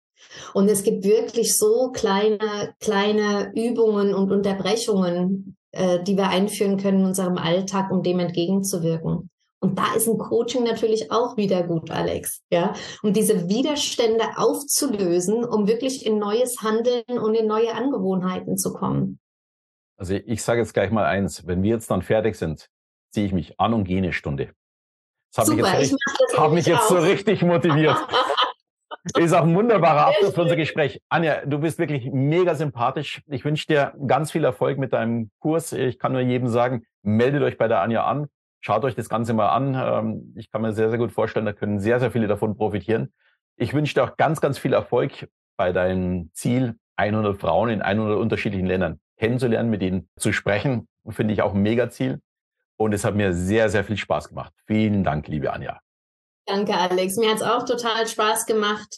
Und 0.55 0.69
es 0.71 0.83
gibt 0.85 1.05
wirklich 1.05 1.57
so 1.57 1.91
kleine, 1.93 2.75
kleine 2.79 3.51
Übungen 3.57 4.15
und 4.15 4.31
Unterbrechungen, 4.31 5.57
äh, 5.73 6.03
die 6.03 6.17
wir 6.17 6.29
einführen 6.29 6.77
können 6.77 7.01
in 7.01 7.07
unserem 7.07 7.39
Alltag, 7.39 7.91
um 7.91 8.03
dem 8.03 8.21
entgegenzuwirken. 8.21 9.31
Und 9.63 9.79
da 9.79 9.95
ist 9.95 10.09
ein 10.09 10.17
Coaching 10.17 10.65
natürlich 10.65 11.13
auch 11.13 11.37
wieder 11.37 11.63
gut, 11.63 11.91
Alex. 11.91 12.43
Ja, 12.51 12.73
um 13.03 13.13
diese 13.13 13.49
Widerstände 13.49 14.25
aufzulösen, 14.37 15.45
um 15.45 15.69
wirklich 15.69 16.07
in 16.07 16.19
neues 16.19 16.63
Handeln 16.63 17.05
und 17.07 17.35
in 17.35 17.47
neue 17.47 17.75
Angewohnheiten 17.75 18.57
zu 18.57 18.73
kommen. 18.73 19.21
Also 19.99 20.15
ich 20.15 20.43
sage 20.43 20.61
jetzt 20.61 20.73
gleich 20.73 20.91
mal 20.91 21.05
eins: 21.05 21.47
Wenn 21.47 21.63
wir 21.63 21.71
jetzt 21.71 21.91
dann 21.91 22.01
fertig 22.01 22.37
sind, 22.37 22.71
ziehe 23.13 23.27
ich 23.27 23.33
mich 23.33 23.61
an 23.61 23.75
und 23.75 23.85
gehe 23.85 23.99
eine 23.99 24.15
Stunde. 24.15 24.55
Das 25.33 25.43
hat 25.43 25.47
Super, 25.47 25.63
mich 25.63 25.73
jetzt, 25.73 25.93
richtig, 25.93 26.39
hab 26.39 26.53
mich 26.53 26.67
jetzt 26.67 26.89
so 26.89 26.97
richtig 26.97 27.43
motiviert. 27.43 27.99
Ist 29.17 29.33
auch 29.33 29.45
ein 29.45 29.55
wunderbarer 29.55 30.09
Abschluss 30.09 30.35
für 30.35 30.43
unser 30.43 30.57
Gespräch. 30.57 31.01
Anja, 31.09 31.47
du 31.47 31.59
bist 31.59 31.79
wirklich 31.79 32.11
mega 32.13 32.55
sympathisch. 32.55 33.23
Ich 33.29 33.45
wünsche 33.45 33.67
dir 33.67 33.95
ganz 34.07 34.31
viel 34.31 34.45
Erfolg 34.45 34.79
mit 34.79 34.93
deinem 34.93 35.31
Kurs. 35.39 35.73
Ich 35.73 35.99
kann 35.99 36.13
nur 36.13 36.21
jedem 36.21 36.49
sagen, 36.49 36.85
meldet 37.03 37.43
euch 37.43 37.57
bei 37.57 37.67
der 37.67 37.81
Anja 37.81 38.05
an. 38.05 38.29
Schaut 38.61 38.85
euch 38.85 38.95
das 38.95 39.09
Ganze 39.09 39.33
mal 39.33 39.49
an. 39.49 39.75
Ähm, 39.75 40.35
ich 40.37 40.51
kann 40.51 40.63
mir 40.63 40.73
sehr, 40.73 40.91
sehr 40.91 40.99
gut 40.99 41.13
vorstellen, 41.13 41.47
da 41.47 41.53
können 41.53 41.81
sehr, 41.81 42.01
sehr 42.01 42.11
viele 42.11 42.27
davon 42.27 42.57
profitieren. 42.57 43.13
Ich 43.57 43.75
wünsche 43.75 43.95
dir 43.95 44.05
auch 44.05 44.17
ganz, 44.17 44.41
ganz 44.41 44.59
viel 44.59 44.73
Erfolg 44.73 45.29
bei 45.57 45.73
deinem 45.73 46.31
Ziel, 46.33 46.77
100 46.97 47.41
Frauen 47.41 47.71
in 47.71 47.83
100 47.83 48.19
unterschiedlichen 48.19 48.67
Ländern 48.67 49.01
kennenzulernen, 49.17 49.71
mit 49.71 49.83
ihnen 49.83 50.09
zu 50.17 50.33
sprechen. 50.33 50.89
Finde 51.09 51.35
ich 51.35 51.43
auch 51.43 51.55
ein 51.55 51.63
Mega-Ziel. 51.63 52.21
Und 52.77 52.95
es 52.95 53.05
hat 53.05 53.15
mir 53.15 53.35
sehr, 53.35 53.69
sehr 53.69 53.85
viel 53.85 53.99
Spaß 53.99 54.31
gemacht. 54.31 54.53
Vielen 54.67 55.05
Dank, 55.05 55.29
liebe 55.29 55.53
Anja. 55.53 55.81
Danke, 56.47 56.75
Alex. 56.75 57.17
Mir 57.17 57.31
hat 57.31 57.37
es 57.37 57.43
auch 57.43 57.65
total 57.65 58.07
Spaß 58.07 58.47
gemacht. 58.47 58.97